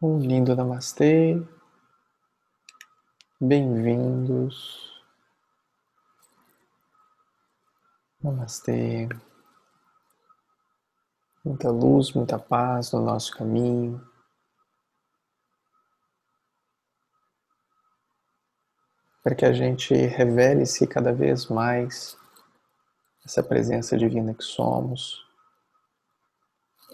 Um 0.00 0.20
lindo 0.20 0.54
namastê. 0.54 1.42
Bem-vindos. 3.40 5.02
Namastê. 8.22 9.08
Muita 11.44 11.72
luz, 11.72 12.12
muita 12.12 12.38
paz 12.38 12.92
no 12.92 13.00
nosso 13.00 13.36
caminho. 13.36 14.00
Para 19.24 19.34
que 19.34 19.44
a 19.44 19.52
gente 19.52 19.92
revele-se 19.92 20.86
cada 20.86 21.12
vez 21.12 21.46
mais 21.48 22.16
essa 23.24 23.42
presença 23.42 23.98
divina 23.98 24.32
que 24.32 24.44
somos, 24.44 25.26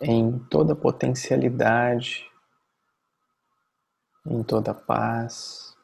em 0.01 0.38
toda 0.48 0.73
a 0.73 0.77
potencialidade 0.77 2.32
em 4.27 4.42
toda 4.42 4.73
paz, 4.73 5.77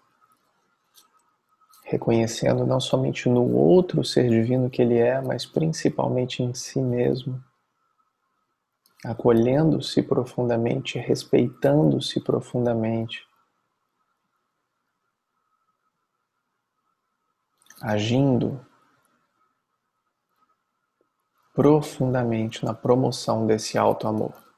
reconhecendo 1.85 2.65
não 2.65 2.81
somente 2.81 3.29
no 3.29 3.53
outro 3.53 4.05
ser 4.05 4.29
divino 4.29 4.71
que 4.71 4.81
ele 4.81 4.97
é, 4.97 5.21
mas 5.21 5.45
principalmente 5.45 6.43
em 6.43 6.55
si 6.55 6.81
mesmo, 6.81 7.43
acolhendo-se 9.05 10.03
profundamente, 10.03 10.99
respeitando-se 10.99 12.21
profundamente, 12.21 13.27
agindo 17.83 18.65
profundamente 21.55 22.65
na 22.65 22.73
promoção 22.73 23.47
desse 23.47 23.77
alto 23.77 24.07
amor. 24.07 24.50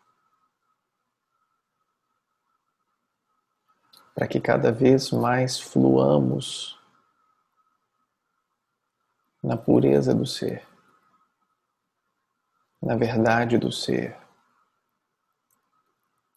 Para 4.15 4.29
que 4.29 4.41
cada 4.41 4.71
vez 4.71 5.11
mais 5.11 5.59
fluamos 5.59 6.79
na 9.43 9.57
pureza 9.57 10.15
do 10.15 10.27
ser, 10.27 10.67
na 12.81 12.95
verdade 12.95 13.59
do 13.59 13.73
ser 13.73 14.17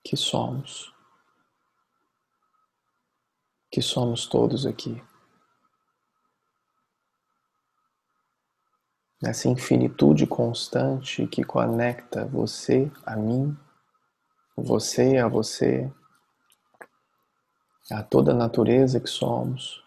que 0.03 0.15
somos, 0.15 0.93
que 3.71 3.81
somos 3.81 4.27
todos 4.27 4.65
aqui. 4.65 5.03
Nessa 9.21 9.49
infinitude 9.49 10.27
constante 10.27 11.25
que 11.25 11.43
conecta 11.43 12.25
você 12.25 12.91
a 13.03 13.15
mim, 13.15 13.57
você 14.55 15.17
a 15.17 15.27
você, 15.27 15.91
a 17.91 18.01
toda 18.01 18.31
a 18.31 18.35
natureza 18.35 18.99
que 18.99 19.09
somos, 19.09 19.83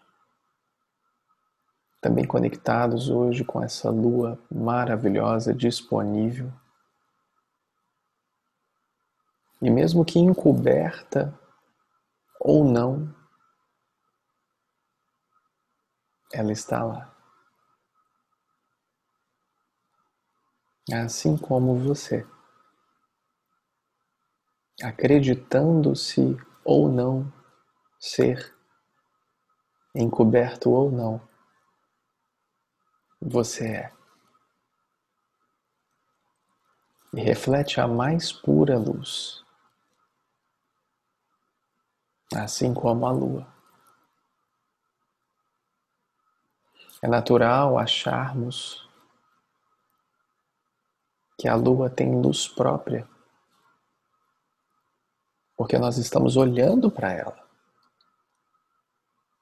também 2.01 2.25
conectados 2.25 3.09
hoje 3.09 3.43
com 3.43 3.61
essa 3.61 3.89
lua 3.89 4.39
maravilhosa 4.49 5.53
disponível. 5.53 6.51
E 9.61 9.69
mesmo 9.69 10.05
que 10.05 10.17
encoberta 10.17 11.37
ou 12.39 12.63
não, 12.63 13.13
ela 16.31 16.53
está 16.53 16.81
lá. 16.83 17.13
Assim 20.93 21.37
como 21.37 21.77
você, 21.77 22.25
acreditando-se 24.81 26.37
ou 26.63 26.89
não 26.89 27.38
ser, 27.99 28.55
encoberto 29.93 30.71
ou 30.71 30.89
não, 30.89 31.21
você 33.21 33.67
é. 33.67 33.93
E 37.13 37.19
reflete 37.19 37.81
a 37.81 37.87
mais 37.87 38.31
pura 38.31 38.77
luz, 38.77 39.43
assim 42.33 42.73
como 42.73 43.05
a 43.05 43.11
lua. 43.11 43.59
É 47.01 47.07
natural 47.07 47.77
acharmos 47.77 48.87
que 51.37 51.47
a 51.47 51.55
lua 51.55 51.89
tem 51.89 52.21
luz 52.21 52.47
própria, 52.47 53.09
porque 55.57 55.77
nós 55.77 55.97
estamos 55.97 56.37
olhando 56.37 56.91
para 56.91 57.11
ela. 57.11 57.48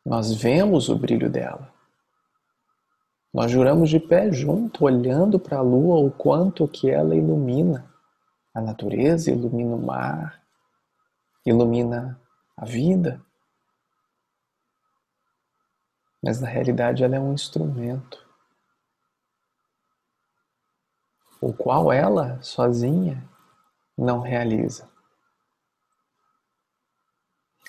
Nós 0.08 0.34
vemos 0.34 0.88
o 0.88 0.98
brilho 0.98 1.30
dela. 1.30 1.70
Nós 3.34 3.52
juramos 3.52 3.90
de 3.90 4.00
pé 4.00 4.32
junto, 4.32 4.86
olhando 4.86 5.38
para 5.38 5.58
a 5.58 5.62
lua, 5.62 6.00
o 6.00 6.10
quanto 6.10 6.66
que 6.66 6.90
ela 6.90 7.14
ilumina 7.14 7.94
a 8.54 8.62
natureza, 8.62 9.30
ilumina 9.30 9.76
o 9.76 9.86
mar, 9.86 10.42
ilumina 11.46 12.18
a 12.56 12.64
vida. 12.64 13.22
Mas 16.24 16.40
na 16.40 16.48
realidade 16.48 17.04
ela 17.04 17.18
é 17.18 17.20
um 17.20 17.34
instrumento, 17.34 18.26
o 21.42 21.52
qual 21.52 21.92
ela 21.92 22.42
sozinha 22.42 23.30
não 23.98 24.22
realiza. 24.22 24.90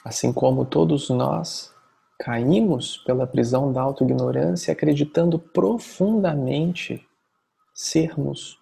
Assim 0.05 0.33
como 0.33 0.65
todos 0.65 1.11
nós 1.11 1.77
Caímos 2.19 2.99
pela 2.99 3.27
prisão 3.27 3.73
da 3.73 3.81
autoignorância 3.81 4.73
acreditando 4.73 5.39
profundamente 5.39 7.07
sermos 7.75 8.59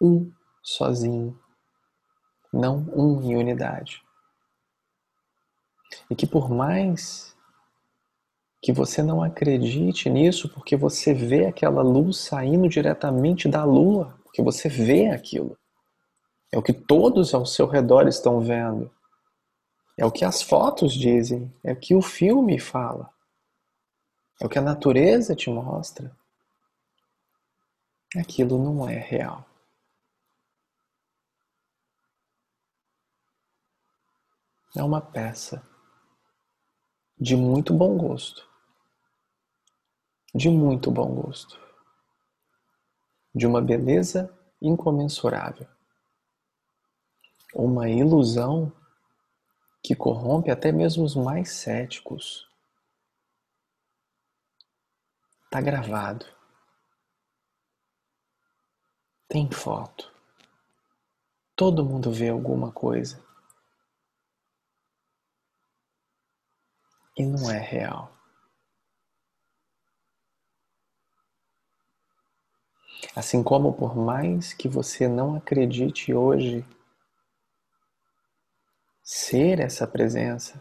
um 0.00 0.30
sozinho, 0.62 1.38
não 2.52 2.86
um 2.94 3.20
em 3.22 3.36
unidade. 3.36 4.02
E 6.08 6.14
que 6.14 6.26
por 6.26 6.48
mais 6.48 7.36
que 8.62 8.72
você 8.72 9.02
não 9.02 9.22
acredite 9.22 10.08
nisso, 10.08 10.48
porque 10.48 10.76
você 10.76 11.12
vê 11.12 11.46
aquela 11.46 11.82
luz 11.82 12.18
saindo 12.18 12.68
diretamente 12.68 13.48
da 13.48 13.64
lua, 13.64 14.18
porque 14.24 14.42
você 14.42 14.68
vê 14.68 15.08
aquilo. 15.08 15.56
É 16.52 16.58
o 16.58 16.62
que 16.62 16.72
todos 16.72 17.34
ao 17.34 17.44
seu 17.44 17.66
redor 17.66 18.08
estão 18.08 18.40
vendo. 18.40 18.90
É 19.96 20.04
o 20.04 20.12
que 20.12 20.24
as 20.24 20.42
fotos 20.42 20.92
dizem, 20.92 21.52
é 21.64 21.72
o 21.72 21.80
que 21.80 21.94
o 21.94 22.02
filme 22.02 22.58
fala, 22.58 23.10
é 24.40 24.44
o 24.44 24.48
que 24.48 24.58
a 24.58 24.62
natureza 24.62 25.34
te 25.34 25.48
mostra. 25.48 26.14
Aquilo 28.14 28.62
não 28.62 28.88
é 28.88 28.98
real. 28.98 29.44
É 34.76 34.82
uma 34.82 35.00
peça 35.00 35.66
de 37.18 37.34
muito 37.34 37.72
bom 37.72 37.96
gosto. 37.96 38.46
De 40.34 40.50
muito 40.50 40.90
bom 40.90 41.14
gosto. 41.14 41.58
De 43.34 43.46
uma 43.46 43.62
beleza 43.62 44.30
incomensurável. 44.60 45.66
Uma 47.54 47.88
ilusão 47.88 48.70
que 49.86 49.94
corrompe 49.94 50.50
até 50.50 50.72
mesmo 50.72 51.04
os 51.04 51.14
mais 51.14 51.52
céticos. 51.52 52.50
Está 55.44 55.60
gravado. 55.60 56.26
Tem 59.28 59.48
foto. 59.48 60.12
Todo 61.54 61.84
mundo 61.84 62.10
vê 62.10 62.30
alguma 62.30 62.72
coisa. 62.72 63.24
E 67.16 67.24
não 67.24 67.48
é 67.48 67.58
real. 67.60 68.12
Assim 73.14 73.40
como 73.40 73.72
por 73.72 73.94
mais 73.94 74.52
que 74.52 74.68
você 74.68 75.06
não 75.06 75.36
acredite 75.36 76.12
hoje 76.12 76.66
ser 79.06 79.60
essa 79.60 79.86
presença, 79.86 80.60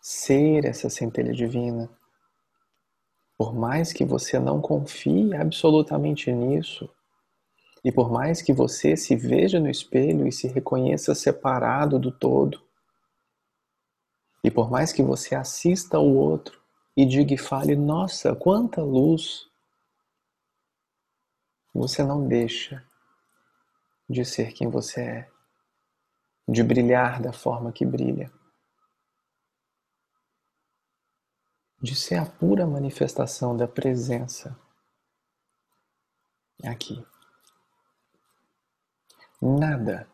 ser 0.00 0.64
essa 0.64 0.88
centelha 0.88 1.32
divina. 1.32 1.90
Por 3.36 3.52
mais 3.52 3.92
que 3.92 4.04
você 4.04 4.38
não 4.38 4.60
confie 4.60 5.34
absolutamente 5.34 6.30
nisso, 6.30 6.88
e 7.82 7.90
por 7.90 8.08
mais 8.08 8.40
que 8.40 8.52
você 8.52 8.96
se 8.96 9.16
veja 9.16 9.58
no 9.58 9.68
espelho 9.68 10.24
e 10.28 10.30
se 10.30 10.46
reconheça 10.46 11.16
separado 11.16 11.98
do 11.98 12.12
todo, 12.12 12.62
e 14.44 14.52
por 14.52 14.70
mais 14.70 14.92
que 14.92 15.02
você 15.02 15.34
assista 15.34 15.96
ao 15.96 16.06
outro 16.06 16.62
e 16.96 17.04
diga 17.04 17.34
e 17.34 17.38
fale: 17.38 17.74
Nossa, 17.74 18.36
quanta 18.36 18.82
luz! 18.82 19.50
Você 21.74 22.04
não 22.04 22.28
deixa 22.28 22.84
de 24.08 24.24
ser 24.24 24.52
quem 24.52 24.68
você 24.68 25.00
é 25.00 25.29
de 26.50 26.64
brilhar 26.64 27.22
da 27.22 27.32
forma 27.32 27.70
que 27.70 27.86
brilha, 27.86 28.28
de 31.80 31.94
ser 31.94 32.16
a 32.16 32.26
pura 32.26 32.66
manifestação 32.66 33.56
da 33.56 33.68
presença 33.68 34.58
aqui. 36.64 37.06
Nada 39.40 40.08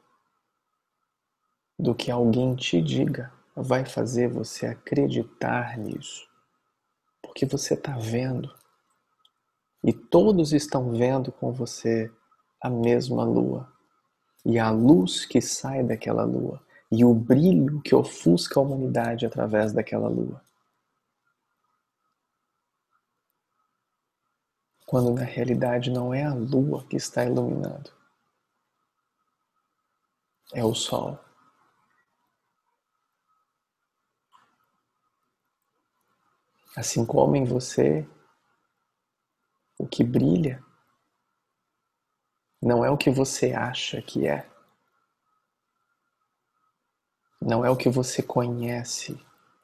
do 1.78 1.94
que 1.94 2.10
alguém 2.10 2.54
te 2.54 2.82
diga 2.82 3.32
vai 3.54 3.86
fazer 3.86 4.28
você 4.28 4.66
acreditar 4.66 5.78
nisso, 5.78 6.28
porque 7.22 7.46
você 7.46 7.72
está 7.72 7.96
vendo 7.96 8.54
e 9.82 9.90
todos 9.90 10.52
estão 10.52 10.92
vendo 10.92 11.32
com 11.32 11.50
você 11.50 12.12
a 12.60 12.68
mesma 12.68 13.24
lua 13.24 13.75
e 14.48 14.60
a 14.60 14.70
luz 14.70 15.26
que 15.26 15.40
sai 15.40 15.82
daquela 15.82 16.22
lua 16.22 16.64
e 16.90 17.04
o 17.04 17.12
brilho 17.12 17.82
que 17.82 17.96
ofusca 17.96 18.60
a 18.60 18.62
humanidade 18.62 19.26
através 19.26 19.72
daquela 19.72 20.08
lua. 20.08 20.40
Quando 24.86 25.12
na 25.12 25.24
realidade 25.24 25.90
não 25.90 26.14
é 26.14 26.22
a 26.22 26.32
lua 26.32 26.86
que 26.86 26.94
está 26.94 27.24
iluminando, 27.24 27.92
é 30.54 30.64
o 30.64 30.72
sol. 30.76 31.18
Assim 36.76 37.04
como 37.04 37.34
em 37.34 37.44
você, 37.44 38.08
o 39.76 39.88
que 39.88 40.04
brilha 40.04 40.64
não 42.66 42.84
é 42.84 42.90
o 42.90 42.96
que 42.96 43.10
você 43.10 43.52
acha 43.52 44.02
que 44.02 44.26
é. 44.26 44.44
Não 47.40 47.64
é 47.64 47.70
o 47.70 47.76
que 47.76 47.88
você 47.88 48.24
conhece 48.24 49.16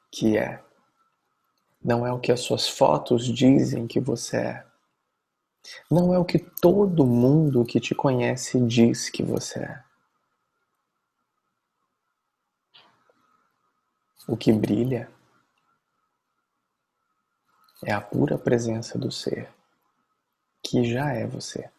que 0.09 0.37
é. 0.37 0.63
Não 1.83 2.07
é 2.07 2.13
o 2.13 2.19
que 2.19 2.31
as 2.31 2.39
suas 2.39 2.69
fotos 2.69 3.25
dizem 3.25 3.87
que 3.87 3.99
você 3.99 4.37
é. 4.37 4.67
Não 5.91 6.13
é 6.13 6.17
o 6.17 6.23
que 6.23 6.39
todo 6.39 7.05
mundo 7.05 7.65
que 7.65 7.77
te 7.77 7.93
conhece 7.93 8.57
diz 8.65 9.09
que 9.09 9.21
você 9.21 9.59
é. 9.59 9.83
O 14.29 14.37
que 14.37 14.53
brilha 14.53 15.11
é 17.83 17.91
a 17.91 17.99
pura 17.99 18.37
presença 18.37 18.97
do 18.97 19.11
ser, 19.11 19.53
que 20.65 20.85
já 20.85 21.11
é 21.11 21.27
você. 21.27 21.69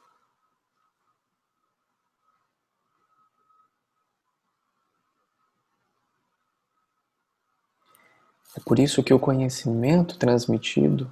É 8.56 8.61
por 8.65 8.79
isso 8.79 9.03
que 9.03 9.12
o 9.12 9.19
conhecimento 9.19 10.19
transmitido 10.19 11.11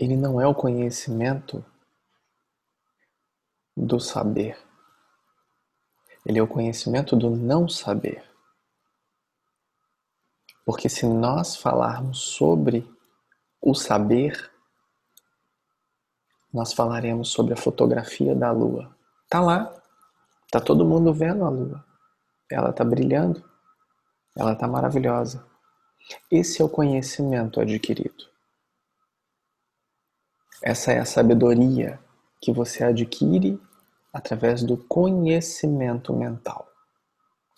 ele 0.00 0.16
não 0.16 0.40
é 0.40 0.46
o 0.46 0.54
conhecimento 0.54 1.62
do 3.76 4.00
saber. 4.00 4.58
Ele 6.24 6.38
é 6.38 6.42
o 6.42 6.48
conhecimento 6.48 7.14
do 7.14 7.28
não 7.28 7.68
saber. 7.68 8.24
Porque 10.64 10.88
se 10.88 11.04
nós 11.04 11.54
falarmos 11.54 12.18
sobre 12.18 12.90
o 13.60 13.74
saber, 13.74 14.50
nós 16.50 16.72
falaremos 16.72 17.28
sobre 17.28 17.52
a 17.52 17.58
fotografia 17.58 18.34
da 18.34 18.50
lua. 18.50 18.96
Tá 19.28 19.38
lá. 19.38 19.70
Tá 20.50 20.62
todo 20.62 20.86
mundo 20.86 21.12
vendo 21.12 21.44
a 21.44 21.50
lua. 21.50 21.84
Ela 22.50 22.72
tá 22.72 22.82
brilhando. 22.82 23.49
Ela 24.36 24.52
está 24.52 24.66
maravilhosa. 24.68 25.44
Esse 26.30 26.62
é 26.62 26.64
o 26.64 26.68
conhecimento 26.68 27.60
adquirido. 27.60 28.30
Essa 30.62 30.92
é 30.92 30.98
a 30.98 31.04
sabedoria 31.04 31.98
que 32.40 32.52
você 32.52 32.84
adquire 32.84 33.60
através 34.12 34.62
do 34.62 34.76
conhecimento 34.76 36.12
mental. 36.12 36.68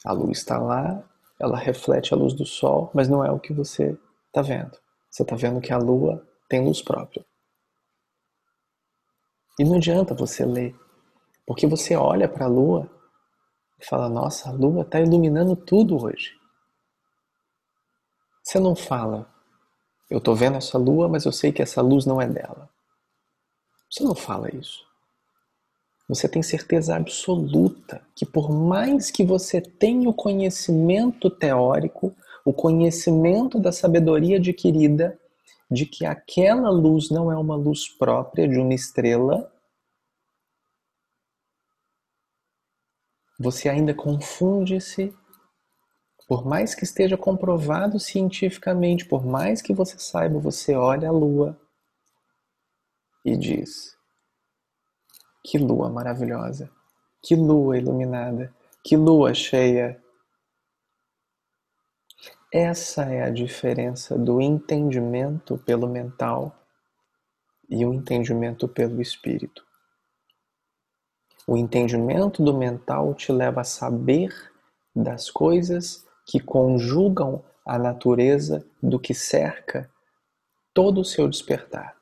A 0.04 0.12
luz 0.12 0.38
está 0.38 0.58
lá, 0.58 1.02
ela 1.38 1.56
reflete 1.56 2.12
a 2.12 2.16
luz 2.16 2.32
do 2.34 2.44
sol, 2.44 2.90
mas 2.94 3.08
não 3.08 3.25
é 3.25 3.30
o 3.30 3.40
que 3.40 3.52
você 3.52 3.98
está 4.26 4.42
vendo. 4.42 4.78
Você 5.10 5.22
está 5.22 5.36
vendo 5.36 5.60
que 5.60 5.72
a 5.72 5.78
lua 5.78 6.26
tem 6.48 6.64
luz 6.64 6.80
própria. 6.82 7.25
E 9.58 9.64
não 9.64 9.76
adianta 9.76 10.14
você 10.14 10.44
ler, 10.44 10.75
porque 11.46 11.66
você 11.66 11.94
olha 11.94 12.28
para 12.28 12.46
a 12.46 12.48
lua 12.48 12.90
e 13.80 13.84
fala: 13.84 14.08
Nossa, 14.08 14.48
a 14.48 14.52
lua 14.52 14.82
está 14.82 15.00
iluminando 15.00 15.54
tudo 15.54 16.02
hoje. 16.02 16.41
Você 18.52 18.60
não 18.60 18.76
fala, 18.76 19.26
eu 20.10 20.19
estou 20.19 20.37
vendo 20.37 20.58
essa 20.58 20.76
lua, 20.76 21.08
mas 21.08 21.25
eu 21.25 21.32
sei 21.32 21.50
que 21.52 21.62
essa 21.62 21.81
luz 21.81 22.04
não 22.04 22.20
é 22.20 22.28
dela. 22.28 22.69
Você 23.90 24.04
não 24.04 24.14
fala 24.14 24.54
isso. 24.54 24.84
Você 26.06 26.28
tem 26.28 26.43
certeza 26.43 26.94
absoluta 26.94 28.06
que, 28.14 28.26
por 28.26 28.52
mais 28.52 29.10
que 29.10 29.25
você 29.25 29.58
tenha 29.58 30.06
o 30.06 30.12
conhecimento 30.12 31.31
teórico, 31.31 32.14
o 32.44 32.52
conhecimento 32.52 33.58
da 33.58 33.72
sabedoria 33.72 34.37
adquirida, 34.37 35.19
de 35.70 35.87
que 35.87 36.04
aquela 36.04 36.69
luz 36.69 37.08
não 37.08 37.32
é 37.32 37.38
uma 37.38 37.56
luz 37.56 37.88
própria 37.88 38.46
de 38.46 38.58
uma 38.58 38.75
estrela, 38.75 39.50
você 43.40 43.70
ainda 43.70 43.94
confunde-se 43.94 45.10
por 46.32 46.46
mais 46.46 46.75
que 46.75 46.82
esteja 46.82 47.14
comprovado 47.14 48.00
cientificamente, 48.00 49.05
por 49.05 49.23
mais 49.23 49.61
que 49.61 49.75
você 49.75 49.99
saiba, 49.99 50.38
você 50.38 50.75
olha 50.75 51.11
a 51.11 51.12
lua 51.12 51.61
e 53.23 53.37
diz: 53.37 53.99
Que 55.44 55.58
lua 55.58 55.90
maravilhosa, 55.90 56.70
que 57.20 57.37
lua 57.37 57.76
iluminada, 57.76 58.50
que 58.82 58.96
lua 58.96 59.34
cheia. 59.34 60.02
Essa 62.50 63.05
é 63.05 63.25
a 63.25 63.31
diferença 63.31 64.17
do 64.17 64.40
entendimento 64.40 65.58
pelo 65.58 65.87
mental 65.87 66.67
e 67.69 67.85
o 67.85 67.93
entendimento 67.93 68.66
pelo 68.66 69.02
espírito. 69.02 69.66
O 71.47 71.59
entendimento 71.59 72.42
do 72.42 72.56
mental 72.56 73.14
te 73.14 73.30
leva 73.30 73.61
a 73.61 73.64
saber 73.64 74.33
das 74.97 75.30
coisas 75.30 76.01
que 76.26 76.41
conjugam 76.41 77.45
a 77.64 77.79
natureza 77.79 78.67
do 78.83 78.99
que 78.99 79.14
cerca 79.14 79.91
todo 80.75 81.00
o 81.00 81.05
seu 81.05 81.29
despertar. 81.29 81.97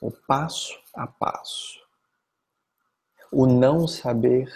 O 0.00 0.10
passo 0.10 0.78
a 0.92 1.06
passo. 1.06 1.80
O 3.32 3.46
não 3.46 3.88
saber 3.88 4.52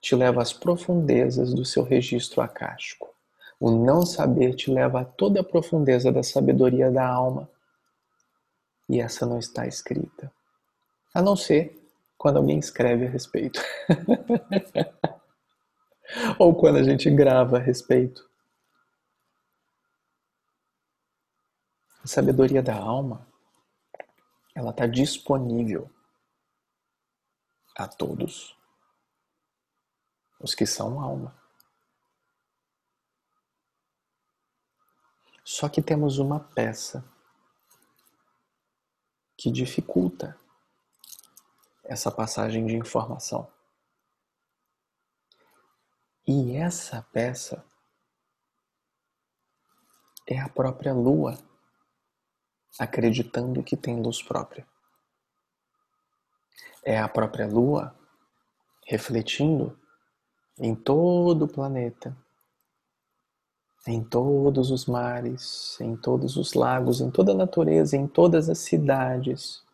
te 0.00 0.14
leva 0.14 0.40
às 0.40 0.52
profundezas 0.52 1.52
do 1.52 1.64
seu 1.64 1.82
registro 1.82 2.40
acástico. 2.40 3.12
O 3.60 3.70
não 3.70 4.06
saber 4.06 4.54
te 4.54 4.70
leva 4.70 5.00
a 5.00 5.04
toda 5.04 5.40
a 5.40 5.44
profundeza 5.44 6.12
da 6.12 6.22
sabedoria 6.22 6.90
da 6.90 7.06
alma. 7.06 7.50
E 8.88 9.00
essa 9.00 9.26
não 9.26 9.38
está 9.38 9.66
escrita. 9.66 10.32
A 11.12 11.20
não 11.20 11.36
ser 11.36 11.76
quando 12.16 12.36
alguém 12.36 12.58
escreve 12.58 13.06
a 13.06 13.10
respeito. 13.10 13.60
Ou 16.38 16.54
quando 16.54 16.76
a 16.76 16.82
gente 16.82 17.10
grava 17.10 17.56
a 17.56 17.60
respeito. 17.60 18.28
A 22.02 22.06
sabedoria 22.06 22.62
da 22.62 22.76
alma, 22.76 23.26
ela 24.54 24.70
está 24.70 24.86
disponível 24.86 25.90
a 27.76 27.86
todos 27.86 28.56
os 30.40 30.54
que 30.54 30.66
são 30.66 31.00
alma. 31.00 31.36
Só 35.44 35.68
que 35.68 35.82
temos 35.82 36.18
uma 36.18 36.40
peça 36.40 37.04
que 39.36 39.50
dificulta 39.50 40.38
essa 41.84 42.10
passagem 42.10 42.66
de 42.66 42.76
informação. 42.76 43.50
E 46.30 46.54
essa 46.54 47.00
peça 47.10 47.64
é 50.26 50.38
a 50.38 50.46
própria 50.46 50.92
lua 50.92 51.38
acreditando 52.78 53.62
que 53.62 53.78
tem 53.78 54.02
luz 54.02 54.22
própria. 54.22 54.68
É 56.84 56.98
a 56.98 57.08
própria 57.08 57.46
lua 57.46 57.98
refletindo 58.86 59.80
em 60.58 60.74
todo 60.74 61.46
o 61.46 61.48
planeta, 61.48 62.14
em 63.86 64.04
todos 64.04 64.70
os 64.70 64.84
mares, 64.84 65.80
em 65.80 65.96
todos 65.96 66.36
os 66.36 66.52
lagos, 66.52 67.00
em 67.00 67.10
toda 67.10 67.32
a 67.32 67.36
natureza, 67.36 67.96
em 67.96 68.06
todas 68.06 68.50
as 68.50 68.58
cidades. 68.58 69.64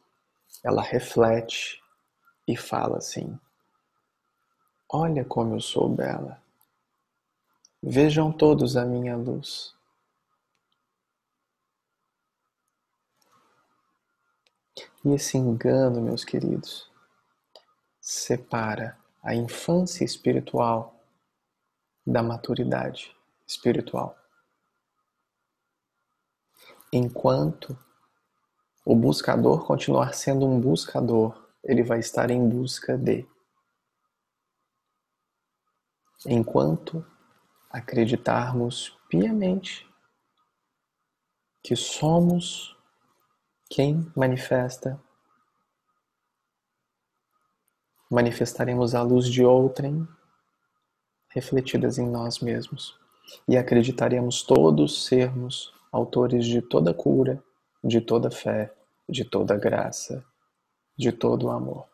Ela 0.62 0.82
reflete 0.82 1.82
e 2.46 2.56
fala 2.56 2.99
assim: 2.99 3.37
Olha 4.88 5.25
como 5.25 5.56
eu 5.56 5.61
sou 5.61 5.88
bela. 5.88 6.43
Vejam 7.86 8.32
todos 8.32 8.78
a 8.78 8.84
minha 8.86 9.14
luz. 9.14 9.74
E 15.04 15.12
esse 15.12 15.36
engano, 15.36 16.00
meus 16.00 16.24
queridos, 16.24 16.90
separa 18.00 18.98
a 19.22 19.34
infância 19.34 20.02
espiritual 20.02 20.98
da 22.06 22.22
maturidade 22.22 23.14
espiritual. 23.46 24.16
Enquanto 26.90 27.78
o 28.82 28.96
buscador 28.96 29.66
continuar 29.66 30.14
sendo 30.14 30.46
um 30.46 30.58
buscador, 30.58 31.50
ele 31.62 31.82
vai 31.82 31.98
estar 31.98 32.30
em 32.30 32.48
busca 32.48 32.96
de. 32.96 33.28
Enquanto 36.24 37.06
acreditarmos 37.74 38.96
piamente 39.08 39.84
que 41.60 41.74
somos 41.74 42.76
quem 43.68 44.12
manifesta, 44.14 45.02
manifestaremos 48.08 48.94
a 48.94 49.02
luz 49.02 49.26
de 49.26 49.44
outrem 49.44 50.06
refletidas 51.30 51.98
em 51.98 52.08
nós 52.08 52.38
mesmos 52.38 52.96
e 53.48 53.56
acreditaremos 53.56 54.44
todos 54.44 55.06
sermos 55.06 55.74
autores 55.90 56.46
de 56.46 56.62
toda 56.62 56.94
cura, 56.94 57.42
de 57.82 58.00
toda 58.00 58.30
fé, 58.30 58.72
de 59.08 59.24
toda 59.24 59.58
graça, 59.58 60.24
de 60.96 61.10
todo 61.10 61.50
amor. 61.50 61.88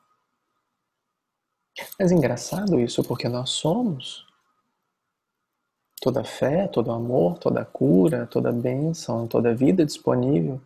Mas 1.99 2.13
engraçado 2.13 2.79
isso 2.79 3.03
porque 3.03 3.31
nós 3.31 3.49
somos 3.49 4.29
toda 6.01 6.25
fé, 6.25 6.67
todo 6.67 6.91
amor, 6.91 7.39
toda 7.39 7.65
cura, 7.65 8.27
toda 8.27 8.51
bênção, 8.51 9.29
toda 9.29 9.55
vida 9.55 9.85
disponível. 9.85 10.61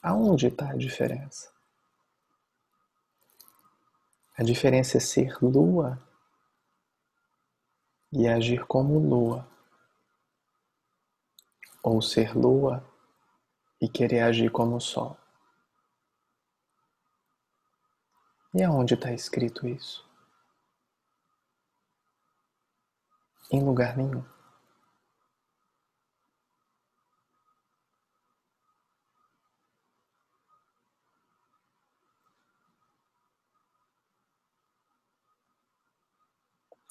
Aonde 0.00 0.46
está 0.46 0.70
a 0.70 0.76
diferença? 0.76 1.52
A 4.38 4.42
diferença 4.44 4.98
é 4.98 5.00
ser 5.00 5.36
lua 5.42 6.00
e 8.12 8.28
agir 8.28 8.64
como 8.66 8.98
lua, 8.98 9.46
ou 11.82 12.00
ser 12.00 12.36
lua 12.36 12.84
e 13.80 13.88
querer 13.88 14.20
agir 14.20 14.50
como 14.50 14.80
sol. 14.80 15.18
E 18.54 18.62
aonde 18.62 18.94
está 18.94 19.12
escrito 19.12 19.66
isso? 19.66 20.06
Em 23.50 23.62
lugar 23.62 23.96
nenhum. 23.96 24.35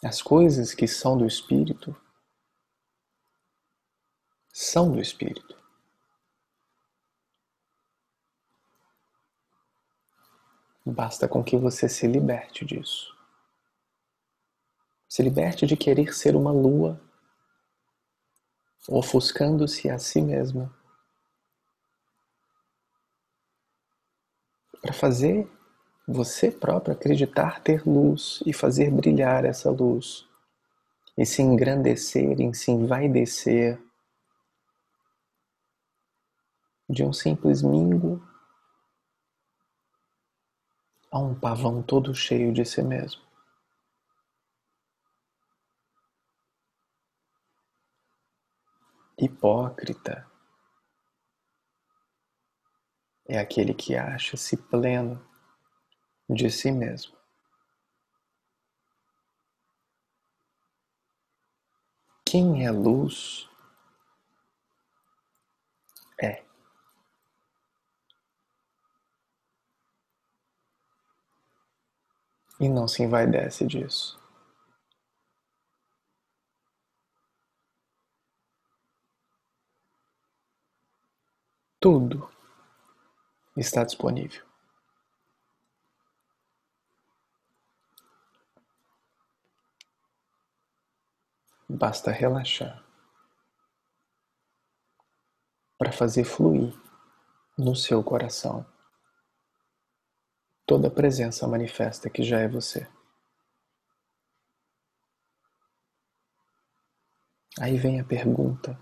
As 0.05 0.21
coisas 0.21 0.75
que 0.75 0.87
são 0.87 1.17
do 1.17 1.25
Espírito 1.25 1.99
são 4.53 4.91
do 4.91 5.01
Espírito. 5.01 5.59
Basta 10.85 11.27
com 11.27 11.43
que 11.43 11.57
você 11.57 11.89
se 11.89 12.05
liberte 12.05 12.63
disso. 12.63 13.17
Se 15.09 15.23
liberte 15.23 15.65
de 15.65 15.75
querer 15.75 16.13
ser 16.13 16.35
uma 16.35 16.51
lua, 16.51 17.01
ofuscando-se 18.87 19.89
a 19.89 19.97
si 19.97 20.21
mesma, 20.21 20.71
para 24.79 24.93
fazer 24.93 25.49
você 26.07 26.51
próprio 26.51 26.93
acreditar 26.93 27.61
ter 27.61 27.83
luz 27.87 28.41
e 28.45 28.53
fazer 28.53 28.91
brilhar 28.91 29.43
essa 29.43 29.71
luz, 29.71 30.27
e 31.17 31.25
se 31.25 31.41
engrandecer, 31.41 32.39
em 32.39 32.53
se 32.53 32.71
envaidecer 32.71 33.81
de 36.89 37.03
um 37.03 37.11
simples 37.11 37.61
mingo 37.61 38.21
a 41.11 41.19
um 41.19 41.33
pavão 41.33 41.81
todo 41.81 42.13
cheio 42.13 42.53
de 42.53 42.65
si 42.65 42.81
mesmo. 42.81 43.23
Hipócrita 49.17 50.29
é 53.27 53.39
aquele 53.39 53.73
que 53.73 53.95
acha-se 53.95 54.57
pleno 54.57 55.34
de 56.29 56.49
si 56.49 56.71
mesmo. 56.71 57.15
Quem 62.25 62.65
é 62.65 62.71
luz 62.71 63.47
é. 66.21 66.43
E 72.59 72.67
não 72.67 72.87
se 72.87 73.03
envaidece 73.03 73.65
disso. 73.65 74.19
Tudo 81.79 82.29
está 83.55 83.83
disponível. 83.83 84.54
Basta 91.67 92.11
relaxar 92.11 92.83
para 95.77 95.91
fazer 95.91 96.23
fluir 96.23 96.73
no 97.57 97.75
seu 97.75 98.03
coração 98.03 98.65
toda 100.65 100.87
a 100.87 100.91
presença 100.91 101.47
manifesta 101.47 102.09
que 102.09 102.23
já 102.23 102.39
é 102.39 102.47
você. 102.47 102.87
Aí 107.59 107.77
vem 107.77 107.99
a 107.99 108.03
pergunta 108.03 108.77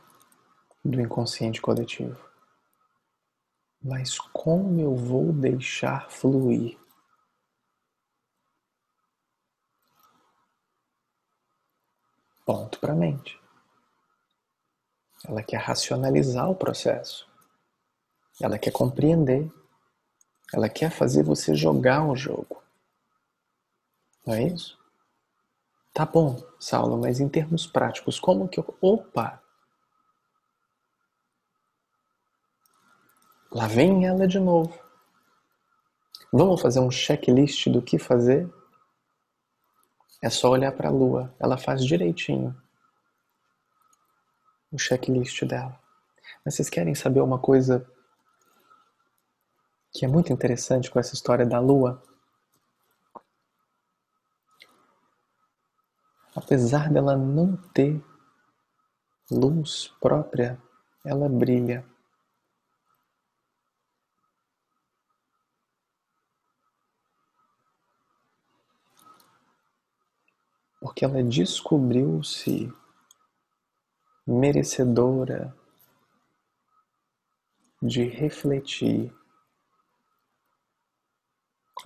do 0.84 1.00
inconsciente 1.00 1.62
coletivo. 1.62 2.20
Mas 3.82 4.18
como 4.18 4.80
eu 4.80 4.96
vou 4.96 5.32
deixar 5.32 6.10
fluir 6.10 6.78
ponto 12.46 12.80
para 12.80 12.94
a 12.94 12.96
mente. 12.96 13.40
Ela 15.28 15.42
quer 15.42 15.58
racionalizar 15.58 16.50
o 16.50 16.56
processo. 16.56 17.28
Ela 18.42 18.58
quer 18.58 18.72
compreender. 18.72 19.52
Ela 20.54 20.70
quer 20.70 20.92
fazer 20.92 21.24
você 21.24 21.56
jogar 21.56 22.06
o 22.08 22.16
jogo. 22.16 22.62
Não 24.26 24.34
é 24.34 24.44
isso? 24.44 24.78
Tá 25.94 26.06
bom, 26.06 26.44
Saulo, 26.60 26.98
mas 26.98 27.20
em 27.20 27.30
termos 27.30 27.68
práticos, 27.68 28.20
como 28.20 28.48
que 28.48 28.60
eu. 28.60 28.78
Opa! 28.82 29.42
Lá 33.52 33.68
vem 33.68 34.06
ela 34.08 34.28
de 34.28 34.40
novo. 34.40 34.78
Vamos 36.32 36.62
fazer 36.62 36.80
um 36.80 36.90
checklist 36.90 37.68
do 37.68 37.82
que 37.82 38.00
fazer? 38.00 38.52
É 40.24 40.30
só 40.30 40.50
olhar 40.50 40.72
para 40.72 40.88
a 40.88 40.92
lua, 40.92 41.36
ela 41.38 41.58
faz 41.58 41.84
direitinho 41.84 42.56
o 44.72 44.80
checklist 44.80 45.44
dela. 45.44 45.78
Mas 46.46 46.56
vocês 46.56 46.70
querem 46.70 46.96
saber 46.96 47.20
uma 47.20 47.38
coisa 47.38 47.86
que 49.92 50.06
é 50.06 50.08
muito 50.08 50.32
interessante 50.32 50.90
com 50.90 50.98
essa 50.98 51.14
história 51.14 51.46
da 51.46 51.60
lua? 51.60 52.02
Apesar 56.34 56.90
dela 56.90 57.18
não 57.18 57.58
ter 57.74 58.02
luz 59.30 59.94
própria, 60.00 60.58
ela 61.04 61.28
brilha. 61.28 61.86
Porque 70.84 71.06
ela 71.06 71.24
descobriu-se 71.24 72.70
merecedora 74.28 75.58
de 77.82 78.04
refletir 78.04 79.16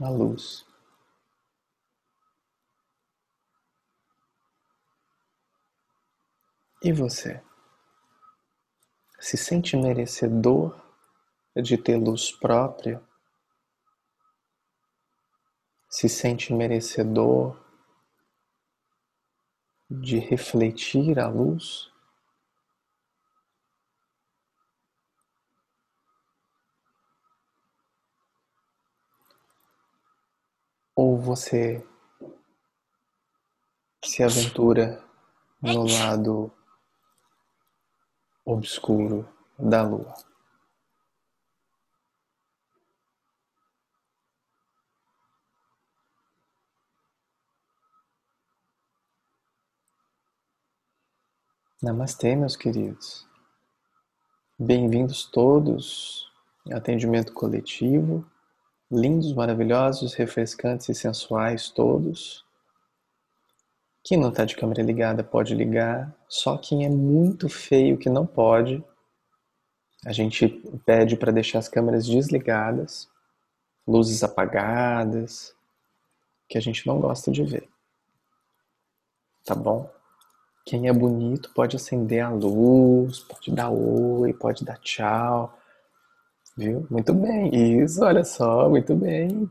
a 0.02 0.10
luz. 0.10 0.66
E 6.84 6.92
você? 6.92 7.44
Se 9.20 9.38
sente 9.38 9.78
merecedor 9.78 10.76
de 11.56 11.78
ter 11.78 11.98
luz 11.98 12.32
própria? 12.32 13.00
Se 15.88 16.10
sente 16.10 16.52
merecedor 16.52 17.67
de 19.90 20.20
refletir 20.20 21.20
a 21.20 21.28
luz? 21.28 21.92
Ou 30.96 31.18
você 31.18 31.86
se 34.04 34.24
aventura 34.24 35.04
no 35.62 35.86
lado 35.86 36.52
obscuro 38.46 39.28
da 39.60 39.84
lua. 39.84 40.14
Namastê, 51.80 52.36
meus 52.36 52.56
queridos. 52.56 53.28
Bem-vindos 54.58 55.26
todos 55.26 56.28
atendimento 56.74 57.32
coletivo. 57.34 58.26
Lindos, 58.92 59.32
maravilhosos, 59.32 60.16
refrescantes 60.16 60.90
e 60.90 60.96
sensuais 60.96 61.70
todos. 61.70 62.44
Quem 64.04 64.18
não 64.18 64.30
está 64.30 64.44
de 64.44 64.56
câmera 64.56 64.82
ligada 64.82 65.24
pode 65.24 65.54
ligar, 65.54 66.12
só 66.28 66.58
quem 66.58 66.84
é 66.84 66.90
muito 66.90 67.48
feio 67.48 68.00
que 68.00 68.10
não 68.10 68.26
pode, 68.26 68.84
a 70.04 70.12
gente 70.12 70.48
pede 70.84 71.16
para 71.16 71.32
deixar 71.32 71.60
as 71.60 71.70
câmeras 71.70 72.08
desligadas, 72.08 73.08
luzes 73.88 74.24
apagadas, 74.24 75.54
que 76.50 76.58
a 76.58 76.62
gente 76.62 76.88
não 76.88 77.00
gosta 77.00 77.30
de 77.30 77.44
ver. 77.44 77.70
Tá 79.46 79.54
bom? 79.54 79.96
Quem 80.68 80.88
é 80.90 80.94
bonito 80.94 81.50
pode 81.54 81.78
acender 81.78 82.22
a 82.22 82.30
luz, 82.30 83.20
pode 83.22 83.52
dar 83.52 83.70
oi, 83.70 84.34
pode 84.34 84.66
dar 84.66 84.78
tchau. 84.80 85.58
Viu? 86.58 86.86
Muito 86.90 87.14
bem. 87.14 87.82
Isso, 87.82 88.04
olha 88.04 88.26
só, 88.26 88.68
muito 88.68 88.94
bem. 88.94 89.50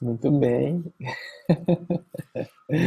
Muito 0.00 0.30
bem. 0.30 0.84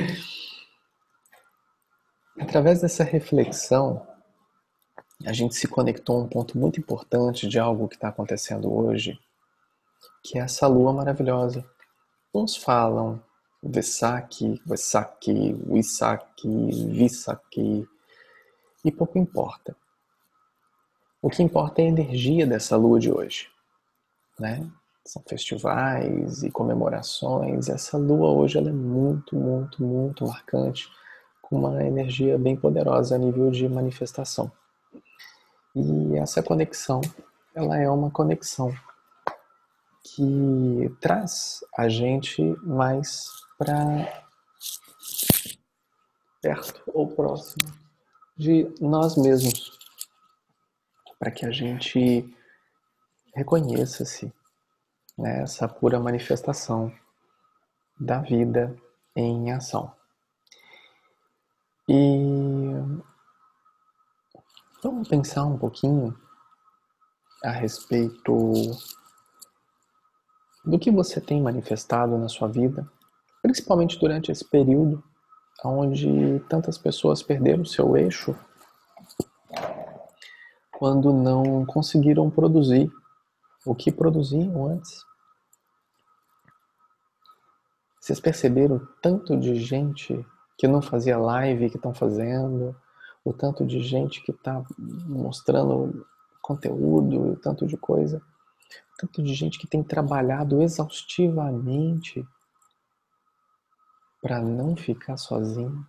Através 2.39 2.79
dessa 2.79 3.03
reflexão, 3.03 4.07
a 5.25 5.33
gente 5.33 5.53
se 5.55 5.67
conectou 5.67 6.21
a 6.21 6.23
um 6.23 6.29
ponto 6.29 6.57
muito 6.57 6.79
importante 6.79 7.45
de 7.45 7.59
algo 7.59 7.89
que 7.89 7.95
está 7.95 8.07
acontecendo 8.07 8.73
hoje, 8.73 9.19
que 10.23 10.39
é 10.39 10.43
essa 10.43 10.65
lua 10.65 10.93
maravilhosa. 10.93 11.69
Uns 12.33 12.55
falam 12.55 13.21
Vesaki, 13.65 14.61
Vesaki, 14.65 15.55
Wisaki, 15.67 16.69
Visaki, 16.91 17.87
e 18.83 18.91
pouco 18.91 19.17
importa. 19.17 19.75
O 21.21 21.29
que 21.29 21.41
importa 21.41 21.81
é 21.81 21.85
a 21.85 21.87
energia 21.87 22.45
dessa 22.45 22.77
lua 22.77 22.99
de 22.99 23.11
hoje, 23.11 23.49
né? 24.39 24.69
São 25.03 25.23
festivais 25.27 26.43
e 26.43 26.51
comemorações. 26.51 27.67
Essa 27.67 27.97
lua 27.97 28.29
hoje 28.29 28.59
ela 28.59 28.69
é 28.69 28.73
muito, 28.73 29.35
muito, 29.35 29.83
muito 29.83 30.27
marcante 30.27 30.87
com 31.41 31.57
uma 31.57 31.83
energia 31.83 32.37
bem 32.37 32.55
poderosa 32.55 33.15
a 33.15 33.17
nível 33.17 33.49
de 33.49 33.67
manifestação. 33.67 34.51
E 35.75 36.17
essa 36.17 36.41
conexão, 36.43 37.01
ela 37.55 37.77
é 37.77 37.89
uma 37.89 38.11
conexão 38.11 38.71
que 40.03 40.95
traz 41.01 41.63
a 41.75 41.89
gente 41.89 42.41
mais 42.63 43.44
para 43.65 44.23
perto 46.39 46.83
ou 46.93 47.07
próximo 47.07 47.73
de 48.37 48.71
nós 48.79 49.17
mesmos, 49.17 49.71
para 51.17 51.31
que 51.31 51.45
a 51.45 51.51
gente 51.51 52.31
reconheça-se 53.33 54.31
né, 55.17 55.41
essa 55.41 55.67
pura 55.67 55.99
manifestação 55.99 56.93
da 57.99 58.19
vida 58.19 58.75
em 59.15 59.51
ação. 59.51 59.91
E 61.89 62.71
vamos 64.83 65.07
pensar 65.07 65.45
um 65.45 65.57
pouquinho 65.57 66.15
a 67.43 67.51
respeito 67.51 68.33
do 70.63 70.79
que 70.79 70.91
você 70.91 71.19
tem 71.21 71.41
manifestado 71.41 72.17
na 72.17 72.27
sua 72.27 72.47
vida, 72.47 72.91
principalmente 73.45 73.99
durante 73.99 74.31
esse 74.31 74.43
período 74.43 75.03
onde 75.63 76.39
tantas 76.49 76.79
pessoas 76.79 77.21
perderam 77.21 77.63
seu 77.63 77.95
eixo 77.95 78.35
quando 80.71 81.13
não 81.13 81.63
conseguiram 81.63 82.27
produzir 82.27 82.91
o 83.63 83.75
que 83.75 83.91
produziam 83.91 84.67
antes. 84.67 85.05
Vocês 88.01 88.19
perceberam 88.19 88.81
tanto 88.99 89.37
de 89.37 89.55
gente 89.57 90.25
que 90.57 90.67
não 90.67 90.81
fazia 90.81 91.15
live 91.15 91.69
que 91.69 91.75
estão 91.75 91.93
fazendo, 91.93 92.75
o 93.23 93.31
tanto 93.31 93.63
de 93.63 93.79
gente 93.79 94.23
que 94.23 94.31
está 94.31 94.63
mostrando 95.05 96.03
conteúdo, 96.41 97.33
o 97.33 97.35
tanto 97.35 97.67
de 97.67 97.77
coisa, 97.77 98.17
o 98.17 98.97
tanto 98.97 99.21
de 99.21 99.35
gente 99.35 99.59
que 99.59 99.67
tem 99.67 99.83
trabalhado 99.83 100.63
exaustivamente 100.63 102.27
para 104.25 104.41
não 104.41 104.75
ficar 104.75 105.17
sozinho. 105.17 105.85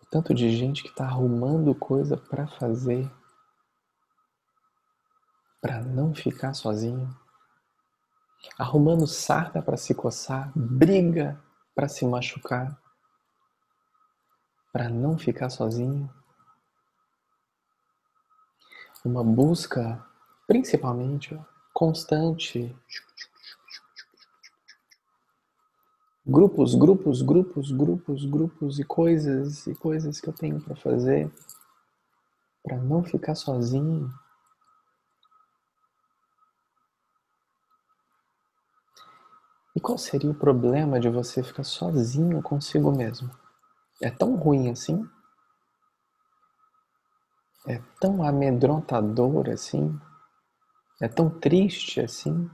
O 0.00 0.06
tanto 0.10 0.32
de 0.32 0.56
gente 0.56 0.82
que 0.82 0.88
está 0.88 1.04
arrumando 1.04 1.74
coisa 1.74 2.16
para 2.16 2.46
fazer 2.46 3.06
para 5.60 5.82
não 5.82 6.14
ficar 6.14 6.54
sozinho 6.54 7.14
arrumando 8.58 9.06
sarna 9.06 9.60
para 9.60 9.76
se 9.76 9.94
coçar, 9.94 10.50
briga 10.56 11.38
para 11.74 11.86
se 11.86 12.06
machucar, 12.06 12.80
para 14.72 14.88
não 14.88 15.18
ficar 15.18 15.50
sozinho. 15.50 16.10
Uma 19.04 19.22
busca, 19.22 20.02
principalmente, 20.46 21.38
constante. 21.74 22.74
Grupos, 26.30 26.76
grupos, 26.76 27.22
grupos, 27.22 27.72
grupos, 27.72 28.24
grupos 28.24 28.78
e 28.78 28.84
coisas 28.84 29.66
e 29.66 29.74
coisas 29.74 30.20
que 30.20 30.28
eu 30.28 30.32
tenho 30.32 30.60
para 30.60 30.76
fazer 30.76 31.28
para 32.62 32.76
não 32.76 33.02
ficar 33.02 33.34
sozinho. 33.34 34.08
E 39.74 39.80
qual 39.80 39.98
seria 39.98 40.30
o 40.30 40.34
problema 40.34 41.00
de 41.00 41.08
você 41.08 41.42
ficar 41.42 41.64
sozinho 41.64 42.40
consigo 42.42 42.96
mesmo? 42.96 43.28
É 44.00 44.08
tão 44.08 44.36
ruim 44.36 44.70
assim? 44.70 45.04
É 47.66 47.82
tão 48.00 48.22
amedrontador 48.22 49.50
assim? 49.50 49.98
É 51.00 51.08
tão 51.08 51.28
triste 51.28 52.00
assim? 52.00 52.48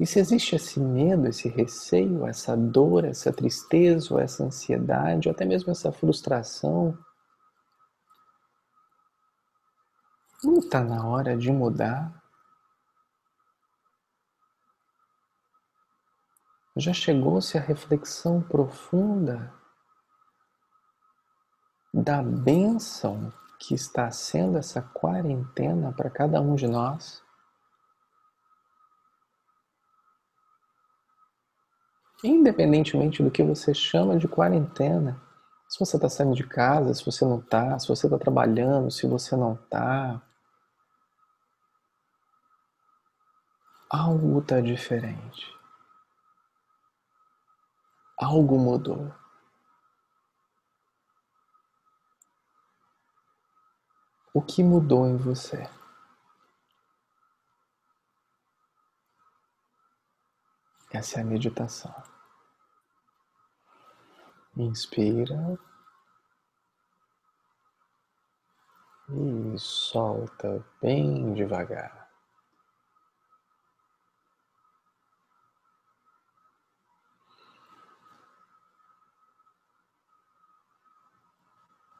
E 0.00 0.06
se 0.06 0.18
existe 0.18 0.56
esse 0.56 0.80
medo, 0.80 1.28
esse 1.28 1.48
receio, 1.48 2.26
essa 2.26 2.56
dor, 2.56 3.04
essa 3.04 3.32
tristeza, 3.32 4.14
ou 4.14 4.20
essa 4.20 4.44
ansiedade, 4.44 5.28
ou 5.28 5.34
até 5.34 5.44
mesmo 5.44 5.70
essa 5.70 5.92
frustração, 5.92 6.96
não 10.42 10.58
está 10.58 10.82
na 10.82 11.06
hora 11.06 11.36
de 11.36 11.52
mudar? 11.52 12.20
Já 16.74 16.92
chegou-se 16.92 17.56
a 17.56 17.60
reflexão 17.60 18.40
profunda 18.40 19.54
da 21.94 22.22
bênção 22.22 23.32
que 23.58 23.74
está 23.74 24.10
sendo 24.10 24.56
essa 24.56 24.80
quarentena 24.80 25.92
para 25.92 26.10
cada 26.10 26.40
um 26.40 26.54
de 26.54 26.66
nós? 26.66 27.21
Independentemente 32.24 33.22
do 33.22 33.30
que 33.30 33.42
você 33.42 33.74
chama 33.74 34.16
de 34.16 34.28
quarentena, 34.28 35.20
se 35.68 35.78
você 35.78 35.96
está 35.96 36.08
saindo 36.08 36.34
de 36.34 36.46
casa, 36.46 36.94
se 36.94 37.04
você 37.04 37.24
não 37.24 37.38
está, 37.38 37.78
se 37.78 37.88
você 37.88 38.06
está 38.06 38.18
trabalhando, 38.18 38.90
se 38.90 39.06
você 39.06 39.34
não 39.34 39.54
está, 39.54 40.22
algo 43.90 44.38
está 44.38 44.60
diferente 44.60 45.52
algo 48.22 48.56
mudou. 48.56 49.12
O 54.32 54.40
que 54.40 54.62
mudou 54.62 55.06
em 55.06 55.16
você? 55.16 55.68
Essa 60.90 61.18
é 61.18 61.22
a 61.22 61.26
meditação. 61.26 62.11
Inspira 64.56 65.58
e 69.08 69.58
solta 69.58 70.64
bem 70.80 71.32
devagar. 71.32 72.02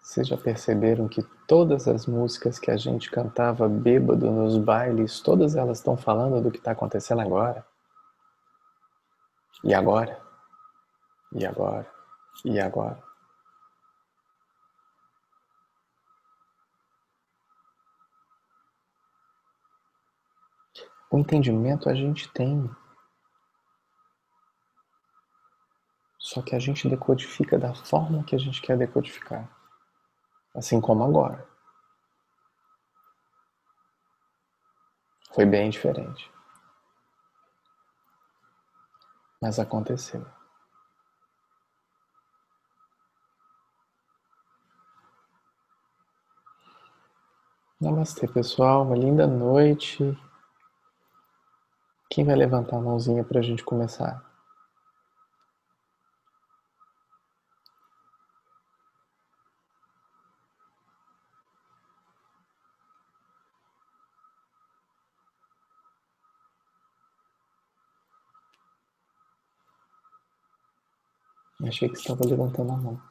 Vocês 0.02 0.28
já 0.28 0.36
perceberam 0.36 1.08
que 1.08 1.22
todas 1.48 1.88
as 1.88 2.06
músicas 2.06 2.58
que 2.58 2.70
a 2.70 2.76
gente 2.76 3.10
cantava 3.10 3.66
bêbado 3.66 4.30
nos 4.30 4.58
bailes, 4.58 5.20
todas 5.20 5.56
elas 5.56 5.78
estão 5.78 5.96
falando 5.96 6.42
do 6.42 6.50
que 6.50 6.58
está 6.58 6.72
acontecendo 6.72 7.22
agora? 7.22 7.64
E 9.64 9.72
agora? 9.72 10.20
E 11.32 11.46
agora? 11.46 12.01
E 12.44 12.58
agora? 12.60 13.02
O 21.10 21.18
entendimento 21.18 21.88
a 21.88 21.94
gente 21.94 22.28
tem. 22.32 22.70
Só 26.18 26.40
que 26.40 26.54
a 26.54 26.58
gente 26.58 26.88
decodifica 26.88 27.58
da 27.58 27.74
forma 27.74 28.24
que 28.24 28.34
a 28.34 28.38
gente 28.38 28.62
quer 28.62 28.78
decodificar 28.78 29.48
assim 30.54 30.80
como 30.80 31.04
agora. 31.04 31.46
Foi 35.34 35.46
bem 35.46 35.70
diferente. 35.70 36.30
Mas 39.40 39.58
aconteceu. 39.58 40.24
Namastê, 47.82 48.28
pessoal. 48.28 48.84
Uma 48.84 48.94
linda 48.94 49.26
noite. 49.26 50.16
Quem 52.08 52.24
vai 52.24 52.36
levantar 52.36 52.76
a 52.76 52.80
mãozinha 52.80 53.24
para 53.24 53.40
a 53.40 53.42
gente 53.42 53.64
começar? 53.64 54.24
Achei 71.66 71.88
que 71.88 71.96
estava 71.96 72.24
levantando 72.24 72.70
a 72.70 72.76
mão. 72.76 73.02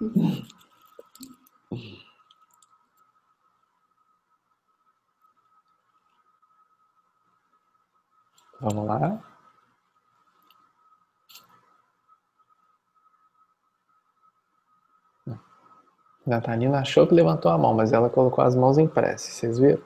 Vamos 8.60 8.86
lá. 8.86 9.20
Natalina 16.26 16.80
achou 16.80 17.06
que 17.06 17.14
levantou 17.14 17.52
a 17.52 17.58
mão, 17.58 17.72
mas 17.72 17.92
ela 17.92 18.10
colocou 18.10 18.42
as 18.42 18.56
mãos 18.56 18.78
em 18.78 18.88
prece. 18.88 19.30
Vocês 19.30 19.58
viram? 19.58 19.82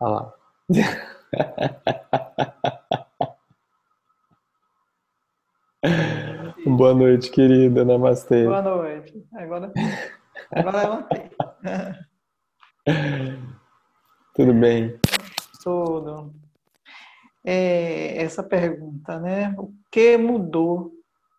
Olha 0.00 0.14
lá. 0.14 0.32
Boa 6.66 6.94
noite, 6.94 7.30
querida. 7.30 7.84
Namastê. 7.84 8.44
Boa 8.44 8.62
noite. 8.62 9.22
Agora, 9.34 9.70
agora 10.50 10.78
levantei. 10.78 11.30
Tudo 14.34 14.54
bem? 14.54 14.98
Tudo. 15.62 16.32
É, 17.48 18.20
essa 18.22 18.42
pergunta, 18.42 19.20
né? 19.20 19.54
O 19.56 19.72
que 19.90 20.16
mudou 20.16 20.92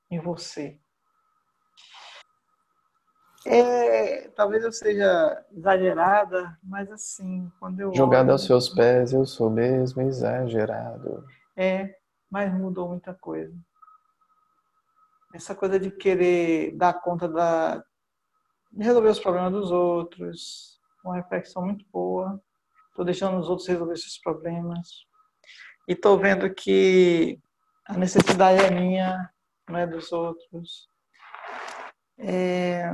em 0.09 0.19
você? 0.19 0.79
É, 3.45 4.29
talvez 4.29 4.63
eu 4.63 4.71
seja 4.71 5.45
exagerada, 5.51 6.57
mas 6.63 6.89
assim, 6.91 7.51
quando 7.59 7.79
eu. 7.79 7.93
Jogada 7.93 8.31
aos 8.31 8.45
seus 8.45 8.69
pés, 8.69 9.11
eu 9.11 9.25
sou 9.25 9.49
mesmo 9.49 10.01
exagerado. 10.01 11.25
É, 11.55 11.95
mas 12.31 12.53
mudou 12.53 12.89
muita 12.89 13.13
coisa 13.13 13.53
essa 15.33 15.55
coisa 15.55 15.79
de 15.79 15.91
querer 15.91 16.75
dar 16.75 16.93
conta 16.93 17.27
da, 17.27 17.77
de 18.71 18.83
resolver 18.83 19.09
os 19.09 19.19
problemas 19.19 19.51
dos 19.51 19.71
outros, 19.71 20.79
uma 21.03 21.15
reflexão 21.15 21.63
muito 21.63 21.85
boa. 21.91 22.41
Estou 22.89 23.05
deixando 23.05 23.37
os 23.37 23.47
outros 23.47 23.67
resolver 23.67 23.93
esses 23.93 24.19
problemas. 24.19 25.06
E 25.87 25.93
estou 25.93 26.19
vendo 26.19 26.53
que 26.53 27.39
a 27.85 27.97
necessidade 27.97 28.61
é 28.61 28.69
minha, 28.69 29.29
não 29.69 29.79
é 29.79 29.87
dos 29.87 30.11
outros. 30.11 30.89
É, 32.17 32.91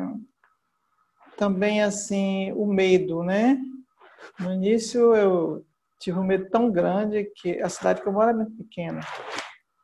também, 1.35 1.81
assim, 1.81 2.51
o 2.53 2.65
medo, 2.65 3.23
né? 3.23 3.57
No 4.39 4.53
início 4.53 5.15
eu 5.15 5.65
tive 5.99 6.19
um 6.19 6.23
medo 6.23 6.49
tão 6.49 6.71
grande 6.71 7.31
que 7.35 7.59
a 7.61 7.69
cidade 7.69 8.01
que 8.01 8.07
eu 8.07 8.13
moro 8.13 8.29
é 8.29 8.33
muito 8.33 8.55
pequena. 8.57 8.99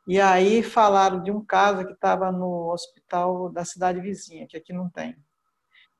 E 0.06 0.20
aí 0.20 0.62
falaram 0.62 1.22
de 1.22 1.30
um 1.30 1.44
caso 1.44 1.86
que 1.86 1.92
estava 1.92 2.30
no 2.30 2.72
hospital 2.72 3.50
da 3.50 3.64
cidade 3.64 4.00
vizinha, 4.00 4.46
que 4.46 4.56
aqui 4.56 4.72
não 4.72 4.88
tem. 4.88 5.16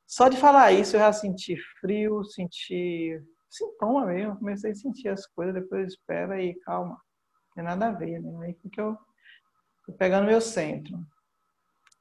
Só 0.07 0.29
de 0.29 0.37
falar 0.37 0.73
isso 0.73 0.97
eu 0.97 1.01
já 1.01 1.13
senti 1.13 1.57
frio, 1.81 2.25
senti 2.25 3.21
sintoma 3.51 4.07
mesmo, 4.07 4.39
comecei 4.39 4.71
a 4.71 4.75
sentir 4.75 5.09
as 5.09 5.27
coisas, 5.27 5.55
depois 5.55 5.89
espera 5.89 6.35
aí, 6.35 6.55
calma, 6.61 6.91
não 6.91 7.55
tem 7.55 7.65
nada 7.65 7.89
a 7.89 7.93
ver, 7.93 8.21
né? 8.21 8.47
Aí 8.47 8.55
que 8.55 8.81
eu 8.81 8.97
tô 9.85 9.93
pegando 9.93 10.27
meu 10.27 10.41
centro. 10.41 10.99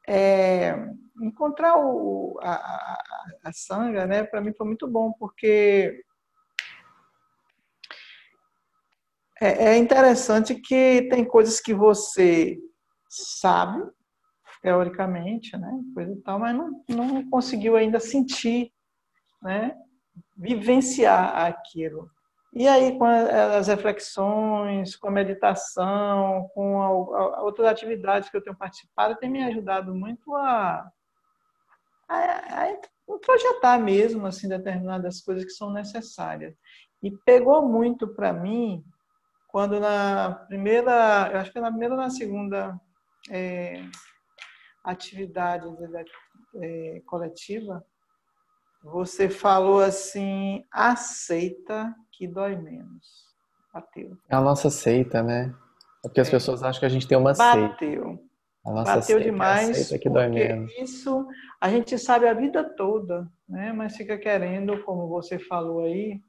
É, 0.07 0.73
encontrar 1.21 1.77
o, 1.77 2.39
a, 2.41 2.53
a, 2.53 2.97
a 3.43 3.53
sanga, 3.53 4.05
né, 4.07 4.23
para 4.23 4.41
mim 4.41 4.53
foi 4.53 4.65
muito 4.65 4.87
bom, 4.87 5.11
porque 5.13 6.03
É, 9.41 9.69
é 9.69 9.77
interessante 9.77 10.53
que 10.55 11.07
tem 11.09 11.23
coisas 11.23 11.61
que 11.61 11.73
você 11.73 12.59
sabe, 13.07 13.81
teoricamente, 14.61 15.55
né, 15.55 15.71
coisa 15.93 16.11
e 16.11 16.17
tal, 16.17 16.39
mas 16.39 16.53
não, 16.53 16.83
não 16.89 17.29
conseguiu 17.29 17.77
ainda 17.77 18.01
sentir, 18.01 18.73
né, 19.41 19.73
vivenciar 20.37 21.45
aquilo. 21.45 22.09
E 22.51 22.67
aí, 22.67 22.97
com 22.97 23.05
as 23.05 23.67
reflexões, 23.67 24.95
com 24.95 25.07
a 25.07 25.11
meditação, 25.11 26.49
com 26.53 26.77
outras 27.43 27.67
atividades 27.67 28.29
que 28.29 28.37
eu 28.37 28.41
tenho 28.41 28.57
participado, 28.57 29.17
tem 29.17 29.29
me 29.29 29.43
ajudado 29.43 29.93
muito 29.93 30.35
a, 30.35 30.89
a, 32.07 32.63
a 32.63 33.19
projetar 33.21 33.77
mesmo 33.77 34.25
assim 34.25 34.47
determinadas 34.47 35.21
coisas 35.21 35.45
que 35.45 35.51
são 35.51 35.71
necessárias. 35.71 36.55
E 37.03 37.11
pegou 37.23 37.67
muito 37.67 38.07
para 38.07 38.33
mim 38.33 38.83
quando 39.47 39.79
na 39.79 40.45
primeira, 40.47 41.29
eu 41.31 41.39
acho 41.39 41.51
que 41.51 41.59
na 41.59 41.71
primeira 41.71 41.95
ou 41.95 41.99
na 41.99 42.09
segunda 42.09 42.79
é, 43.31 43.83
atividade 44.83 45.65
é, 46.61 47.01
coletiva, 47.05 47.83
você 48.83 49.29
falou 49.29 49.81
assim, 49.81 50.65
aceita 50.71 51.93
que 52.11 52.27
dói 52.27 52.55
menos. 52.55 53.27
Bateu. 53.73 54.17
É 54.29 54.35
a 54.35 54.41
nossa 54.41 54.69
seita, 54.69 55.21
né? 55.21 55.53
É 56.03 56.07
porque 56.07 56.21
as 56.21 56.27
é. 56.27 56.31
pessoas 56.31 56.63
acham 56.63 56.79
que 56.79 56.85
a 56.85 56.89
gente 56.89 57.07
tem 57.07 57.17
uma 57.17 57.33
Bateu. 57.33 57.61
seita. 57.61 57.73
Bateu. 57.73 58.29
A 58.65 58.71
nossa 58.71 58.95
Bateu 58.95 59.03
seita 59.03 59.23
demais. 59.23 59.67
É 59.67 59.71
a 59.71 59.73
seita 59.75 60.01
que 60.01 60.09
dói 60.09 60.27
menos. 60.27 60.71
Isso 60.77 61.27
a 61.61 61.69
gente 61.69 61.97
sabe 61.97 62.27
a 62.27 62.33
vida 62.33 62.63
toda, 62.75 63.27
né? 63.47 63.71
Mas 63.73 63.95
fica 63.95 64.17
querendo, 64.17 64.83
como 64.83 65.07
você 65.07 65.37
falou 65.39 65.83
aí, 65.83 66.21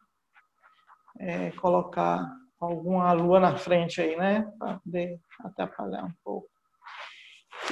é, 1.18 1.50
colocar 1.52 2.30
alguma 2.58 3.12
lua 3.12 3.40
na 3.40 3.56
frente 3.56 4.00
aí, 4.00 4.16
né? 4.16 4.50
Para 4.58 4.78
poder 4.78 5.18
atrapalhar 5.40 6.04
um 6.04 6.12
pouco. 6.22 6.48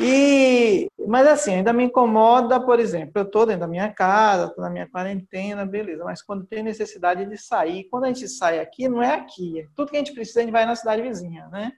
E, 0.01 0.89
mas 1.09 1.27
assim, 1.27 1.55
ainda 1.57 1.73
me 1.73 1.85
incomoda, 1.85 2.61
por 2.61 2.79
exemplo, 2.79 3.13
eu 3.17 3.23
estou 3.25 3.45
dentro 3.45 3.63
da 3.63 3.67
minha 3.67 3.93
casa, 3.93 4.47
estou 4.47 4.63
na 4.63 4.71
minha 4.71 4.89
quarentena, 4.89 5.67
beleza, 5.67 6.05
mas 6.05 6.23
quando 6.23 6.47
tem 6.47 6.63
necessidade 6.63 7.27
de 7.27 7.37
sair, 7.37 7.89
quando 7.91 8.05
a 8.05 8.09
gente 8.09 8.29
sai 8.29 8.61
aqui, 8.61 8.89
não 8.89 9.03
é 9.03 9.15
aqui, 9.15 9.69
tudo 9.75 9.91
que 9.91 9.97
a 9.97 9.99
gente 9.99 10.15
precisa, 10.15 10.41
a 10.41 10.43
gente 10.43 10.53
vai 10.53 10.65
na 10.65 10.77
cidade 10.77 11.03
vizinha, 11.03 11.49
né? 11.49 11.73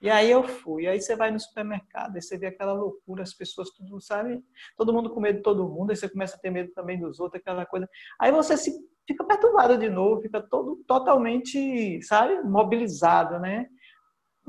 E 0.00 0.08
aí 0.08 0.30
eu 0.30 0.44
fui. 0.44 0.86
Aí 0.86 1.00
você 1.00 1.16
vai 1.16 1.30
no 1.30 1.40
supermercado, 1.40 2.14
aí 2.14 2.22
você 2.22 2.38
vê 2.38 2.46
aquela 2.46 2.72
loucura, 2.72 3.22
as 3.22 3.34
pessoas 3.34 3.70
tudo, 3.70 4.00
sabe? 4.00 4.40
Todo 4.76 4.92
mundo 4.92 5.10
com 5.10 5.20
medo 5.20 5.38
de 5.38 5.42
todo 5.42 5.68
mundo, 5.68 5.90
aí 5.90 5.96
você 5.96 6.08
começa 6.08 6.36
a 6.36 6.38
ter 6.38 6.50
medo 6.50 6.70
também 6.72 7.00
dos 7.00 7.18
outros, 7.18 7.40
aquela 7.40 7.66
coisa. 7.66 7.88
Aí 8.20 8.30
você 8.30 8.56
se 8.56 8.72
fica 9.06 9.24
perturbado 9.24 9.76
de 9.76 9.88
novo, 9.88 10.20
fica 10.20 10.40
todo 10.40 10.76
totalmente, 10.86 12.00
sabe, 12.02 12.42
mobilizado, 12.42 13.40
né? 13.40 13.66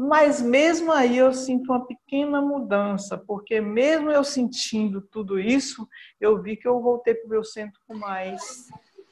Mas 0.02 0.42
mesmo 0.42 0.94
aí 0.94 1.18
eu 1.18 1.34
sinto 1.34 1.74
uma 1.74 1.86
pequena 1.86 2.42
mudança, 2.42 3.18
porque 3.18 3.60
mesmo 3.60 4.10
eu 4.10 4.24
sentindo 4.24 5.02
tudo 5.02 5.38
isso, 5.38 5.86
eu 6.22 6.42
vi 6.42 6.56
que 6.56 6.66
eu 6.66 6.80
voltei 6.80 7.14
para 7.14 7.26
o 7.28 7.30
meu 7.30 7.44
centro 7.44 7.82
com 7.86 7.98
mais 7.98 8.70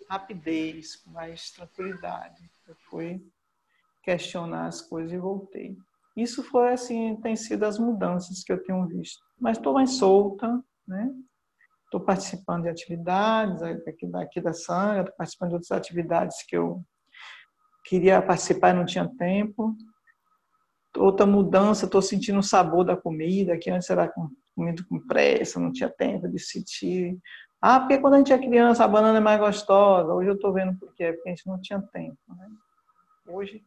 rapidez, 0.10 0.96
com 0.96 1.12
mais 1.12 1.52
tranquilidade. 1.52 2.50
Eu 2.66 2.74
fui 2.90 3.22
questionar 4.02 4.68
as 4.68 4.82
coisas 4.82 5.12
e 5.12 5.18
voltei. 5.18 5.76
Isso 6.16 6.42
foi 6.42 6.72
assim, 6.72 7.18
tem 7.18 7.36
sido 7.36 7.66
as 7.66 7.78
mudanças 7.78 8.42
que 8.42 8.54
eu 8.54 8.64
tenho 8.64 8.88
visto. 8.88 9.22
Mas 9.38 9.58
estou 9.58 9.74
mais 9.74 9.98
solta, 9.98 10.64
né? 10.88 11.14
Estou 11.84 12.00
participando 12.00 12.64
de 12.64 12.70
atividades 12.70 13.62
aqui, 13.62 14.10
aqui 14.16 14.40
da 14.40 14.54
Sanga, 14.54 15.02
estou 15.02 15.16
participando 15.18 15.50
de 15.50 15.56
outras 15.56 15.72
atividades 15.72 16.44
que 16.44 16.56
eu 16.56 16.82
queria 17.84 18.22
participar 18.22 18.70
e 18.70 18.74
não 18.78 18.86
tinha 18.86 19.06
tempo. 19.18 19.76
Outra 20.98 21.26
mudança, 21.26 21.86
estou 21.86 22.02
sentindo 22.02 22.40
o 22.40 22.44
sabor 22.44 22.84
da 22.84 22.98
comida, 22.98 23.58
que 23.58 23.70
antes 23.70 23.90
era 23.90 24.12
comida 24.56 24.84
com 24.90 25.00
pressa, 25.08 25.60
não 25.60 25.72
tinha 25.72 25.90
tempo 25.90 26.28
de 26.28 26.40
sentir. 26.40 27.18
Ah, 27.62 27.80
porque 27.80 27.98
quando 27.98 28.16
a 28.16 28.18
gente 28.18 28.34
é 28.34 28.38
criança 28.38 28.84
a 28.84 28.88
banana 28.88 29.18
é 29.18 29.22
mais 29.22 29.40
gostosa. 29.40 30.14
Hoje 30.14 30.30
eu 30.30 30.36
estou 30.36 30.54
vendo 30.54 30.78
por 30.78 30.94
quê, 30.94 31.14
porque 31.14 31.30
a 31.30 31.32
gente 31.32 31.48
não 31.48 31.60
tinha 31.60 31.82
tempo. 31.82 32.18
Né? 32.28 32.50
Hoje 33.28 33.64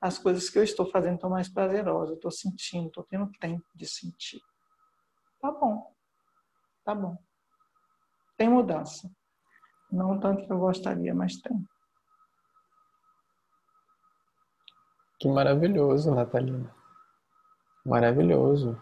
as 0.00 0.18
coisas 0.18 0.50
que 0.50 0.58
eu 0.58 0.62
estou 0.62 0.84
fazendo 0.86 1.14
estão 1.14 1.30
mais 1.30 1.48
prazerosas, 1.48 2.16
estou 2.16 2.30
sentindo, 2.30 2.88
estou 2.88 3.04
tendo 3.04 3.30
tempo 3.40 3.64
de 3.74 3.86
sentir. 3.86 4.40
Tá 5.40 5.50
bom, 5.50 5.90
tá 6.84 6.94
bom. 6.94 7.16
Tem 8.36 8.48
mudança. 8.48 9.10
Não 9.90 10.18
tanto 10.20 10.46
que 10.46 10.52
eu 10.52 10.58
gostaria, 10.58 11.14
mas 11.14 11.36
tem. 11.36 11.64
Que 15.18 15.28
maravilhoso, 15.28 16.14
Natalina. 16.14 16.74
Maravilhoso. 17.84 18.80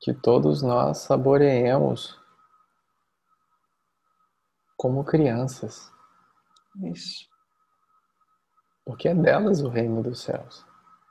Que 0.00 0.14
todos 0.14 0.62
nós 0.62 0.98
saboreemos 0.98 2.18
como 4.76 5.04
crianças. 5.04 5.92
Isso. 6.82 7.28
Porque 8.84 9.08
é 9.08 9.14
delas 9.14 9.62
o 9.62 9.68
reino 9.68 10.02
dos 10.02 10.20
céus. 10.20 10.64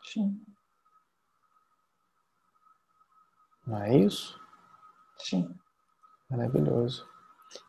Sim. 0.04 0.42
Não 3.66 3.82
é 3.82 3.98
isso? 3.98 4.40
Sim. 5.18 5.54
Maravilhoso. 6.30 7.08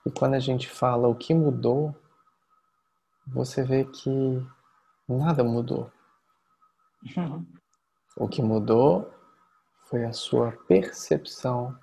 E 0.04 0.10
quando 0.10 0.34
a 0.34 0.38
gente 0.38 0.68
fala 0.68 1.08
o 1.08 1.14
que 1.14 1.34
mudou, 1.34 1.94
você 3.26 3.64
vê 3.64 3.84
que 3.84 4.46
nada 5.08 5.42
mudou. 5.44 5.90
Uhum. 7.16 7.46
O 8.16 8.28
que 8.28 8.42
mudou 8.42 9.12
foi 9.84 10.04
a 10.04 10.12
sua 10.12 10.52
percepção 10.66 11.76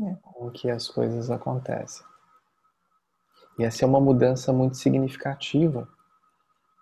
É. 0.00 0.14
com 0.22 0.50
que 0.50 0.70
as 0.70 0.88
coisas 0.88 1.30
acontecem. 1.30 2.06
E 3.58 3.64
essa 3.64 3.84
é 3.84 3.88
uma 3.88 4.00
mudança 4.00 4.52
muito 4.52 4.76
significativa, 4.76 5.88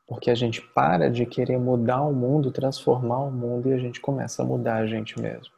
porque 0.06 0.30
a 0.30 0.34
gente 0.34 0.60
para 0.60 1.10
de 1.10 1.24
querer 1.24 1.58
mudar 1.58 2.02
o 2.02 2.12
mundo, 2.12 2.52
transformar 2.52 3.20
o 3.20 3.30
mundo 3.32 3.68
e 3.68 3.72
a 3.72 3.78
gente 3.78 4.00
começa 4.00 4.42
a 4.42 4.46
mudar 4.46 4.76
a 4.76 4.86
gente 4.86 5.18
mesmo. 5.20 5.52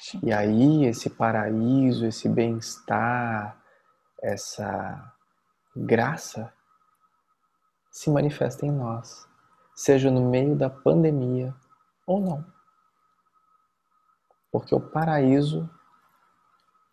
Sim. 0.00 0.20
E 0.22 0.32
aí 0.32 0.84
esse 0.84 1.10
paraíso, 1.10 2.06
esse 2.06 2.28
bem-estar, 2.28 3.60
essa 4.22 5.12
graça 5.76 6.52
se 7.92 8.10
manifesta 8.10 8.64
em 8.64 8.70
nós, 8.70 9.28
seja 9.74 10.10
no 10.10 10.30
meio 10.30 10.56
da 10.56 10.70
pandemia 10.70 11.54
ou 12.06 12.20
não. 12.20 12.44
Porque 14.50 14.74
o 14.74 14.80
paraíso 14.80 15.68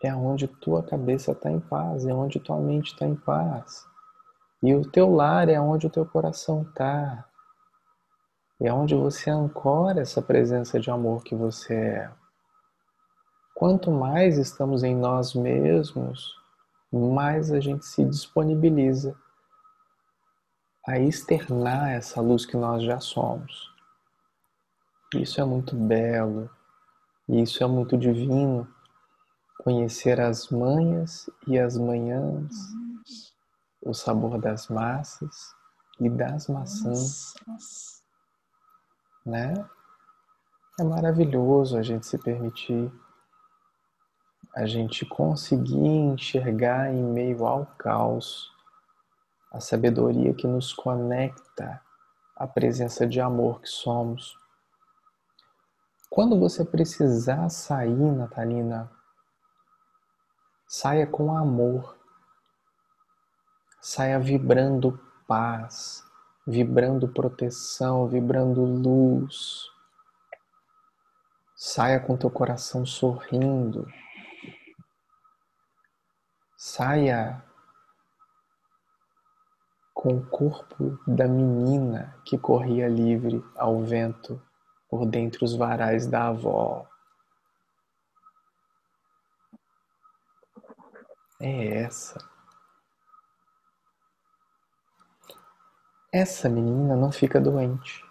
é 0.04 0.14
onde 0.14 0.48
tua 0.48 0.84
cabeça 0.84 1.32
está 1.32 1.50
em 1.50 1.60
paz, 1.60 2.06
é 2.06 2.14
onde 2.14 2.40
tua 2.40 2.60
mente 2.60 2.94
está 2.94 3.06
em 3.06 3.16
paz. 3.16 3.88
E 4.62 4.76
o 4.76 4.82
teu 4.90 5.10
lar 5.10 5.48
é 5.48 5.60
onde 5.60 5.88
o 5.88 5.90
teu 5.90 6.06
coração 6.06 6.64
está. 6.64 7.26
É 8.62 8.72
onde 8.72 8.94
você 8.94 9.30
ancora 9.30 10.02
essa 10.02 10.22
presença 10.22 10.82
de 10.82 10.92
amor 10.92 11.24
que 11.24 11.34
você 11.34 11.74
é. 11.74 12.12
Quanto 13.56 13.90
mais 13.90 14.38
estamos 14.38 14.84
em 14.84 14.96
nós 14.96 15.34
mesmos, 15.34 16.34
mais 16.92 17.52
a 17.52 17.60
gente 17.62 17.86
se 17.86 18.04
disponibiliza 18.04 19.16
a 20.90 20.98
externar 20.98 21.92
essa 21.92 22.20
luz 22.20 22.48
que 22.48 22.58
nós 22.58 22.82
já 22.82 23.00
somos. 23.00 23.72
Isso 25.14 25.40
é 25.40 25.46
muito 25.46 25.76
belo, 25.76 26.50
isso 27.28 27.64
é 27.64 27.68
muito 27.68 27.96
divino. 27.96 28.68
Conhecer 29.64 30.20
as 30.20 30.50
manhas 30.50 31.30
e 31.46 31.60
as 31.60 31.78
manhãs, 31.78 32.56
o 33.84 33.94
sabor 33.94 34.40
das 34.42 34.68
massas 34.68 35.54
e 36.00 36.10
das 36.10 36.48
maçãs, 36.48 37.34
né? 39.24 39.54
É 40.80 40.84
maravilhoso 40.84 41.78
a 41.78 41.84
gente 41.84 42.08
se 42.08 42.18
permitir, 42.18 42.92
a 44.56 44.66
gente 44.66 45.06
conseguir 45.06 45.76
enxergar 45.76 46.92
em 46.92 47.04
meio 47.04 47.46
ao 47.46 47.68
caos 47.78 48.52
a 49.52 49.60
sabedoria 49.60 50.34
que 50.34 50.48
nos 50.48 50.74
conecta 50.74 51.82
à 52.36 52.48
presença 52.48 53.06
de 53.08 53.20
amor 53.20 53.62
que 53.62 53.68
somos. 53.68 54.38
Quando 56.10 56.40
você 56.40 56.64
precisar 56.64 57.50
sair, 57.50 58.12
Natalina, 58.12 58.92
saia 60.68 61.06
com 61.06 61.36
amor. 61.36 61.98
Saia 63.82 64.20
vibrando 64.20 65.00
paz, 65.28 66.04
vibrando 66.46 67.08
proteção, 67.08 68.08
vibrando 68.08 68.64
luz. 68.64 69.66
Saia 71.56 72.00
com 72.00 72.18
teu 72.18 72.30
coração 72.30 72.86
sorrindo. 72.86 73.88
Saia 76.58 77.44
com 80.00 80.16
o 80.16 80.26
corpo 80.28 80.98
da 81.06 81.28
menina 81.28 82.16
que 82.24 82.38
corria 82.38 82.88
livre 82.88 83.44
ao 83.58 83.84
vento 83.84 84.42
por 84.88 85.06
dentre 85.06 85.44
os 85.44 85.54
varais 85.54 86.08
da 86.08 86.30
avó. 86.30 86.88
É 91.38 91.80
essa. 91.80 92.18
Essa 96.14 96.48
menina 96.48 96.96
não 96.96 97.12
fica 97.12 97.42
doente. 97.42 98.02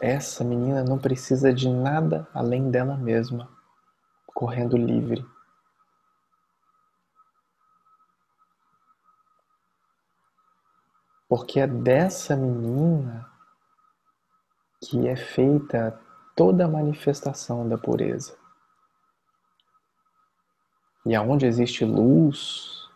Essa 0.00 0.42
menina 0.42 0.82
não 0.82 0.98
precisa 0.98 1.54
de 1.54 1.68
nada 1.68 2.26
além 2.34 2.72
dela 2.72 2.96
mesma, 2.96 3.48
correndo 4.34 4.76
livre. 4.76 5.24
Porque 11.34 11.60
é 11.60 11.66
dessa 11.66 12.36
menina 12.36 13.26
que 14.84 15.08
é 15.08 15.16
feita 15.16 15.98
toda 16.36 16.66
a 16.66 16.68
manifestação 16.68 17.66
da 17.66 17.78
pureza. 17.78 18.36
E 21.06 21.14
aonde 21.14 21.46
existe 21.46 21.86
luz, 21.86 22.86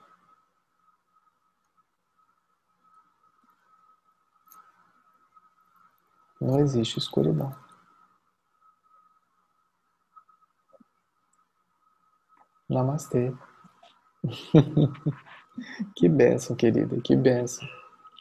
não 6.39 6.61
existe 6.61 6.99
escuridão. 6.99 7.57
Namastê. 12.69 13.35
que 15.97 16.07
bênção, 16.07 16.55
querida, 16.55 17.01
que 17.01 17.17
bênção. 17.17 17.67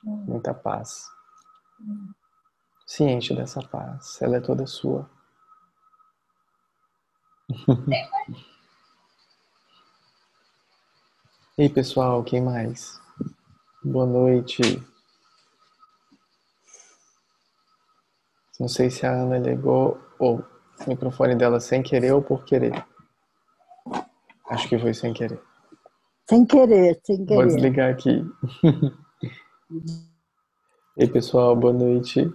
Muita 0.05 0.53
paz. 0.53 1.09
Se 2.85 3.03
enche 3.03 3.35
dessa 3.35 3.61
paz, 3.61 4.21
ela 4.21 4.37
é 4.37 4.39
toda 4.39 4.67
sua. 4.67 5.09
E 11.57 11.61
aí, 11.61 11.69
pessoal, 11.69 12.21
quem 12.21 12.41
mais? 12.41 12.99
Boa 13.81 14.05
noite. 14.05 14.61
Não 18.59 18.67
sei 18.67 18.89
se 18.89 19.05
a 19.05 19.11
Ana 19.13 19.37
ligou 19.37 19.97
o 20.19 20.43
microfone 20.85 21.33
dela 21.33 21.61
sem 21.61 21.81
querer 21.81 22.11
ou 22.11 22.21
por 22.21 22.43
querer. 22.43 22.85
Acho 24.49 24.67
que 24.67 24.77
foi 24.77 24.93
sem 24.93 25.13
querer. 25.13 25.41
Sem 26.29 26.45
querer, 26.45 26.99
sem 27.05 27.25
querer. 27.25 27.35
Vou 27.35 27.45
desligar 27.45 27.89
aqui. 27.89 28.21
Ei, 30.95 31.07
pessoal, 31.07 31.55
boa 31.55 31.73
noite. 31.73 32.31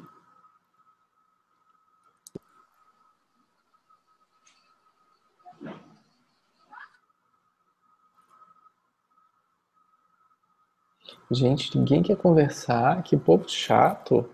Gente, 11.31 11.79
ninguém 11.79 12.03
quer 12.03 12.17
conversar. 12.17 13.03
Que 13.05 13.17
povo 13.17 13.49
chato. 13.49 14.29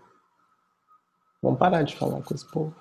Vamos 1.42 1.58
parar 1.58 1.82
de 1.82 1.94
falar 1.96 2.22
com 2.22 2.34
esse 2.34 2.50
povo. 2.50 2.74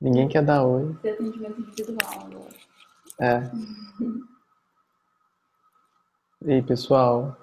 Ninguém 0.00 0.28
quer 0.28 0.44
dar 0.44 0.64
oi. 0.64 0.96
Ter 1.00 1.10
atendimento 1.10 1.60
individual 1.60 2.26
agora. 2.26 2.54
É. 3.20 3.50
E 6.44 6.54
aí, 6.54 6.60
pessoal? 6.62 7.41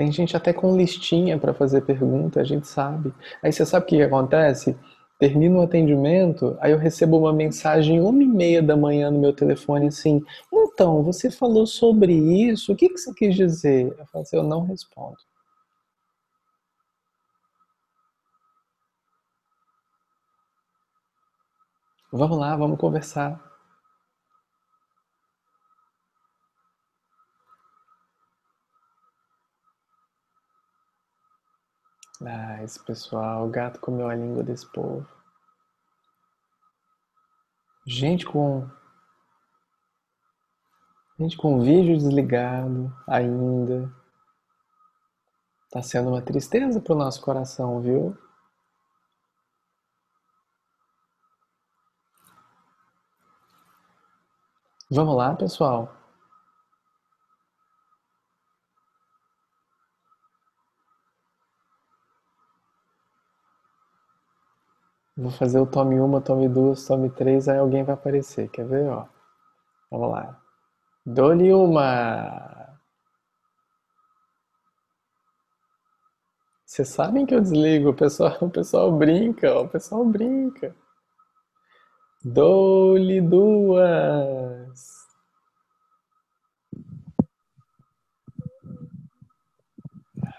Tem 0.00 0.10
gente 0.10 0.34
até 0.34 0.50
com 0.50 0.74
listinha 0.74 1.38
para 1.38 1.52
fazer 1.52 1.82
pergunta, 1.82 2.40
a 2.40 2.42
gente 2.42 2.66
sabe. 2.66 3.12
Aí 3.42 3.52
você 3.52 3.66
sabe 3.66 3.84
o 3.84 3.86
que, 3.86 4.00
acontece? 4.00 4.74
Termina 5.18 5.58
o 5.58 5.60
atendimento, 5.60 6.56
aí 6.58 6.72
eu 6.72 6.78
recebo 6.78 7.18
uma 7.18 7.34
mensagem 7.34 8.00
uma 8.00 8.22
e 8.22 8.26
meia 8.26 8.62
da 8.62 8.74
manhã 8.78 9.10
no 9.10 9.18
meu 9.18 9.34
telefone 9.34 9.88
assim, 9.88 10.24
então, 10.50 11.02
você 11.02 11.30
falou 11.30 11.66
sobre 11.66 12.14
isso, 12.14 12.72
o 12.72 12.76
que, 12.76 12.88
que 12.88 12.96
você 12.96 13.12
quis 13.12 13.34
dizer? 13.36 13.94
Eu 13.98 14.06
falo 14.06 14.22
assim, 14.22 14.36
eu 14.38 14.42
não 14.42 14.62
respondo. 14.64 15.18
Vamos 22.10 22.38
lá, 22.38 22.56
vamos 22.56 22.78
conversar. 22.78 23.49
Ah, 32.22 32.62
esse 32.62 32.78
pessoal, 32.84 33.46
o 33.46 33.50
gato 33.50 33.80
comeu 33.80 34.08
a 34.08 34.14
língua 34.14 34.42
desse 34.42 34.66
povo. 34.70 35.08
Gente 37.86 38.26
com. 38.26 38.68
Gente 41.18 41.36
com 41.36 41.60
vídeo 41.60 41.96
desligado 41.96 42.94
ainda. 43.06 43.90
Tá 45.70 45.82
sendo 45.82 46.10
uma 46.10 46.20
tristeza 46.20 46.80
pro 46.80 46.94
nosso 46.94 47.22
coração, 47.22 47.80
viu? 47.80 48.16
Vamos 54.90 55.16
lá, 55.16 55.34
pessoal? 55.36 55.99
Vou 65.20 65.30
fazer 65.30 65.60
o 65.60 65.66
tome 65.66 66.00
uma, 66.00 66.18
tome 66.22 66.48
duas, 66.48 66.86
tome 66.86 67.10
três, 67.10 67.46
aí 67.46 67.58
alguém 67.58 67.84
vai 67.84 67.94
aparecer. 67.94 68.48
Quer 68.48 68.66
ver, 68.66 68.88
ó? 68.88 69.06
Vamos 69.90 70.12
lá. 70.12 70.40
Dole 71.04 71.52
uma. 71.52 72.78
Vocês 76.64 76.88
sabem 76.88 77.26
que 77.26 77.34
eu 77.34 77.40
desligo, 77.42 77.90
o 77.90 77.94
pessoal, 77.94 78.34
o 78.40 78.48
pessoal 78.48 78.90
brinca, 78.90 79.52
ó, 79.54 79.64
o 79.64 79.68
pessoal 79.68 80.06
brinca. 80.06 80.74
Dou-lhe 82.24 83.20
duas. 83.20 84.80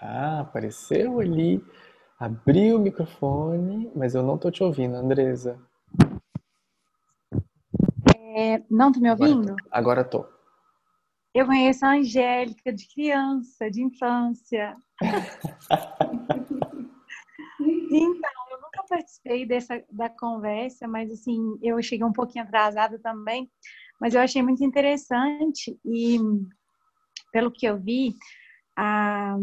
Ah, 0.00 0.40
apareceu 0.40 1.20
ali. 1.20 1.64
Abriu 2.22 2.76
o 2.76 2.78
microfone, 2.78 3.90
mas 3.96 4.14
eu 4.14 4.22
não 4.22 4.38
tô 4.38 4.48
te 4.48 4.62
ouvindo, 4.62 4.94
Andresa. 4.94 5.60
É, 8.36 8.62
não 8.70 8.92
tá 8.92 9.00
me 9.00 9.10
ouvindo? 9.10 9.56
Agora 9.72 10.04
tô. 10.04 10.24
Eu 11.34 11.46
conheço 11.46 11.84
a 11.84 11.94
Angélica 11.94 12.72
de 12.72 12.86
criança, 12.94 13.68
de 13.68 13.82
infância. 13.82 14.76
então, 17.60 18.30
eu 18.52 18.60
nunca 18.60 18.84
participei 18.88 19.44
dessa 19.44 19.82
da 19.90 20.08
conversa, 20.08 20.86
mas 20.86 21.10
assim, 21.10 21.58
eu 21.60 21.82
cheguei 21.82 22.06
um 22.06 22.12
pouquinho 22.12 22.44
atrasada 22.44 23.00
também, 23.00 23.50
mas 24.00 24.14
eu 24.14 24.20
achei 24.20 24.44
muito 24.44 24.62
interessante 24.62 25.76
e 25.84 26.20
pelo 27.32 27.50
que 27.50 27.66
eu 27.66 27.80
vi, 27.80 28.14
a 28.76 29.36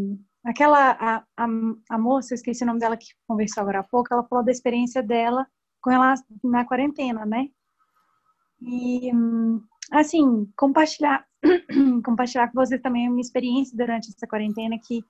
Aquela, 0.44 0.92
a, 0.92 1.16
a, 1.36 1.46
a 1.90 1.98
moça, 1.98 2.34
esqueci 2.34 2.62
o 2.64 2.66
nome 2.66 2.80
dela 2.80 2.96
que 2.96 3.08
conversou 3.26 3.62
agora 3.62 3.80
há 3.80 3.82
pouco, 3.84 4.08
ela 4.12 4.24
falou 4.24 4.44
da 4.44 4.50
experiência 4.50 5.02
dela 5.02 5.46
com 5.82 5.90
ela 5.90 6.14
na 6.42 6.64
quarentena, 6.64 7.26
né? 7.26 7.48
E, 8.60 9.10
assim, 9.92 10.50
compartilhar, 10.56 11.26
compartilhar 12.04 12.48
com 12.48 12.54
vocês 12.54 12.80
também 12.80 13.06
a 13.06 13.10
minha 13.10 13.22
experiência 13.22 13.76
durante 13.76 14.10
essa 14.10 14.26
quarentena, 14.26 14.78
que 14.78 15.02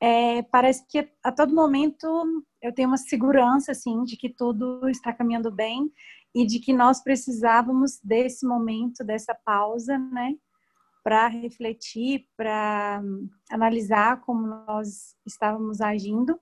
é, 0.00 0.42
parece 0.42 0.86
que 0.86 1.08
a 1.22 1.32
todo 1.32 1.54
momento 1.54 2.44
eu 2.60 2.72
tenho 2.72 2.88
uma 2.88 2.98
segurança, 2.98 3.72
assim, 3.72 4.02
de 4.04 4.16
que 4.16 4.28
tudo 4.28 4.88
está 4.88 5.12
caminhando 5.12 5.50
bem 5.50 5.90
e 6.34 6.44
de 6.44 6.58
que 6.58 6.72
nós 6.72 7.02
precisávamos 7.02 7.98
desse 8.02 8.46
momento, 8.46 9.04
dessa 9.04 9.34
pausa, 9.44 9.96
né? 9.96 10.34
Para 11.06 11.28
refletir, 11.28 12.26
para 12.36 13.00
analisar 13.48 14.22
como 14.22 14.44
nós 14.44 15.14
estávamos 15.24 15.80
agindo. 15.80 16.36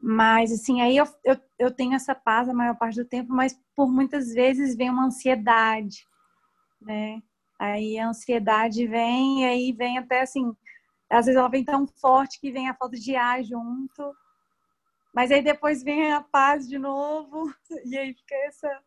Mas, 0.00 0.50
assim, 0.50 0.80
aí 0.80 0.96
eu, 0.96 1.04
eu, 1.22 1.36
eu, 1.58 1.70
tenho 1.70 1.92
essa 1.92 2.14
paz 2.14 2.48
a 2.48 2.54
maior 2.54 2.74
parte 2.78 2.96
do 2.96 3.04
tempo, 3.04 3.34
mas 3.34 3.54
por 3.74 3.92
muitas 3.92 4.32
vezes 4.32 4.74
vem 4.74 4.88
uma 4.88 5.04
ansiedade, 5.04 6.06
né? 6.80 7.22
Aí 7.58 7.98
a 7.98 8.08
ansiedade 8.08 8.86
vem, 8.86 9.42
e 9.42 9.44
aí 9.44 9.70
vem 9.70 9.98
até 9.98 10.22
assim, 10.22 10.56
às 11.10 11.26
vezes 11.26 11.38
ela 11.38 11.50
vem 11.50 11.62
tão 11.62 11.86
forte 11.86 12.40
que 12.40 12.50
vem 12.50 12.70
a 12.70 12.74
falta 12.74 12.96
de 12.96 13.16
ar 13.16 13.44
junto, 13.44 14.16
mas 15.14 15.30
aí 15.30 15.42
depois 15.42 15.82
vem 15.82 16.10
a 16.10 16.22
paz 16.22 16.66
de 16.66 16.78
novo, 16.78 17.52
e 17.84 17.98
aí 17.98 18.14
fica 18.14 18.34
essa, 18.46 18.82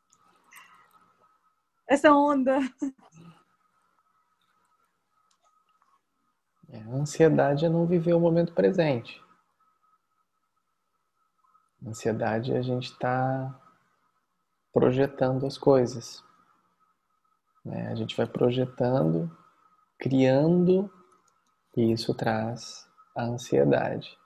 essa 1.87 2.11
onda. 2.11 2.59
É, 2.61 2.99
a 6.73 6.95
ansiedade 6.95 7.65
é 7.65 7.69
não 7.69 7.85
viver 7.85 8.13
o 8.13 8.19
momento 8.19 8.53
presente. 8.53 9.21
A 11.83 11.89
ansiedade 11.89 12.53
é 12.53 12.57
a 12.57 12.61
gente 12.61 12.91
está 12.91 13.59
projetando 14.73 15.45
as 15.45 15.57
coisas. 15.57 16.23
Né? 17.65 17.87
A 17.91 17.95
gente 17.95 18.15
vai 18.15 18.27
projetando, 18.27 19.31
criando, 19.97 20.91
e 21.75 21.91
isso 21.91 22.13
traz 22.13 22.87
a 23.15 23.23
ansiedade. 23.23 24.17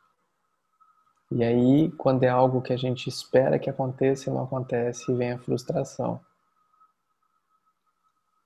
E 1.32 1.44
aí, 1.44 1.92
quando 1.94 2.24
é 2.24 2.30
algo 2.30 2.62
que 2.62 2.74
a 2.74 2.78
gente 2.78 3.08
espera 3.08 3.58
que 3.58 3.70
aconteça 3.70 4.30
e 4.30 4.34
não 4.34 4.44
acontece, 4.44 5.12
vem 5.14 5.32
a 5.32 5.40
frustração. 5.40 6.24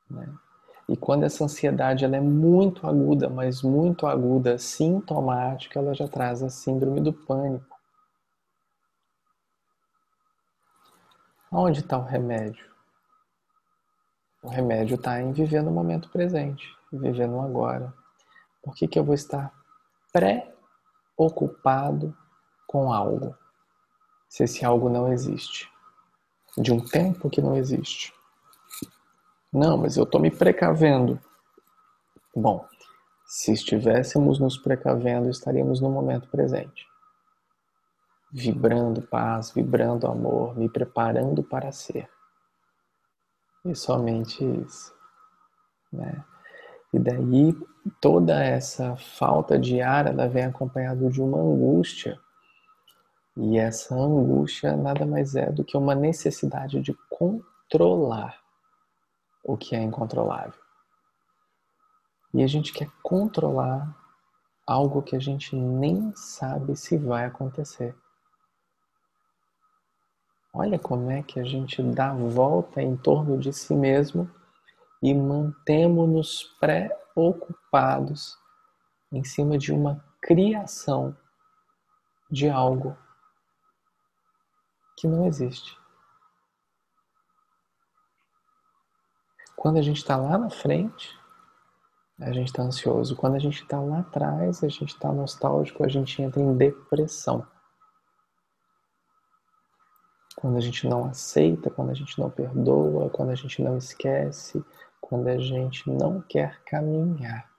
Né? 0.10 0.34
E 0.90 0.96
quando 0.96 1.24
essa 1.24 1.44
ansiedade 1.44 2.06
ela 2.06 2.16
é 2.16 2.22
muito 2.22 2.88
aguda, 2.88 3.30
mas 3.30 3.62
muito 3.62 4.08
aguda, 4.08 4.58
sintomática, 4.58 5.80
ela 5.80 5.94
já 5.94 6.08
traz 6.08 6.42
a 6.42 6.50
síndrome 6.50 7.02
do 7.02 7.12
pânico. 7.12 7.78
Onde 11.52 11.82
está 11.82 11.98
o 11.98 12.04
remédio? 12.04 12.66
O 14.42 14.48
remédio 14.48 14.96
está 14.96 15.22
em 15.22 15.34
viver 15.34 15.62
no 15.62 15.72
momento 15.72 16.10
presente, 16.10 16.66
viver 16.92 17.28
no 17.28 17.42
agora. 17.42 17.94
Por 18.62 18.74
que, 18.76 18.88
que 18.88 18.98
eu 18.98 19.04
vou 19.04 19.16
estar 19.16 19.52
preocupado 21.18 22.16
com 22.66 22.94
algo, 22.94 23.36
se 24.30 24.44
esse 24.44 24.64
algo 24.64 24.88
não 24.88 25.12
existe? 25.12 25.70
De 26.58 26.72
um 26.72 26.80
tempo 26.80 27.30
que 27.30 27.42
não 27.42 27.58
existe. 27.58 28.17
Não, 29.52 29.78
mas 29.78 29.98
eu 29.98 30.04
estou 30.04 30.20
me 30.20 30.30
precavendo. 30.30 31.20
Bom, 32.36 32.66
se 33.26 33.52
estivéssemos 33.52 34.40
nos 34.40 34.58
precavendo, 34.58 35.30
estaríamos 35.30 35.82
no 35.82 35.90
momento 35.90 36.30
presente. 36.30 36.86
Vibrando 38.32 39.02
paz, 39.02 39.52
vibrando 39.52 40.08
amor, 40.08 40.58
me 40.58 40.70
preparando 40.70 41.42
para 41.42 41.72
ser. 41.72 42.10
E 43.66 43.74
somente 43.74 44.44
isso. 44.44 44.94
Né? 45.92 46.24
E 46.94 47.00
daí 47.00 47.54
toda 48.02 48.44
essa 48.44 48.96
falta 48.96 49.58
de 49.58 49.82
ar 49.82 50.08
ela 50.08 50.28
vem 50.28 50.46
acompanhado 50.46 51.10
de 51.10 51.22
uma 51.22 51.40
angústia. 51.40 52.20
E 53.36 53.58
essa 53.58 53.96
angústia 53.96 54.76
nada 54.76 55.06
mais 55.06 55.36
é 55.36 55.52
do 55.52 55.64
que 55.64 55.78
uma 55.78 55.96
necessidade 55.96 56.82
de 56.82 56.94
controlar 57.10 58.47
o 59.48 59.58
que 59.58 59.76
é 59.76 59.82
incontrolável. 59.82 60.62
E 62.34 62.44
a 62.44 62.48
gente 62.48 62.74
quer 62.74 62.92
controlar 63.02 63.98
algo 64.68 65.02
que 65.02 65.16
a 65.16 65.20
gente 65.20 65.56
nem 65.56 66.14
sabe 66.16 66.76
se 66.76 66.98
vai 66.98 67.26
acontecer. 67.26 67.96
Olha 70.54 70.78
como 70.78 71.10
é 71.10 71.24
que 71.24 71.40
a 71.40 71.44
gente 71.46 71.82
dá 71.82 72.14
volta 72.14 72.82
em 72.82 72.98
torno 72.98 73.38
de 73.38 73.54
si 73.54 73.74
mesmo 73.74 74.30
e 75.02 75.14
mantemos-nos 75.14 76.44
preocupados 76.60 78.38
em 79.12 79.24
cima 79.24 79.58
de 79.58 79.72
uma 79.72 80.04
criação 80.22 81.16
de 82.30 82.50
algo 82.50 82.98
que 84.98 85.08
não 85.08 85.26
existe. 85.26 85.78
Quando 89.58 89.78
a 89.78 89.82
gente 89.82 89.98
está 89.98 90.16
lá 90.16 90.38
na 90.38 90.52
frente, 90.52 91.20
a 92.22 92.32
gente 92.32 92.48
está 92.48 92.62
ansioso. 92.62 93.16
Quando 93.16 93.36
a 93.36 93.40
gente 93.40 93.64
está 93.64 93.80
lá 93.82 94.00
atrás, 94.00 94.64
a 94.64 94.68
gente 94.68 94.94
está 94.94 95.12
nostálgico, 95.12 95.84
a 95.84 95.88
gente 95.88 96.22
entra 96.22 96.40
em 96.40 96.56
depressão. 96.56 97.46
Quando 100.36 100.58
a 100.58 100.60
gente 100.60 100.88
não 100.88 101.06
aceita, 101.06 101.72
quando 101.72 101.90
a 101.90 101.96
gente 101.96 102.20
não 102.20 102.30
perdoa, 102.30 103.10
quando 103.10 103.32
a 103.32 103.36
gente 103.36 103.60
não 103.64 103.76
esquece, 103.78 104.64
quando 105.02 105.28
a 105.28 105.40
gente 105.40 105.90
não 105.90 106.22
quer 106.22 106.64
caminhar. 106.64 107.52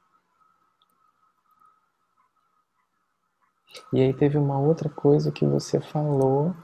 E 3.93 4.01
aí 4.01 4.15
teve 4.15 4.39
uma 4.39 4.61
outra 4.61 4.89
coisa 4.89 5.33
que 5.33 5.45
você 5.45 5.81
falou 5.81 6.55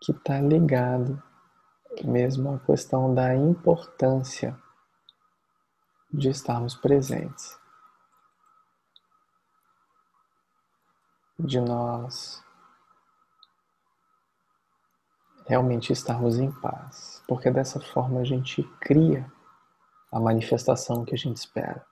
que 0.00 0.12
está 0.12 0.40
ligado 0.40 1.20
mesmo 2.04 2.54
à 2.54 2.58
questão 2.58 3.14
da 3.14 3.34
importância 3.34 4.56
de 6.12 6.28
estarmos 6.28 6.74
presentes, 6.74 7.58
de 11.38 11.60
nós 11.60 12.42
realmente 15.46 15.92
estarmos 15.92 16.38
em 16.38 16.50
paz, 16.50 17.22
porque 17.28 17.50
dessa 17.50 17.80
forma 17.80 18.20
a 18.20 18.24
gente 18.24 18.62
cria 18.80 19.30
a 20.10 20.18
manifestação 20.18 21.04
que 21.04 21.14
a 21.14 21.18
gente 21.18 21.36
espera. 21.36 21.86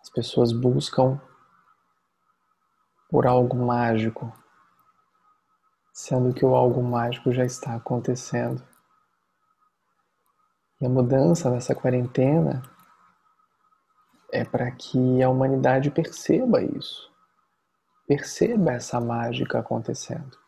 As 0.00 0.08
pessoas 0.08 0.52
buscam 0.52 1.20
por 3.10 3.26
algo 3.26 3.56
mágico, 3.56 4.32
sendo 5.98 6.32
que 6.32 6.44
o 6.44 6.54
algo 6.54 6.82
mágico 6.82 7.32
já 7.32 7.44
está 7.44 7.74
acontecendo. 7.74 8.62
E 10.80 10.86
a 10.86 10.88
mudança 10.88 11.50
nessa 11.50 11.74
quarentena 11.74 12.62
é 14.32 14.44
para 14.44 14.70
que 14.70 15.22
a 15.22 15.28
humanidade 15.28 15.90
perceba 15.90 16.62
isso, 16.62 17.10
perceba 18.06 18.72
essa 18.72 19.00
mágica 19.00 19.58
acontecendo 19.58 20.38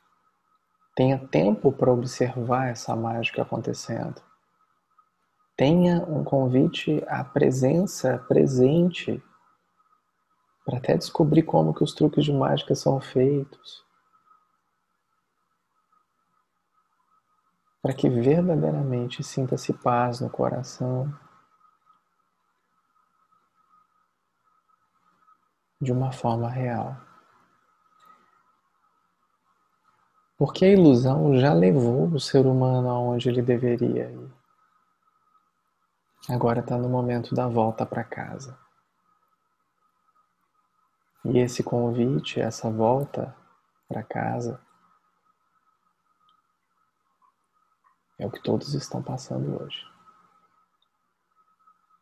Tenha 0.94 1.18
tempo 1.18 1.72
para 1.72 1.90
observar 1.90 2.68
essa 2.68 2.94
mágica 2.94 3.42
acontecendo. 3.42 4.20
Tenha 5.56 6.04
um 6.04 6.22
convite 6.22 7.02
à 7.08 7.24
presença 7.24 8.18
presente 8.28 9.22
para 10.64 10.78
até 10.78 10.96
descobrir 10.96 11.42
como 11.42 11.72
que 11.72 11.82
os 11.82 11.94
truques 11.94 12.24
de 12.24 12.32
mágica 12.32 12.74
são 12.74 13.00
feitos. 13.00 13.82
Para 17.82 17.94
que 17.94 18.08
verdadeiramente 18.08 19.22
sinta-se 19.22 19.72
paz 19.72 20.20
no 20.20 20.28
coração. 20.28 21.12
De 25.80 25.90
uma 25.92 26.12
forma 26.12 26.48
real. 26.48 26.96
Porque 30.36 30.64
a 30.64 30.72
ilusão 30.72 31.38
já 31.38 31.52
levou 31.52 32.08
o 32.08 32.20
ser 32.20 32.46
humano 32.46 32.88
aonde 32.88 33.28
ele 33.28 33.42
deveria 33.42 34.10
ir. 34.10 34.32
Agora 36.28 36.60
está 36.60 36.78
no 36.78 36.88
momento 36.88 37.34
da 37.34 37.46
volta 37.46 37.84
para 37.84 38.04
casa. 38.04 38.58
E 41.24 41.38
esse 41.38 41.62
convite, 41.62 42.40
essa 42.40 42.70
volta 42.70 43.36
para 43.88 44.02
casa, 44.02 44.60
é 48.20 48.26
o 48.26 48.30
que 48.30 48.42
todos 48.42 48.74
estão 48.74 49.02
passando 49.02 49.60
hoje. 49.60 49.82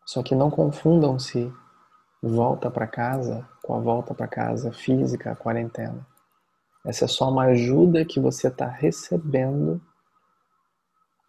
Só 0.04 0.22
que 0.22 0.34
não 0.34 0.50
confundam-se 0.50 1.52
volta 2.20 2.70
para 2.70 2.88
casa 2.88 3.48
com 3.62 3.76
a 3.76 3.78
volta 3.78 4.14
para 4.14 4.26
casa 4.26 4.72
física, 4.72 5.30
a 5.30 5.36
quarentena. 5.36 6.04
Essa 6.84 7.04
é 7.04 7.08
só 7.08 7.30
uma 7.30 7.44
ajuda 7.44 8.04
que 8.04 8.18
você 8.18 8.48
está 8.48 8.66
recebendo 8.66 9.80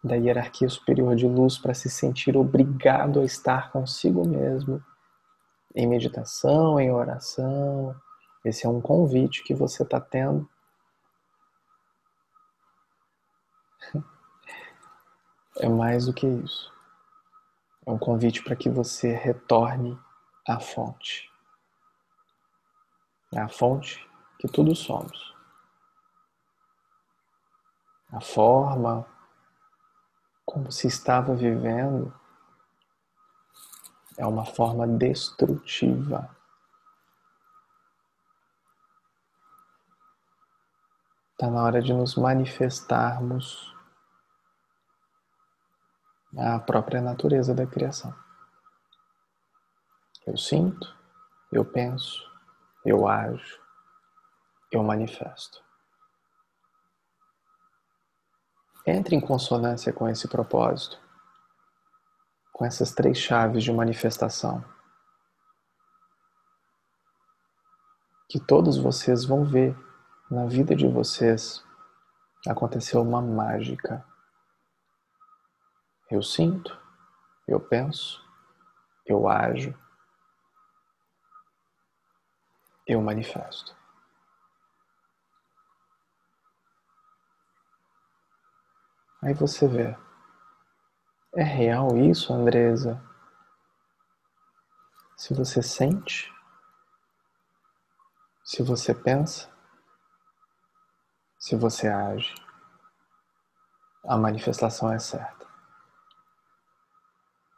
da 0.02 0.16
hierarquia 0.16 0.68
superior 0.68 1.14
de 1.14 1.26
luz 1.26 1.56
para 1.58 1.74
se 1.74 1.88
sentir 1.88 2.36
obrigado 2.36 3.20
a 3.20 3.24
estar 3.24 3.70
consigo 3.70 4.26
mesmo 4.26 4.82
em 5.74 5.86
meditação, 5.86 6.80
em 6.80 6.90
oração. 6.90 7.94
Esse 8.44 8.66
é 8.66 8.68
um 8.68 8.80
convite 8.80 9.44
que 9.44 9.54
você 9.54 9.82
está 9.82 10.00
tendo. 10.00 10.48
É 15.60 15.68
mais 15.68 16.06
do 16.06 16.12
que 16.12 16.26
isso. 16.26 16.72
É 17.86 17.90
um 17.90 17.98
convite 17.98 18.42
para 18.42 18.56
que 18.56 18.68
você 18.68 19.12
retorne 19.12 19.98
à 20.48 20.58
fonte. 20.58 21.30
É 23.32 23.40
a 23.40 23.48
fonte 23.48 24.04
que 24.38 24.48
todos 24.48 24.78
somos 24.80 25.30
a 28.12 28.20
forma 28.20 29.06
como 30.44 30.70
se 30.72 30.88
estava 30.88 31.34
vivendo 31.34 32.12
é 34.16 34.26
uma 34.26 34.44
forma 34.44 34.86
destrutiva. 34.86 36.36
Está 41.32 41.48
na 41.48 41.62
hora 41.62 41.80
de 41.80 41.92
nos 41.94 42.16
manifestarmos 42.16 43.74
a 46.36 46.58
própria 46.58 47.00
natureza 47.00 47.54
da 47.54 47.66
criação. 47.66 48.14
Eu 50.26 50.36
sinto, 50.36 50.96
eu 51.50 51.64
penso, 51.64 52.22
eu 52.84 53.08
ajo, 53.08 53.60
eu 54.70 54.82
manifesto. 54.82 55.62
Entre 58.86 59.14
em 59.14 59.20
consonância 59.20 59.92
com 59.92 60.08
esse 60.08 60.28
propósito, 60.28 60.98
com 62.52 62.64
essas 62.64 62.92
três 62.92 63.18
chaves 63.18 63.64
de 63.64 63.72
manifestação. 63.72 64.64
Que 68.28 68.38
todos 68.38 68.78
vocês 68.78 69.24
vão 69.24 69.44
ver 69.44 69.76
na 70.30 70.46
vida 70.46 70.76
de 70.76 70.86
vocês 70.86 71.64
aconteceu 72.48 73.02
uma 73.02 73.20
mágica. 73.20 74.04
Eu 76.10 76.22
sinto, 76.22 76.76
eu 77.46 77.60
penso, 77.60 78.20
eu 79.06 79.28
ajo, 79.28 79.78
eu 82.84 83.00
manifesto. 83.00 83.76
Aí 89.22 89.34
você 89.34 89.68
vê. 89.68 89.96
É 91.36 91.44
real 91.44 91.96
isso, 91.96 92.32
Andresa? 92.32 93.00
Se 95.16 95.32
você 95.32 95.62
sente, 95.62 96.32
se 98.42 98.64
você 98.64 98.92
pensa, 98.92 99.48
se 101.38 101.54
você 101.54 101.86
age, 101.86 102.34
a 104.04 104.16
manifestação 104.16 104.90
é 104.92 104.98
certa. 104.98 105.39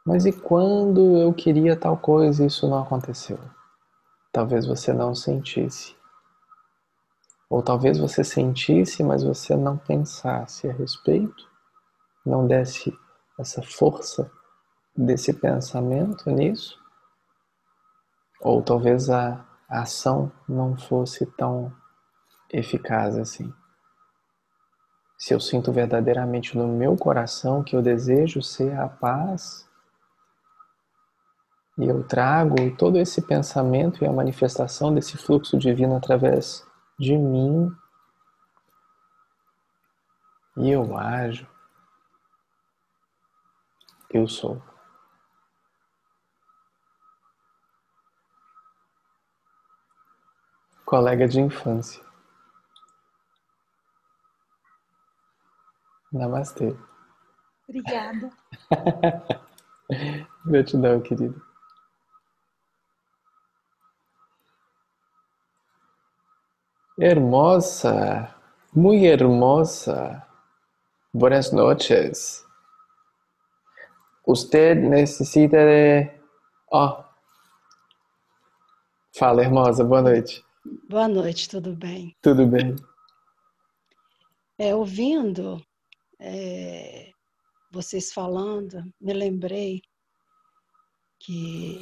Mas 0.05 0.25
e 0.25 0.31
quando 0.31 1.17
eu 1.17 1.33
queria 1.33 1.75
tal 1.75 1.97
coisa 1.97 2.43
e 2.43 2.47
isso 2.47 2.67
não 2.67 2.79
aconteceu? 2.81 3.39
Talvez 4.31 4.65
você 4.65 4.91
não 4.91 5.15
sentisse. 5.15 5.95
Ou 7.49 7.61
talvez 7.61 7.97
você 7.97 8.23
sentisse, 8.23 9.03
mas 9.03 9.23
você 9.23 9.55
não 9.55 9.77
pensasse 9.77 10.67
a 10.67 10.73
respeito, 10.73 11.49
não 12.25 12.47
desse 12.47 12.97
essa 13.39 13.61
força 13.61 14.29
desse 14.95 15.33
pensamento 15.33 16.29
nisso. 16.29 16.77
Ou 18.41 18.61
talvez 18.61 19.09
a, 19.09 19.45
ação 19.69 20.31
não 20.47 20.77
fosse 20.77 21.25
tão 21.25 21.73
eficaz 22.51 23.17
assim. 23.17 23.51
Se 25.17 25.33
eu 25.33 25.39
sinto 25.39 25.71
verdadeiramente 25.71 26.55
no 26.57 26.67
meu 26.67 26.95
coração 26.95 27.63
que 27.63 27.75
eu 27.75 27.81
desejo 27.81 28.41
ser 28.41 28.77
a 28.77 28.87
paz, 28.87 29.67
e 31.77 31.85
eu 31.87 32.03
trago 32.03 32.55
todo 32.77 32.97
esse 32.97 33.21
pensamento 33.21 34.03
e 34.03 34.07
a 34.07 34.13
manifestação 34.13 34.93
desse 34.93 35.17
fluxo 35.17 35.57
divino 35.57 35.95
através 35.95 36.65
de 36.99 37.17
mim, 37.17 37.71
e 40.57 40.69
eu 40.69 40.95
ajo, 40.95 41.47
eu 44.11 44.27
sou. 44.27 44.61
Colega 50.85 51.27
de 51.27 51.41
infância. 51.41 52.03
Namastê. 56.11 56.77
Obrigada. 57.67 58.29
Gratidão, 60.45 61.01
querido. 61.01 61.52
Hermosa, 66.97 68.35
muy 68.71 69.07
hermosa. 69.07 70.27
Buenas 71.11 71.51
noches. 71.51 72.45
Usted 74.25 74.77
necessita 74.77 75.57
de. 75.57 76.21
Ó. 76.71 76.85
Oh. 76.85 77.05
Fala, 79.17 79.41
hermosa, 79.41 79.83
boa 79.83 80.03
noite. 80.03 80.45
Boa 80.87 81.07
noite, 81.07 81.49
tudo 81.49 81.75
bem? 81.75 82.15
Tudo 82.21 82.45
bem. 82.45 82.75
É, 84.59 84.75
ouvindo 84.75 85.65
é, 86.19 87.09
vocês 87.71 88.13
falando, 88.13 88.83
me 89.01 89.13
lembrei 89.13 89.81
que 91.19 91.79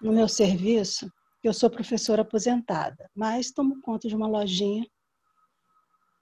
no 0.00 0.10
meu 0.10 0.28
serviço, 0.28 1.12
eu 1.48 1.52
sou 1.54 1.70
professora 1.70 2.22
aposentada, 2.22 3.10
mas 3.14 3.50
tomo 3.50 3.80
conta 3.80 4.08
de 4.08 4.16
uma 4.16 4.26
lojinha. 4.26 4.86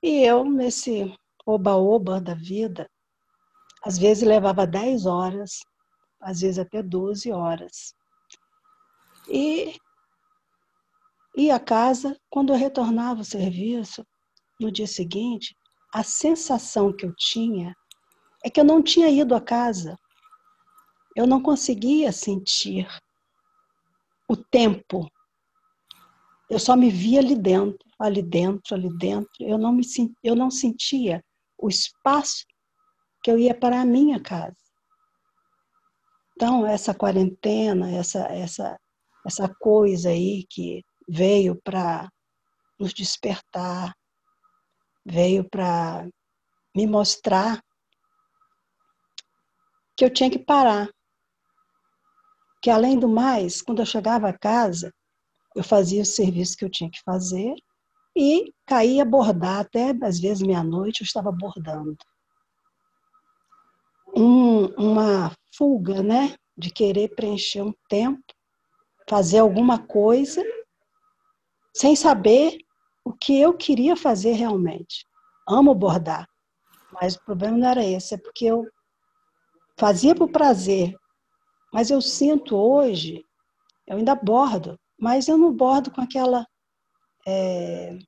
E 0.03 0.25
eu, 0.25 0.45
nesse 0.45 1.15
oba-oba 1.47 2.21
da 2.21 2.35
vida, 2.35 2.91
às 3.85 3.99
vezes 3.99 4.23
levava 4.23 4.67
10 4.67 5.07
horas, 5.07 5.61
às 6.21 6.41
vezes 6.41 6.59
até 6.59 6.83
12 6.83 7.31
horas. 7.33 7.95
E 9.29 9.77
ia 11.37 11.57
a 11.57 11.61
casa, 11.61 12.17
quando 12.31 12.53
eu 12.53 12.57
retornava 12.57 13.21
ao 13.21 13.25
serviço, 13.25 14.05
no 14.61 14.71
dia 14.71 14.87
seguinte, 14.87 15.57
a 15.93 16.03
sensação 16.03 16.93
que 16.93 17.05
eu 17.05 17.15
tinha 17.17 17.75
é 18.45 18.51
que 18.51 18.61
eu 18.61 18.65
não 18.65 18.83
tinha 18.83 19.09
ido 19.09 19.35
a 19.35 19.41
casa. 19.41 19.97
Eu 21.15 21.27
não 21.27 21.43
conseguia 21.43 22.11
sentir 22.13 22.89
o 24.33 24.37
tempo. 24.37 25.11
Eu 26.49 26.59
só 26.59 26.75
me 26.77 26.91
via 26.91 27.21
ali 27.21 27.37
dentro, 27.37 27.87
ali 27.99 28.23
dentro, 28.23 28.75
ali 28.75 28.89
dentro. 28.97 29.31
Eu 29.41 29.59
não 29.59 29.73
me 29.73 29.83
eu 30.23 30.35
não 30.35 30.51
sentia 30.51 31.23
o 31.59 31.69
espaço 31.69 32.45
que 33.23 33.31
eu 33.31 33.39
ia 33.39 33.55
para 33.55 33.81
a 33.81 33.85
minha 33.85 34.21
casa. 34.21 34.57
Então, 36.35 36.67
essa 36.67 36.95
quarentena, 36.95 37.91
essa 37.91 38.21
essa 38.33 38.79
essa 39.25 39.49
coisa 39.61 40.09
aí 40.09 40.45
que 40.51 40.83
veio 41.09 41.61
para 41.63 42.09
nos 42.79 42.93
despertar, 42.93 43.95
veio 45.05 45.49
para 45.49 46.09
me 46.75 46.87
mostrar 46.87 47.63
que 49.97 50.05
eu 50.05 50.13
tinha 50.13 50.31
que 50.31 50.39
parar. 50.39 50.89
Que 52.63 52.71
além 52.71 52.99
do 52.99 53.09
mais, 53.09 53.61
quando 53.61 53.83
eu 53.83 53.87
chegava 53.87 54.29
a 54.29 54.39
casa, 54.39 54.95
eu 55.55 55.65
fazia 55.65 56.03
o 56.03 56.07
serviço 56.07 56.57
que 56.57 56.65
eu 56.65 56.71
tinha 56.71 56.91
que 56.91 57.03
fazer 57.03 57.55
e 58.17 58.53
caía 58.67 59.03
a 59.03 59.07
bordar 59.07 59.61
até 59.61 59.95
às 60.03 60.21
vezes 60.21 60.47
meia-noite 60.47 61.01
eu 61.01 61.05
estava 61.05 61.33
bordando. 61.33 61.97
Um, 64.15 64.67
uma 64.77 65.33
fuga, 65.55 66.03
né, 66.03 66.35
de 66.57 66.71
querer 66.71 67.15
preencher 67.15 67.63
um 67.63 67.75
tempo, 67.89 68.23
fazer 69.09 69.39
alguma 69.39 69.79
coisa 69.79 70.43
sem 71.75 71.97
saber 71.97 72.59
o 73.05 73.13
que 73.13 73.41
eu 73.41 73.57
queria 73.57 73.97
fazer 73.97 74.33
realmente. 74.33 75.07
Amo 75.49 75.75
bordar, 75.75 76.29
mas 76.93 77.17
o 77.17 77.25
problema 77.25 77.57
não 77.57 77.69
era 77.69 77.85
esse, 77.85 78.15
é 78.15 78.19
porque 78.19 78.45
eu 78.45 78.67
fazia 79.79 80.15
por 80.15 80.31
prazer, 80.31 80.95
mas 81.73 81.91
eu 81.91 82.01
sinto 82.01 82.57
hoje, 82.57 83.25
eu 83.87 83.97
ainda 83.97 84.15
bordo, 84.15 84.79
mas 84.99 85.29
eu 85.29 85.37
não 85.37 85.53
bordo 85.53 85.91
com 85.91 86.01
aquela 86.01 86.47
é, 87.27 87.99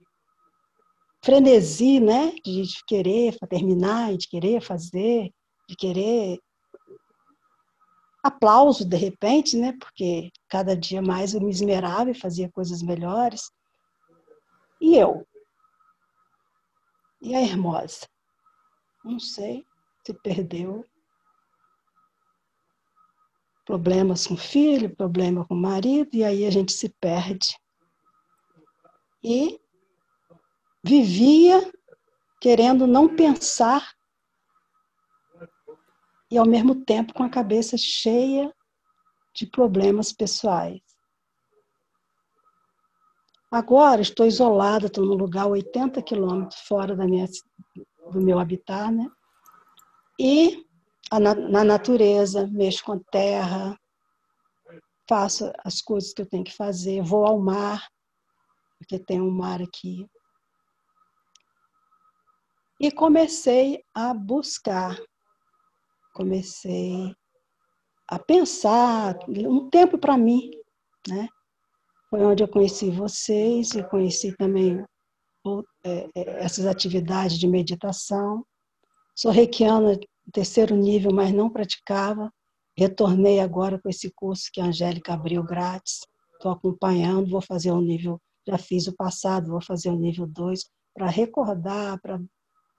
frenesi, 1.24 1.98
né, 2.00 2.32
de 2.44 2.64
querer 2.86 3.36
terminar, 3.48 4.16
de 4.16 4.28
querer 4.28 4.60
fazer, 4.60 5.32
de 5.68 5.74
querer 5.74 6.38
aplauso 8.22 8.84
de 8.84 8.96
repente, 8.96 9.56
né, 9.56 9.74
porque 9.78 10.30
cada 10.48 10.76
dia 10.76 11.02
mais 11.02 11.34
eu 11.34 11.40
me 11.40 11.50
esmerava 11.50 12.10
e 12.10 12.18
fazia 12.18 12.50
coisas 12.50 12.82
melhores. 12.82 13.50
E 14.80 14.96
eu? 14.96 15.26
E 17.20 17.34
a 17.34 17.40
Hermosa? 17.40 18.06
Não 19.02 19.18
sei, 19.18 19.64
se 20.06 20.12
perdeu. 20.12 20.84
Problemas 23.64 24.26
com 24.26 24.34
o 24.34 24.38
filho, 24.38 24.94
problema 24.94 25.46
com 25.46 25.54
o 25.54 25.60
marido, 25.60 26.10
e 26.12 26.22
aí 26.22 26.44
a 26.44 26.50
gente 26.50 26.72
se 26.72 26.88
perde. 27.00 27.56
E 29.22 29.58
vivia 30.84 31.72
querendo 32.40 32.86
não 32.86 33.08
pensar 33.16 33.90
e 36.30 36.36
ao 36.36 36.46
mesmo 36.46 36.84
tempo 36.84 37.14
com 37.14 37.22
a 37.22 37.30
cabeça 37.30 37.76
cheia 37.78 38.52
de 39.34 39.46
problemas 39.46 40.12
pessoais. 40.12 40.82
Agora 43.50 44.00
estou 44.00 44.26
isolada, 44.26 44.86
estou 44.86 45.06
num 45.06 45.14
lugar 45.14 45.46
80 45.46 46.02
quilômetros 46.02 46.60
fora 46.62 46.96
da 46.96 47.06
minha, 47.06 47.26
do 48.10 48.20
meu 48.20 48.38
habitat, 48.38 48.90
né? 48.90 49.08
E 50.18 50.66
na, 51.18 51.34
na 51.34 51.64
natureza, 51.64 52.46
mexo 52.46 52.84
com 52.84 52.92
a 52.92 53.00
terra, 53.10 53.78
faço 55.08 55.52
as 55.64 55.80
coisas 55.80 56.12
que 56.12 56.22
eu 56.22 56.26
tenho 56.26 56.44
que 56.44 56.54
fazer, 56.54 57.02
vou 57.02 57.26
ao 57.26 57.38
mar, 57.38 57.88
porque 58.78 58.98
tem 58.98 59.20
um 59.20 59.30
mar 59.30 59.62
aqui. 59.62 60.06
E 62.80 62.90
comecei 62.90 63.84
a 63.94 64.12
buscar, 64.12 64.98
comecei 66.14 67.14
a 68.08 68.18
pensar, 68.18 69.16
um 69.28 69.70
tempo 69.70 69.98
para 69.98 70.18
mim, 70.18 70.50
né? 71.08 71.28
Foi 72.10 72.24
onde 72.24 72.42
eu 72.42 72.48
conheci 72.48 72.90
vocês 72.90 73.70
e 73.72 73.82
conheci 73.82 74.36
também 74.36 74.84
é, 75.84 76.08
é, 76.14 76.44
essas 76.44 76.66
atividades 76.66 77.38
de 77.38 77.46
meditação. 77.46 78.44
Sou 79.14 79.30
reikiana 79.30 79.98
terceiro 80.32 80.74
nível, 80.76 81.12
mas 81.12 81.32
não 81.32 81.50
praticava. 81.50 82.32
Retornei 82.76 83.40
agora 83.40 83.78
com 83.80 83.88
esse 83.88 84.10
curso 84.10 84.50
que 84.52 84.60
a 84.60 84.66
Angélica 84.66 85.14
abriu 85.14 85.42
grátis. 85.42 86.00
Estou 86.34 86.52
acompanhando, 86.52 87.30
vou 87.30 87.40
fazer 87.40 87.70
o 87.70 87.80
nível, 87.80 88.20
já 88.46 88.58
fiz 88.58 88.86
o 88.86 88.96
passado, 88.96 89.50
vou 89.50 89.62
fazer 89.62 89.90
o 89.90 89.96
nível 89.96 90.26
2, 90.26 90.64
para 90.92 91.06
recordar, 91.06 92.00
para 92.00 92.20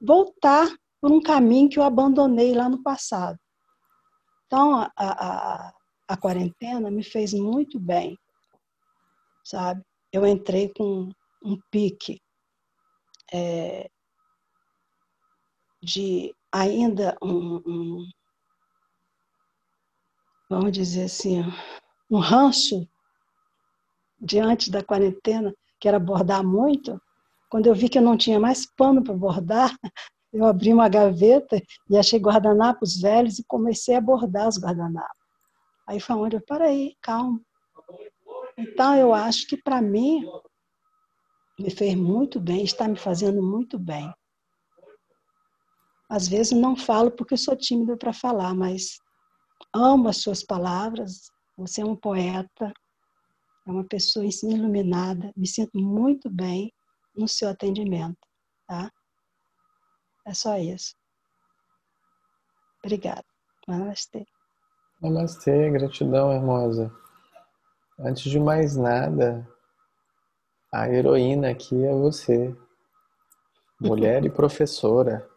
voltar 0.02 0.68
por 1.02 1.12
um 1.12 1.22
caminho 1.22 1.70
que 1.70 1.80
eu 1.80 1.84
abandonei 1.84 2.54
lá 2.54 2.70
no 2.70 2.84
passado. 2.84 3.40
Então, 4.46 4.76
a, 4.76 4.92
a, 4.98 5.74
a 6.08 6.18
quarentena 6.18 6.92
me 6.92 7.04
fez 7.04 7.34
muito 7.34 7.80
bem 7.80 8.18
sabe? 9.46 9.84
Eu 10.12 10.26
entrei 10.26 10.74
com 10.74 11.10
um 11.44 11.60
pique 11.70 12.20
é, 13.32 13.90
de 15.82 16.34
ainda 16.56 17.18
um, 17.22 17.62
um, 17.66 18.10
vamos 20.50 20.72
dizer 20.72 21.04
assim, 21.04 21.42
um 22.10 22.20
ranço 22.20 22.88
diante 24.18 24.72
da 24.72 24.82
quarentena, 24.82 25.54
que 25.80 25.88
era 25.88 25.98
abordar 25.98 26.44
muito, 26.44 27.00
Quando 27.50 27.68
eu 27.68 27.76
vi 27.76 27.90
que 27.90 27.98
eu 27.98 28.02
não 28.02 28.18
tinha 28.18 28.40
mais 28.40 28.66
pano 28.66 29.04
para 29.04 29.14
bordar, 29.14 29.70
eu 30.34 30.46
abri 30.46 30.74
uma 30.74 30.90
gaveta 30.90 31.62
e 31.90 31.98
achei 31.98 32.20
guardanapos 32.20 33.00
velhos 33.00 33.38
e 33.38 33.46
comecei 33.46 33.96
a 33.96 34.02
bordar 34.02 34.48
os 34.48 34.58
guardanapos. 34.58 35.18
Aí 35.88 36.00
foi 36.00 36.16
onde 36.16 36.38
eu, 36.38 36.42
parei, 36.42 36.96
calma. 37.02 37.40
Então, 38.58 38.96
eu 38.96 39.14
acho 39.14 39.46
que 39.48 39.58
para 39.58 39.82
mim 39.82 40.26
me 41.60 41.70
fez 41.70 41.96
muito 41.96 42.40
bem, 42.40 42.64
está 42.64 42.88
me 42.88 42.98
fazendo 42.98 43.44
muito 43.44 43.78
bem. 43.78 44.12
Às 46.10 46.28
vezes 46.28 46.52
não 46.52 46.76
falo 46.76 47.12
porque 47.12 47.36
sou 47.36 47.56
tímida 47.56 47.98
para 47.98 48.14
falar, 48.14 48.54
mas 48.54 49.00
amo 49.74 50.08
as 50.08 50.18
suas 50.18 50.44
palavras. 50.44 51.32
Você 51.58 51.82
é 51.82 51.86
um 51.86 51.96
poeta, 51.96 52.74
é 53.68 53.72
uma 53.72 53.84
pessoa 53.86 54.26
iluminada. 54.44 55.32
Me 55.36 55.48
sinto 55.48 55.80
muito 55.80 56.30
bem 56.30 56.72
no 57.16 57.28
seu 57.28 57.50
atendimento, 57.50 58.18
tá? 58.68 58.92
É 60.28 60.34
só 60.34 60.58
isso. 60.58 60.96
Obrigada. 62.84 63.26
Namastê. 63.68 64.26
Namastê, 65.02 65.72
gratidão, 65.72 66.32
Hermosa. 66.32 66.92
Antes 68.00 68.30
de 68.30 68.40
mais 68.40 68.76
nada, 68.76 69.48
a 70.72 70.88
heroína 70.90 71.50
aqui 71.50 71.84
é 71.84 71.94
você. 71.94 72.56
Mulher 73.80 74.24
e 74.26 74.30
professora. 74.30 75.28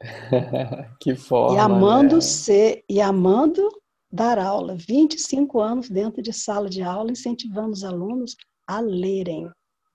que 1.00 1.16
forma. 1.16 1.56
E 1.56 1.58
amando 1.58 2.16
né? 2.16 2.20
ser, 2.20 2.84
e 2.88 3.00
amando 3.00 3.68
dar 4.10 4.38
aula. 4.38 4.74
25 4.76 5.60
anos 5.60 5.88
dentro 5.88 6.22
de 6.22 6.32
sala 6.32 6.68
de 6.68 6.82
aula, 6.82 7.10
incentivando 7.10 7.72
os 7.72 7.84
alunos 7.84 8.36
a 8.66 8.80
lerem. 8.80 9.50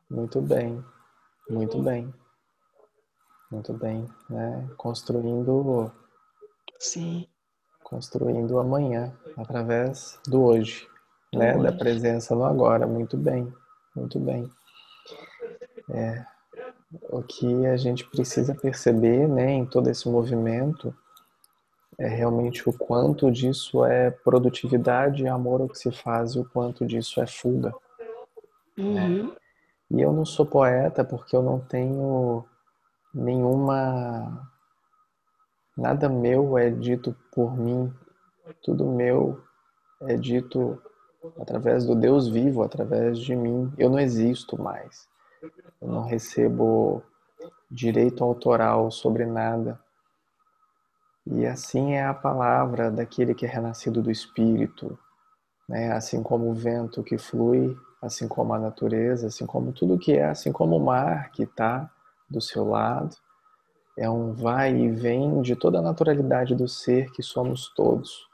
Muito 0.10 0.42
bem, 0.42 0.84
muito 1.50 1.82
bem. 1.82 2.14
Muito 3.52 3.74
bem, 3.74 4.10
né? 4.30 4.68
Construindo. 4.78 5.92
Sim. 6.80 7.28
Construindo 7.84 8.58
amanhã, 8.58 9.16
através 9.38 10.20
do 10.28 10.44
hoje, 10.44 10.88
do 11.32 11.38
né? 11.38 11.56
Hoje. 11.56 11.64
Da 11.64 11.72
presença 11.72 12.36
no 12.36 12.46
agora. 12.46 12.88
Muito 12.88 13.16
bem, 13.16 13.54
muito 13.96 14.20
bem. 14.20 14.50
É, 15.92 16.26
o 17.10 17.22
que 17.22 17.66
a 17.66 17.78
gente 17.78 18.08
precisa 18.10 18.54
perceber, 18.54 19.28
né, 19.28 19.52
em 19.52 19.66
todo 19.66 19.90
esse 19.90 20.08
movimento, 20.08 20.96
é 21.98 22.08
realmente 22.08 22.68
o 22.68 22.74
quanto 22.74 23.32
disso 23.32 23.86
é 23.86 24.10
produtividade 24.10 25.24
e 25.24 25.28
amor 25.28 25.62
ao 25.62 25.70
que 25.70 25.78
se 25.78 25.92
faz 25.92 26.32
e 26.32 26.40
o 26.40 26.46
quanto 26.46 26.86
disso 26.86 27.22
é 27.22 27.28
fuga. 27.28 27.74
Né? 28.78 28.84
Uhum. 28.84 29.24
Né? 29.24 29.36
E 29.92 30.02
eu 30.02 30.12
não 30.12 30.26
sou 30.26 30.46
poeta 30.46 31.04
porque 31.04 31.36
eu 31.36 31.44
não 31.44 31.60
tenho 31.60 32.44
nenhuma. 33.14 34.50
Nada 35.78 36.10
meu 36.10 36.58
é 36.58 36.70
dito 36.70 37.16
por 37.32 37.56
mim, 37.56 37.94
tudo 38.64 38.86
meu 38.86 39.42
é 40.02 40.18
dito 40.18 40.82
através 41.40 41.86
do 41.86 41.96
Deus 41.96 42.28
vivo, 42.28 42.64
através 42.64 43.20
de 43.20 43.36
mim. 43.36 43.72
Eu 43.78 43.90
não 43.90 44.00
existo 44.00 44.62
mais. 44.62 45.08
Eu 45.84 45.90
não 45.90 46.04
recebo 46.04 47.04
direito 47.70 48.24
autoral 48.24 48.90
sobre 48.90 49.26
nada. 49.26 49.78
E 51.28 51.46
assim 51.46 51.96
é 51.96 52.06
a 52.06 52.14
palavra 52.14 52.90
daquele 52.90 53.36
que 53.36 53.46
é 53.46 53.50
renascido 53.50 54.02
do 54.02 54.10
Espírito, 54.10 54.98
né? 55.68 55.92
assim 55.92 56.24
como 56.24 56.50
o 56.50 56.54
vento 56.54 57.04
que 57.04 57.18
flui, 57.18 57.78
assim 58.02 58.30
como 58.30 58.54
a 58.54 58.60
natureza, 58.60 59.28
assim 59.28 59.46
como 59.46 59.74
tudo 59.74 60.00
que 60.00 60.14
é, 60.14 60.24
assim 60.24 60.54
como 60.54 60.78
o 60.78 60.86
mar 60.86 61.32
que 61.32 61.44
está 61.44 61.92
do 62.30 62.40
seu 62.40 62.64
lado. 62.64 63.14
É 63.98 64.10
um 64.10 64.32
vai 64.32 64.74
e 64.74 64.90
vem 64.90 65.42
de 65.42 65.54
toda 65.54 65.80
a 65.80 65.82
naturalidade 65.82 66.56
do 66.56 66.68
ser 66.68 67.12
que 67.12 67.22
somos 67.22 67.74
todos. 67.76 68.26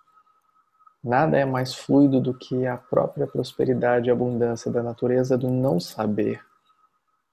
Nada 1.04 1.36
é 1.36 1.46
mais 1.46 1.74
fluido 1.74 2.22
do 2.22 2.32
que 2.32 2.68
a 2.68 2.78
própria 2.78 3.26
prosperidade 3.26 4.08
e 4.08 4.12
abundância 4.12 4.72
da 4.72 4.84
natureza 4.84 5.36
do 5.36 5.50
não 5.50 5.80
saber. 5.80 6.48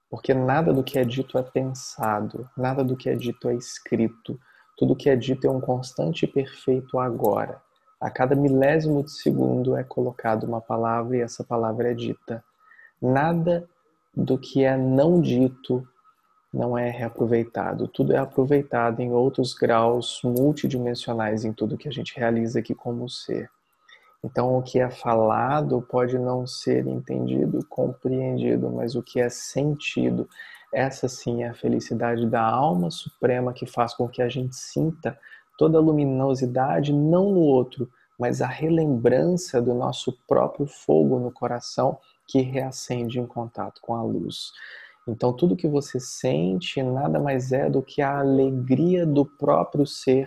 Porque 0.08 0.32
nada 0.32 0.72
do 0.72 0.84
que 0.84 0.98
é 0.98 1.04
dito 1.04 1.36
é 1.36 1.42
pensado, 1.42 2.48
nada 2.56 2.84
do 2.84 2.96
que 2.96 3.08
é 3.08 3.14
dito 3.14 3.48
é 3.48 3.54
escrito, 3.54 4.38
tudo 4.76 4.94
que 4.94 5.10
é 5.10 5.16
dito 5.16 5.46
é 5.46 5.50
um 5.50 5.60
constante 5.60 6.24
e 6.24 6.28
perfeito 6.28 6.98
agora. 6.98 7.60
A 8.00 8.10
cada 8.10 8.36
milésimo 8.36 9.02
de 9.02 9.10
segundo 9.10 9.76
é 9.76 9.82
colocada 9.82 10.46
uma 10.46 10.60
palavra 10.60 11.16
e 11.16 11.20
essa 11.20 11.42
palavra 11.42 11.90
é 11.90 11.94
dita. 11.94 12.44
Nada 13.00 13.68
do 14.14 14.38
que 14.38 14.64
é 14.64 14.76
não 14.76 15.20
dito 15.20 15.86
não 16.52 16.76
é 16.76 16.90
reaproveitado. 16.90 17.88
Tudo 17.88 18.12
é 18.12 18.18
aproveitado 18.18 19.00
em 19.00 19.12
outros 19.12 19.54
graus 19.54 20.20
multidimensionais 20.22 21.44
em 21.44 21.52
tudo 21.52 21.76
que 21.76 21.88
a 21.88 21.92
gente 21.92 22.14
realiza 22.16 22.60
aqui 22.60 22.74
como 22.74 23.08
ser. 23.08 23.50
Então, 24.26 24.58
o 24.58 24.62
que 24.62 24.80
é 24.80 24.90
falado 24.90 25.80
pode 25.82 26.18
não 26.18 26.48
ser 26.48 26.84
entendido, 26.88 27.64
compreendido, 27.68 28.68
mas 28.68 28.96
o 28.96 29.02
que 29.02 29.20
é 29.20 29.28
sentido, 29.28 30.28
essa 30.74 31.08
sim 31.08 31.44
é 31.44 31.48
a 31.50 31.54
felicidade 31.54 32.26
da 32.26 32.42
alma 32.42 32.90
suprema 32.90 33.52
que 33.52 33.66
faz 33.66 33.94
com 33.94 34.08
que 34.08 34.20
a 34.20 34.28
gente 34.28 34.56
sinta 34.56 35.16
toda 35.56 35.78
a 35.78 35.80
luminosidade, 35.80 36.92
não 36.92 37.30
no 37.30 37.40
outro, 37.40 37.88
mas 38.18 38.42
a 38.42 38.48
relembrança 38.48 39.62
do 39.62 39.72
nosso 39.72 40.12
próprio 40.26 40.66
fogo 40.66 41.20
no 41.20 41.30
coração 41.30 41.96
que 42.26 42.40
reacende 42.40 43.20
em 43.20 43.26
contato 43.26 43.80
com 43.80 43.94
a 43.94 44.02
luz. 44.02 44.50
Então, 45.06 45.32
tudo 45.32 45.54
que 45.54 45.68
você 45.68 46.00
sente 46.00 46.82
nada 46.82 47.20
mais 47.20 47.52
é 47.52 47.70
do 47.70 47.80
que 47.80 48.02
a 48.02 48.18
alegria 48.18 49.06
do 49.06 49.24
próprio 49.24 49.86
ser 49.86 50.26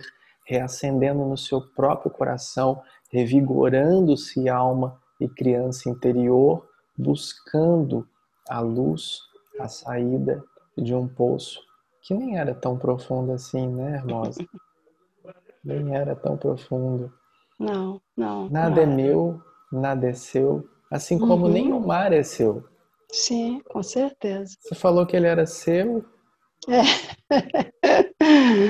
reacendendo 0.50 1.24
no 1.24 1.36
seu 1.36 1.60
próprio 1.60 2.10
coração, 2.10 2.82
revigorando-se 3.12 4.48
alma 4.48 4.98
e 5.20 5.28
criança 5.28 5.88
interior, 5.88 6.66
buscando 6.96 8.08
a 8.48 8.60
luz, 8.60 9.20
a 9.58 9.68
saída 9.68 10.42
de 10.76 10.94
um 10.94 11.06
poço 11.06 11.60
que 12.02 12.14
nem 12.14 12.38
era 12.38 12.54
tão 12.54 12.76
profundo 12.76 13.32
assim, 13.32 13.68
né, 13.68 13.96
Hermosa? 13.96 14.44
Nem 15.62 15.94
era 15.94 16.16
tão 16.16 16.38
profundo. 16.38 17.12
Não, 17.58 18.00
não. 18.16 18.48
Nada 18.48 18.86
não 18.86 18.92
é 18.92 18.96
meu, 18.96 19.42
nada 19.70 20.08
é 20.08 20.14
seu, 20.14 20.66
assim 20.90 21.18
como 21.18 21.44
uhum. 21.44 21.52
nem 21.52 21.70
o 21.70 21.78
mar 21.78 22.14
é 22.14 22.22
seu. 22.22 22.64
Sim, 23.12 23.60
com 23.68 23.82
certeza. 23.82 24.56
Você 24.58 24.74
falou 24.74 25.04
que 25.04 25.14
ele 25.14 25.26
era 25.26 25.44
seu. 25.44 26.02
É. 26.68 26.82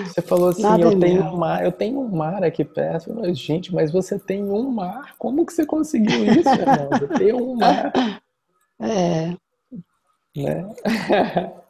Você 0.05 0.23
falou 0.23 0.51
assim, 0.51 0.63
Nada 0.63 0.83
eu 0.83 0.91
é 0.91 0.97
tenho 0.97 1.23
um 1.23 1.37
mar, 1.37 1.65
eu 1.65 1.73
tenho 1.73 2.01
um 2.01 2.09
mar 2.09 2.45
aqui 2.45 2.65
perto. 2.65 3.13
Falei, 3.13 3.35
gente, 3.35 3.75
mas 3.75 3.91
você 3.91 4.19
tem 4.19 4.45
um 4.45 4.71
mar? 4.71 5.15
Como 5.19 5.45
que 5.45 5.53
você 5.53 5.67
conseguiu 5.67 6.25
isso? 6.25 6.49
Eu 7.01 7.09
tenho 7.19 7.37
um 7.37 7.57
mar. 7.57 7.93
É. 8.81 9.35
Né? 10.37 10.73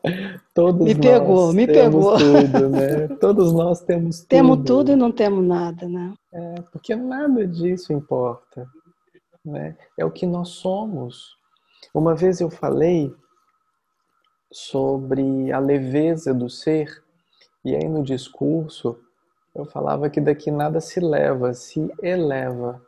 Todos 0.55 0.87
me 0.87 0.95
pegou, 0.95 1.53
me 1.53 1.67
pegou. 1.67 2.19
Tudo, 2.19 2.69
né? 2.69 3.09
Todos 3.21 3.53
nós 3.53 3.81
temos 3.83 4.21
tudo. 4.21 4.29
Temos 4.29 4.59
tudo 4.65 4.93
e 4.93 4.97
não 4.97 5.13
temos 5.13 5.45
nada, 5.45 5.89
né? 5.89 6.15
É, 6.33 6.55
porque 6.73 6.95
nada 6.95 7.47
disso 7.47 7.93
importa. 7.93 8.67
Né? 9.45 9.77
É 9.99 10.05
o 10.05 10.11
que 10.11 10.27
nós 10.27 10.51
somos. 10.51 11.37
Uma 11.95 12.15
vez 12.15 12.41
eu 12.41 12.51
falei 12.51 13.15
sobre 14.53 15.53
a 15.53 15.59
leveza 15.59 16.35
do 16.35 16.49
ser, 16.49 17.03
e 17.65 17.75
aí 17.75 17.89
no 17.89 18.03
discurso 18.03 18.99
eu 19.55 19.65
falava 19.65 20.09
que 20.09 20.21
daqui 20.21 20.51
nada 20.51 20.81
se 20.81 21.01
leva, 21.01 21.53
se 21.53 21.91
eleva. 22.03 22.81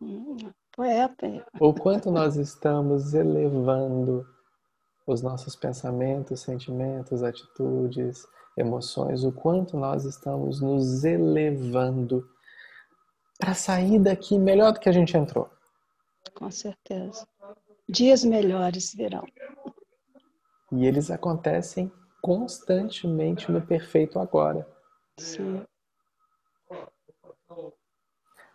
Hum, 0.00 0.36
poeta. 0.74 1.46
O 1.60 1.72
quanto 1.72 2.10
nós 2.10 2.36
estamos 2.36 3.14
elevando 3.14 4.26
os 5.06 5.22
nossos 5.22 5.56
pensamentos, 5.56 6.40
sentimentos, 6.40 7.22
atitudes, 7.22 8.26
emoções, 8.56 9.24
o 9.24 9.32
quanto 9.32 9.76
nós 9.76 10.04
estamos 10.04 10.60
nos 10.60 11.04
elevando 11.04 12.28
para 13.38 13.54
sair 13.54 13.98
daqui 13.98 14.38
melhor 14.38 14.72
do 14.72 14.80
que 14.80 14.88
a 14.88 14.92
gente 14.92 15.16
entrou. 15.16 15.50
Com 16.34 16.50
certeza. 16.50 17.26
Dias 17.88 18.24
melhores 18.24 18.94
virão. 18.94 19.26
E 20.72 20.86
eles 20.86 21.10
acontecem 21.10 21.92
constantemente 22.22 23.52
no 23.52 23.60
perfeito 23.60 24.18
agora. 24.18 24.66
Sim. 25.18 25.62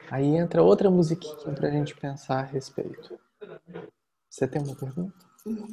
Aí 0.10 0.26
entra 0.26 0.64
outra 0.64 0.90
musiquinha 0.90 1.54
para 1.54 1.68
a 1.68 1.72
gente 1.72 1.96
pensar 1.96 2.40
a 2.40 2.44
respeito. 2.44 3.20
Você 4.30 4.48
tem 4.48 4.62
uma 4.64 4.76
pergunta? 4.76 5.14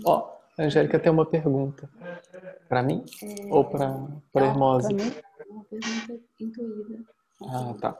Ó, 0.04 0.18
oh, 0.18 0.60
a 0.60 0.64
Angélica 0.64 0.98
tem 0.98 1.10
uma 1.10 1.24
pergunta. 1.24 1.88
Para 2.68 2.82
mim? 2.82 3.04
É... 3.22 3.52
Ou 3.52 3.64
para 3.64 3.88
a 3.88 4.40
Hermosa? 4.40 4.88
Para 4.88 4.96
mim, 4.96 5.12
uma 5.48 5.64
pergunta 5.64 6.20
intuída. 6.40 7.04
Ah, 7.42 7.74
tá. 7.80 7.98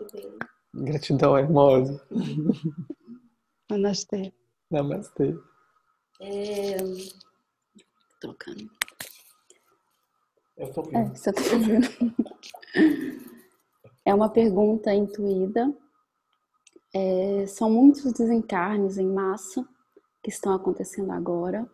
Gratidão, 0.75 1.39
Hermosa. 1.39 2.05
Namastê. 3.71 4.33
Namastê. 4.71 5.37
É... 6.21 6.77
Trocar 8.21 8.55
Eu 10.57 10.73
tô 10.73 10.83
É, 10.93 11.05
você 11.05 11.33
tá 11.33 11.43
ouvindo. 11.53 11.87
É 14.05 14.15
uma 14.15 14.29
pergunta 14.29 14.93
intuída. 14.93 15.75
É, 16.95 17.47
são 17.47 17.71
muitos 17.71 18.13
desencarnes 18.13 18.99
em 18.99 19.07
massa 19.07 19.67
que 20.23 20.31
estão 20.31 20.55
acontecendo 20.55 21.11
agora. 21.11 21.69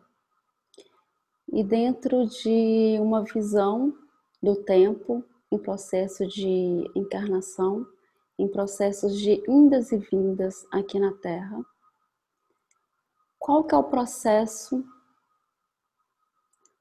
E 1.52 1.64
dentro 1.64 2.26
de 2.26 2.96
uma 3.00 3.24
visão 3.24 3.92
do 4.42 4.56
tempo, 4.56 5.24
em 5.50 5.58
processo 5.58 6.26
de 6.26 6.88
encarnação, 6.94 7.84
em 8.38 8.48
processos 8.48 9.18
de 9.18 9.42
indas 9.48 9.92
e 9.92 9.98
vindas 9.98 10.64
aqui 10.72 10.98
na 10.98 11.12
Terra, 11.12 11.62
qual 13.38 13.64
que 13.64 13.74
é 13.74 13.78
o 13.78 13.84
processo 13.84 14.84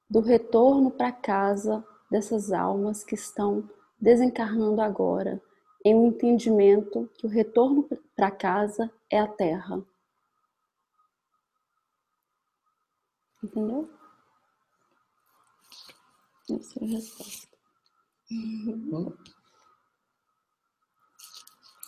do 0.09 0.19
retorno 0.19 0.89
para 0.89 1.11
casa 1.11 1.85
dessas 2.09 2.51
almas 2.51 3.03
que 3.03 3.15
estão 3.15 3.69
desencarnando 3.99 4.81
agora, 4.81 5.41
em 5.85 5.95
um 5.95 6.07
entendimento 6.07 7.09
que 7.15 7.27
o 7.27 7.29
retorno 7.29 7.87
para 8.15 8.31
casa 8.31 8.91
é 9.09 9.19
a 9.19 9.27
Terra. 9.27 9.83
Entendeu? 13.43 13.89
Essa 16.49 16.79
é 16.79 16.83
a 16.83 16.87
resposta. 16.87 17.57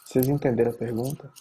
Vocês 0.06 0.28
entenderam 0.28 0.72
a 0.72 0.78
pergunta? 0.78 1.34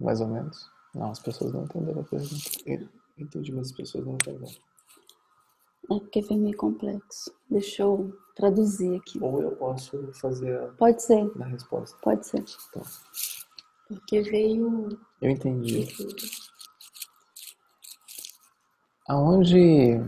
Mais 0.00 0.20
ou 0.20 0.28
menos? 0.28 0.70
Não, 0.94 1.10
as 1.10 1.18
pessoas 1.18 1.52
não 1.52 1.64
entenderam 1.64 2.00
a 2.00 2.04
pergunta. 2.04 2.98
Entendi, 3.18 3.52
mas 3.52 3.68
as 3.68 3.72
pessoas 3.72 4.04
não 4.06 4.14
entenderam. 4.14 4.52
É 5.90 5.98
porque 5.98 6.22
foi 6.22 6.36
meio 6.36 6.56
complexo. 6.56 7.32
Deixa 7.50 7.82
eu 7.82 8.12
traduzir 8.34 8.96
aqui. 8.96 9.18
Ou 9.22 9.40
eu 9.40 9.52
posso 9.52 10.12
fazer 10.14 10.58
a, 10.58 10.68
Pode 10.68 11.02
ser, 11.02 11.30
na 11.36 11.46
resposta. 11.46 11.96
pode 12.02 12.26
ser. 12.26 12.44
Tá. 12.72 12.82
Porque 13.88 14.20
veio 14.20 14.98
Eu 15.20 15.30
entendi. 15.30 15.88
Aonde, 19.08 19.98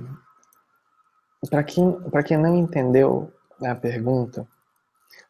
para 1.48 1.64
quem, 1.64 1.92
para 2.11 2.22
quem 2.22 2.36
não 2.36 2.54
entendeu 2.54 3.32
a 3.62 3.74
pergunta, 3.74 4.46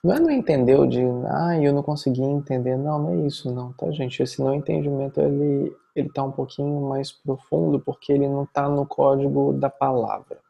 não 0.03 0.13
é 0.15 0.19
não 0.19 0.31
entendeu 0.31 0.87
de, 0.87 1.01
ah, 1.29 1.61
eu 1.63 1.73
não 1.73 1.83
consegui 1.83 2.23
entender. 2.23 2.77
Não, 2.77 2.99
não 2.99 3.11
é 3.11 3.27
isso, 3.27 3.55
não, 3.55 3.73
tá, 3.75 3.91
gente? 3.93 4.21
Esse 4.21 4.41
não 4.43 4.53
entendimento 4.53 5.21
ele 5.21 5.73
ele 5.95 6.11
tá 6.11 6.23
um 6.23 6.33
pouquinho 6.33 6.89
mais 6.89 7.13
profundo 7.13 7.81
porque 7.81 8.13
ele 8.13 8.29
não 8.29 8.47
tá 8.47 8.69
no 8.69 8.87
código 8.87 9.53
da 9.53 9.69
palavra. 9.69 10.41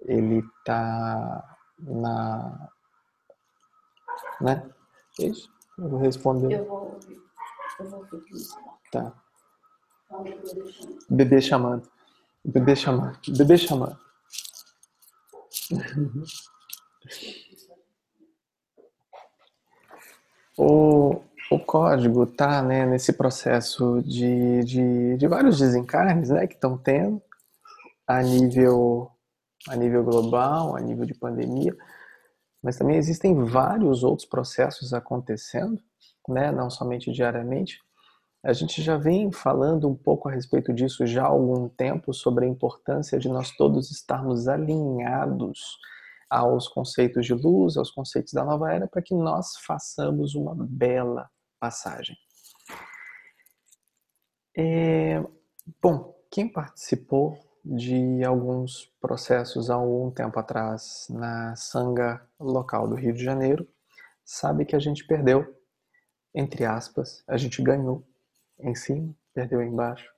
Ele 0.00 0.42
tá 0.64 1.58
na, 1.78 2.70
né? 4.40 4.68
Isso. 5.18 5.50
Eu 5.78 5.88
vou 5.88 5.98
responder. 5.98 6.60
Eu 6.60 6.64
vou 6.64 6.92
ouvir. 6.92 7.22
Eu 7.78 7.90
vou 7.90 8.00
ouvir. 8.00 8.22
Tá. 8.90 9.12
Bebê 11.10 11.40
chamando. 11.40 11.88
Bebê 12.44 12.76
chamando. 12.76 13.18
Bebê 13.28 13.58
chamando. 13.58 13.98
O, 20.58 21.22
o 21.50 21.58
código 21.58 22.26
tá 22.26 22.60
né, 22.62 22.84
nesse 22.84 23.12
processo 23.12 24.02
de, 24.02 24.64
de, 24.64 25.16
de 25.16 25.28
vários 25.28 25.58
desencarnes 25.58 26.30
né, 26.30 26.46
que 26.46 26.54
estão 26.54 26.76
tendo 26.76 27.22
a 28.06 28.22
nível, 28.22 29.10
a 29.68 29.76
nível 29.76 30.02
global, 30.02 30.76
a 30.76 30.80
nível 30.80 31.06
de 31.06 31.14
pandemia, 31.14 31.76
mas 32.62 32.76
também 32.76 32.96
existem 32.96 33.44
vários 33.44 34.02
outros 34.02 34.28
processos 34.28 34.92
acontecendo, 34.92 35.80
né, 36.28 36.50
não 36.50 36.68
somente 36.68 37.12
diariamente. 37.12 37.78
A 38.44 38.52
gente 38.52 38.82
já 38.82 38.96
vem 38.96 39.30
falando 39.30 39.88
um 39.88 39.94
pouco 39.94 40.28
a 40.28 40.32
respeito 40.32 40.72
disso 40.72 41.06
já 41.06 41.24
há 41.24 41.28
algum 41.28 41.68
tempo, 41.68 42.12
sobre 42.12 42.44
a 42.44 42.48
importância 42.48 43.18
de 43.18 43.28
nós 43.28 43.52
todos 43.52 43.90
estarmos 43.90 44.48
alinhados 44.48 45.78
aos 46.28 46.66
conceitos 46.66 47.24
de 47.24 47.34
luz, 47.34 47.76
aos 47.76 47.90
conceitos 47.90 48.32
da 48.32 48.44
nova 48.44 48.72
era, 48.72 48.88
para 48.88 49.02
que 49.02 49.14
nós 49.14 49.56
façamos 49.64 50.34
uma 50.34 50.54
bela 50.58 51.28
passagem. 51.58 52.16
É, 54.56 55.22
bom, 55.82 56.14
quem 56.30 56.48
participou 56.48 57.38
de 57.64 58.24
alguns 58.24 58.86
processos 59.00 59.70
há 59.70 59.74
algum 59.74 60.10
tempo 60.10 60.38
atrás 60.38 61.06
na 61.10 61.54
sanga 61.56 62.24
local 62.38 62.86
do 62.88 62.94
Rio 62.94 63.12
de 63.12 63.22
Janeiro 63.22 63.66
sabe 64.24 64.64
que 64.64 64.76
a 64.76 64.78
gente 64.78 65.06
perdeu, 65.06 65.54
entre 66.34 66.64
aspas, 66.64 67.24
a 67.26 67.36
gente 67.36 67.62
ganhou 67.62 68.06
em 68.58 68.74
cima, 68.74 69.14
perdeu 69.34 69.62
embaixo. 69.62 70.10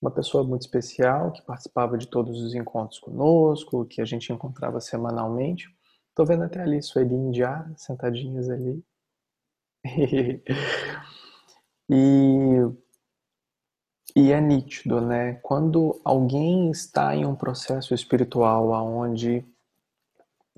Uma 0.00 0.10
pessoa 0.10 0.44
muito 0.44 0.62
especial 0.62 1.32
que 1.32 1.42
participava 1.42 1.98
de 1.98 2.06
todos 2.06 2.40
os 2.40 2.54
encontros 2.54 2.98
conosco, 2.98 3.86
que 3.86 4.00
a 4.00 4.04
gente 4.04 4.32
encontrava 4.32 4.80
semanalmente. 4.80 5.74
Tô 6.14 6.24
vendo 6.24 6.44
até 6.44 6.60
ali 6.60 6.82
Sueli 6.82 7.14
Indiara 7.14 7.72
sentadinhas 7.76 8.48
ali. 8.48 8.84
e, 11.88 12.56
e 14.14 14.32
é 14.32 14.40
nítido, 14.40 15.00
né? 15.00 15.34
Quando 15.42 16.00
alguém 16.04 16.70
está 16.70 17.14
em 17.14 17.24
um 17.24 17.34
processo 17.34 17.94
espiritual 17.94 18.70
onde 18.70 19.44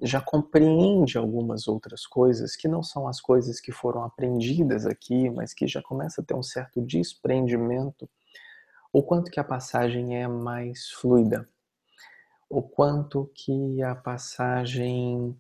já 0.01 0.21
compreende 0.21 1.19
algumas 1.19 1.67
outras 1.67 2.07
coisas 2.07 2.55
que 2.55 2.69
não 2.69 2.83
são 2.83 3.09
as 3.09 3.21
coisas 3.21 3.61
que 3.61 3.73
foram 3.73 4.05
aprendidas 4.05 4.87
aqui, 4.87 5.29
mas 5.29 5.53
que 5.53 5.67
já 5.67 5.83
começa 5.83 6.21
a 6.21 6.25
ter 6.25 6.35
um 6.35 6.43
certo 6.43 6.81
desprendimento, 6.81 8.09
o 8.93 9.03
quanto 9.03 9.31
que 9.31 9.41
a 9.41 9.45
passagem 9.45 10.17
é 10.17 10.29
mais 10.29 10.91
fluida, 10.91 11.49
o 12.49 12.63
quanto 12.63 13.31
que 13.35 13.83
a 13.83 13.95
passagem 13.95 15.37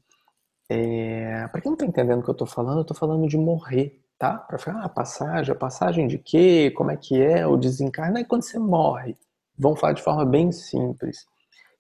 é... 0.68 1.48
para 1.48 1.60
quem 1.60 1.70
não 1.70 1.74
está 1.74 1.86
entendendo 1.86 2.20
o 2.20 2.22
que 2.22 2.30
eu 2.30 2.32
estou 2.32 2.46
falando, 2.46 2.78
eu 2.78 2.82
estou 2.82 2.96
falando 2.96 3.26
de 3.26 3.36
morrer, 3.36 4.00
tá? 4.18 4.36
Para 4.38 4.58
falar, 4.58 4.84
ah, 4.84 4.88
passagem, 4.88 5.54
passagem 5.54 6.06
de 6.06 6.18
quê? 6.18 6.72
Como 6.76 6.90
é 6.90 6.96
que 6.96 7.20
é? 7.20 7.46
O 7.46 7.56
desencarne 7.56 8.20
é 8.20 8.24
quando 8.24 8.42
você 8.42 8.58
morre. 8.58 9.16
Vamos 9.56 9.80
falar 9.80 9.92
de 9.94 10.02
forma 10.02 10.24
bem 10.24 10.52
simples. 10.52 11.26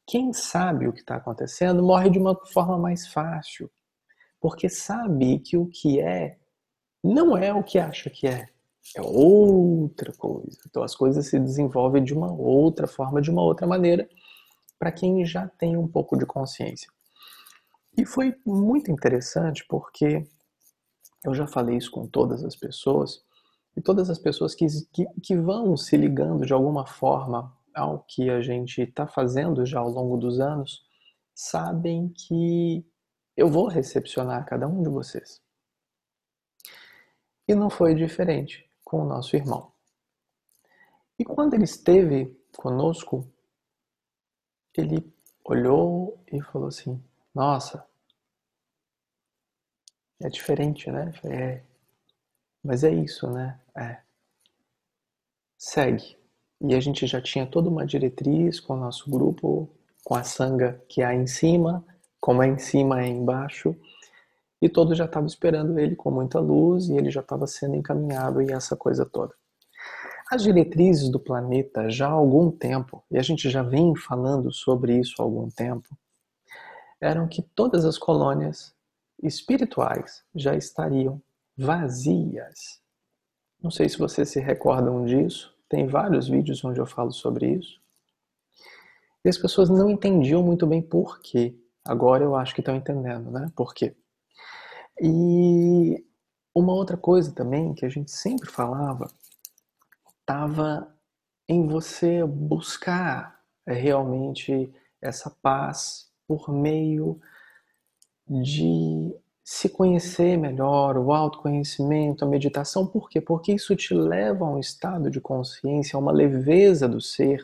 Quem 0.06 0.32
sabe 0.32 0.88
o 0.88 0.92
que 0.92 1.00
está 1.00 1.16
acontecendo 1.16 1.82
morre 1.82 2.08
de 2.10 2.18
uma 2.18 2.34
forma 2.46 2.78
mais 2.78 3.06
fácil, 3.08 3.70
porque 4.40 4.68
sabe 4.68 5.38
que 5.40 5.56
o 5.56 5.66
que 5.66 6.00
é 6.00 6.38
não 7.04 7.36
é 7.36 7.52
o 7.52 7.62
que 7.62 7.78
acha 7.78 8.08
que 8.10 8.26
é, 8.26 8.48
é 8.96 9.02
outra 9.02 10.12
coisa. 10.12 10.58
Então 10.66 10.82
as 10.82 10.94
coisas 10.94 11.26
se 11.26 11.38
desenvolvem 11.38 12.02
de 12.02 12.14
uma 12.14 12.32
outra 12.32 12.86
forma, 12.86 13.20
de 13.20 13.30
uma 13.30 13.42
outra 13.42 13.66
maneira, 13.66 14.08
para 14.78 14.92
quem 14.92 15.24
já 15.24 15.46
tem 15.46 15.76
um 15.76 15.86
pouco 15.86 16.16
de 16.16 16.24
consciência. 16.24 16.90
E 17.98 18.06
foi 18.06 18.32
muito 18.46 18.92
interessante 18.92 19.66
porque 19.68 20.24
eu 21.24 21.34
já 21.34 21.48
falei 21.48 21.76
isso 21.76 21.90
com 21.90 22.06
todas 22.06 22.44
as 22.44 22.54
pessoas, 22.54 23.24
e 23.76 23.82
todas 23.82 24.08
as 24.08 24.20
pessoas 24.20 24.54
que, 24.54 24.66
que, 24.92 25.04
que 25.20 25.36
vão 25.36 25.76
se 25.76 25.96
ligando 25.96 26.46
de 26.46 26.52
alguma 26.52 26.86
forma 26.86 27.52
ao 27.74 28.04
que 28.04 28.30
a 28.30 28.40
gente 28.40 28.82
está 28.82 29.06
fazendo 29.06 29.66
já 29.66 29.80
ao 29.80 29.88
longo 29.88 30.16
dos 30.16 30.38
anos, 30.38 30.84
sabem 31.34 32.08
que 32.08 32.86
eu 33.36 33.48
vou 33.48 33.66
recepcionar 33.66 34.46
cada 34.46 34.68
um 34.68 34.80
de 34.80 34.88
vocês. 34.88 35.42
E 37.48 37.54
não 37.54 37.68
foi 37.68 37.96
diferente 37.96 38.68
com 38.84 39.02
o 39.02 39.04
nosso 39.04 39.34
irmão. 39.34 39.72
E 41.18 41.24
quando 41.24 41.54
ele 41.54 41.64
esteve 41.64 42.36
conosco, 42.56 43.28
ele 44.76 45.12
olhou 45.44 46.22
e 46.30 46.40
falou 46.42 46.68
assim: 46.68 47.02
Nossa, 47.34 47.87
é 50.20 50.28
diferente, 50.28 50.90
né? 50.90 51.12
É, 51.24 51.62
mas 52.62 52.84
é 52.84 52.90
isso, 52.90 53.30
né? 53.30 53.58
É. 53.76 53.98
Segue. 55.56 56.16
E 56.60 56.74
a 56.74 56.80
gente 56.80 57.06
já 57.06 57.20
tinha 57.20 57.46
toda 57.46 57.68
uma 57.68 57.86
diretriz 57.86 58.58
com 58.58 58.74
o 58.74 58.80
nosso 58.80 59.08
grupo, 59.10 59.68
com 60.04 60.14
a 60.14 60.24
sanga 60.24 60.82
que 60.88 61.02
há 61.02 61.14
em 61.14 61.26
cima, 61.26 61.84
como 62.20 62.42
é 62.42 62.48
em 62.48 62.58
cima 62.58 63.00
é 63.00 63.06
embaixo, 63.06 63.76
e 64.60 64.68
todos 64.68 64.98
já 64.98 65.04
estavam 65.04 65.28
esperando 65.28 65.78
ele 65.78 65.94
com 65.94 66.10
muita 66.10 66.40
luz 66.40 66.88
e 66.88 66.96
ele 66.96 67.10
já 67.10 67.20
estava 67.20 67.46
sendo 67.46 67.76
encaminhado 67.76 68.42
e 68.42 68.50
essa 68.50 68.76
coisa 68.76 69.06
toda. 69.06 69.34
As 70.30 70.42
diretrizes 70.42 71.08
do 71.08 71.20
planeta 71.20 71.88
já 71.88 72.08
há 72.08 72.12
algum 72.12 72.50
tempo, 72.50 73.02
e 73.10 73.16
a 73.16 73.22
gente 73.22 73.48
já 73.48 73.62
vem 73.62 73.94
falando 73.94 74.52
sobre 74.52 74.98
isso 74.98 75.14
há 75.18 75.22
algum 75.22 75.48
tempo, 75.48 75.88
eram 77.00 77.28
que 77.28 77.40
todas 77.40 77.84
as 77.84 77.96
colônias 77.96 78.74
espirituais 79.22 80.24
já 80.34 80.54
estariam 80.54 81.20
vazias. 81.56 82.80
Não 83.60 83.70
sei 83.70 83.88
se 83.88 83.98
vocês 83.98 84.28
se 84.28 84.40
recordam 84.40 85.04
disso, 85.04 85.54
tem 85.68 85.86
vários 85.86 86.28
vídeos 86.28 86.64
onde 86.64 86.80
eu 86.80 86.86
falo 86.86 87.12
sobre 87.12 87.50
isso. 87.54 87.80
E 89.24 89.28
as 89.28 89.36
pessoas 89.36 89.68
não 89.68 89.90
entendiam 89.90 90.42
muito 90.42 90.66
bem 90.66 90.80
por 90.80 91.20
quê. 91.20 91.58
Agora 91.84 92.22
eu 92.22 92.36
acho 92.36 92.54
que 92.54 92.60
estão 92.60 92.76
entendendo, 92.76 93.30
né? 93.30 93.50
Por 93.56 93.74
quê? 93.74 93.96
E 95.00 96.04
uma 96.54 96.72
outra 96.72 96.96
coisa 96.96 97.32
também 97.32 97.74
que 97.74 97.84
a 97.84 97.88
gente 97.88 98.10
sempre 98.10 98.50
falava 98.50 99.10
estava 100.20 100.94
em 101.48 101.66
você 101.66 102.24
buscar 102.24 103.40
realmente 103.66 104.72
essa 105.00 105.30
paz 105.42 106.10
por 106.26 106.50
meio 106.50 107.20
de 108.28 109.14
se 109.42 109.68
conhecer 109.68 110.36
melhor, 110.36 110.98
o 110.98 111.10
autoconhecimento, 111.10 112.24
a 112.24 112.28
meditação. 112.28 112.86
Por 112.86 113.08
quê? 113.08 113.20
Porque 113.20 113.52
isso 113.54 113.74
te 113.74 113.94
leva 113.94 114.44
a 114.44 114.50
um 114.50 114.58
estado 114.58 115.10
de 115.10 115.20
consciência, 115.20 115.96
a 115.96 116.00
uma 116.00 116.12
leveza 116.12 116.86
do 116.86 117.00
ser, 117.00 117.42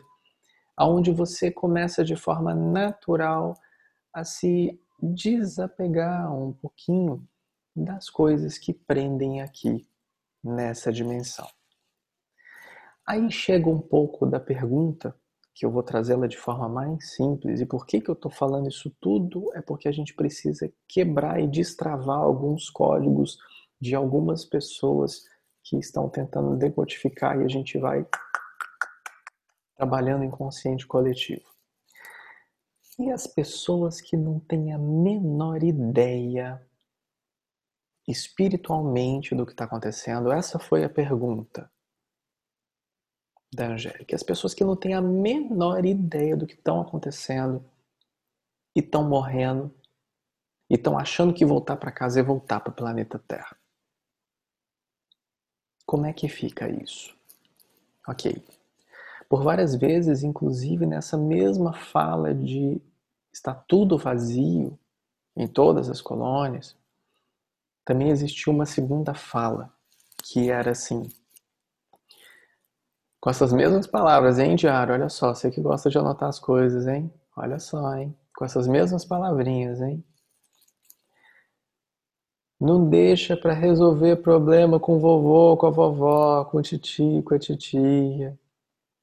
aonde 0.77 1.11
você 1.11 1.49
começa 1.49 2.03
de 2.03 2.15
forma 2.15 2.53
natural 2.53 3.55
a 4.13 4.23
se 4.23 4.79
desapegar 5.01 6.31
um 6.33 6.53
pouquinho 6.53 7.27
das 7.75 8.09
coisas 8.09 8.57
que 8.57 8.71
prendem 8.71 9.41
aqui 9.41 9.87
nessa 10.43 10.93
dimensão. 10.93 11.47
Aí 13.05 13.31
chega 13.31 13.69
um 13.69 13.79
pouco 13.79 14.25
da 14.25 14.39
pergunta, 14.39 15.15
que 15.55 15.65
eu 15.65 15.71
vou 15.71 15.81
trazê-la 15.81 16.27
de 16.27 16.37
forma 16.37 16.67
mais 16.67 17.15
simples. 17.15 17.61
E 17.61 17.65
por 17.65 17.85
que, 17.85 18.01
que 18.01 18.09
eu 18.09 18.13
estou 18.13 18.29
falando 18.29 18.67
isso 18.67 18.93
tudo? 18.99 19.49
É 19.55 19.61
porque 19.61 19.87
a 19.87 19.91
gente 19.91 20.13
precisa 20.13 20.71
quebrar 20.85 21.39
e 21.39 21.47
destravar 21.47 22.19
alguns 22.19 22.69
códigos 22.69 23.37
de 23.79 23.95
algumas 23.95 24.43
pessoas 24.43 25.23
que 25.63 25.77
estão 25.77 26.09
tentando 26.09 26.57
decodificar 26.57 27.39
e 27.39 27.45
a 27.45 27.47
gente 27.47 27.77
vai 27.77 28.05
trabalhando 29.77 30.25
em 30.25 30.29
consciente 30.29 30.85
coletivo. 30.85 31.49
E 32.99 33.09
as 33.09 33.25
pessoas 33.25 34.01
que 34.01 34.17
não 34.17 34.39
têm 34.39 34.73
a 34.73 34.77
menor 34.77 35.63
ideia 35.63 36.61
espiritualmente 38.07 39.33
do 39.33 39.45
que 39.45 39.53
está 39.53 39.63
acontecendo? 39.63 40.31
Essa 40.31 40.59
foi 40.59 40.83
a 40.83 40.89
pergunta 40.89 41.69
da 43.55 43.67
Angélica. 43.69 44.15
As 44.15 44.23
pessoas 44.23 44.53
que 44.53 44.63
não 44.63 44.75
têm 44.75 44.93
a 44.93 45.01
menor 45.01 45.85
ideia 45.85 46.35
do 46.35 46.45
que 46.45 46.53
estão 46.53 46.81
acontecendo 46.81 47.63
e 48.75 48.81
estão 48.81 49.07
morrendo 49.07 49.73
e 50.69 50.75
estão 50.75 50.97
achando 50.97 51.33
que 51.33 51.45
voltar 51.45 51.77
para 51.77 51.91
casa 51.91 52.19
é 52.19 52.23
voltar 52.23 52.59
para 52.59 52.71
o 52.71 52.75
planeta 52.75 53.17
Terra. 53.27 53.55
Como 55.85 56.05
é 56.05 56.13
que 56.13 56.27
fica 56.27 56.69
isso? 56.69 57.15
Ok. 58.07 58.43
Por 59.29 59.43
várias 59.43 59.75
vezes, 59.75 60.23
inclusive 60.23 60.85
nessa 60.85 61.17
mesma 61.17 61.73
fala 61.73 62.33
de 62.33 62.81
está 63.31 63.53
tudo 63.53 63.97
vazio 63.97 64.77
em 65.35 65.47
todas 65.47 65.89
as 65.89 66.01
colônias, 66.01 66.75
também 67.83 68.09
existiu 68.09 68.51
uma 68.53 68.65
segunda 68.65 69.13
fala, 69.13 69.71
que 70.23 70.49
era 70.49 70.71
assim, 70.71 71.03
com 73.25 73.31
essas 73.31 73.51
mesmas 73.51 73.87
palavras, 73.87 74.37
hein, 74.37 74.55
Diário? 74.55 74.93
Olha 74.93 75.09
só, 75.09 75.33
você 75.33 75.49
que 75.49 75.59
gosta 75.59 75.89
de 75.89 75.97
anotar 75.97 76.29
as 76.29 76.37
coisas, 76.37 76.85
hein? 76.85 77.11
Olha 77.35 77.57
só, 77.57 77.95
hein? 77.95 78.15
Com 78.37 78.45
essas 78.45 78.67
mesmas 78.67 79.03
palavrinhas, 79.03 79.81
hein? 79.81 80.05
Não 82.61 82.87
deixa 82.87 83.35
para 83.35 83.51
resolver 83.51 84.17
problema 84.17 84.79
com 84.79 84.97
o 84.97 84.99
vovô, 84.99 85.57
com 85.57 85.65
a 85.65 85.71
vovó, 85.71 86.45
com 86.45 86.59
o 86.59 86.61
titi, 86.61 87.23
com 87.23 87.33
a 87.33 87.39
titia. 87.39 88.37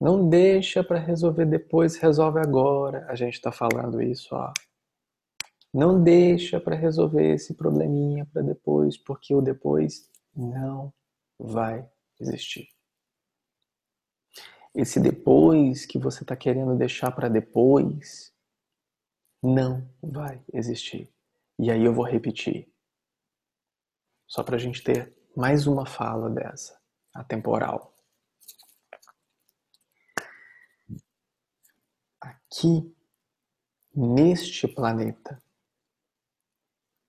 Não 0.00 0.28
deixa 0.28 0.84
para 0.84 1.00
resolver 1.00 1.44
depois, 1.44 1.96
resolve 1.96 2.38
agora. 2.38 3.04
A 3.08 3.16
gente 3.16 3.34
está 3.34 3.50
falando 3.50 4.00
isso, 4.00 4.28
ó. 4.36 4.52
Não 5.74 6.00
deixa 6.00 6.60
para 6.60 6.76
resolver 6.76 7.34
esse 7.34 7.54
probleminha 7.54 8.24
para 8.32 8.42
depois, 8.42 8.96
porque 8.96 9.34
o 9.34 9.40
depois 9.40 10.08
não 10.32 10.92
vai 11.40 11.84
existir. 12.20 12.71
Esse 14.74 14.98
depois 14.98 15.84
que 15.84 15.98
você 15.98 16.22
está 16.22 16.34
querendo 16.34 16.76
deixar 16.76 17.12
para 17.12 17.28
depois 17.28 18.32
não 19.42 19.92
vai 20.02 20.42
existir. 20.52 21.12
E 21.58 21.70
aí 21.70 21.84
eu 21.84 21.92
vou 21.92 22.04
repetir. 22.04 22.72
Só 24.26 24.42
para 24.42 24.56
a 24.56 24.58
gente 24.58 24.82
ter 24.82 25.14
mais 25.36 25.66
uma 25.66 25.84
fala 25.84 26.30
dessa, 26.30 26.80
atemporal. 27.14 27.94
Aqui, 32.20 32.96
neste 33.94 34.66
planeta, 34.68 35.42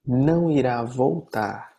não 0.06 0.52
irá 0.52 0.84
voltar 0.84 1.78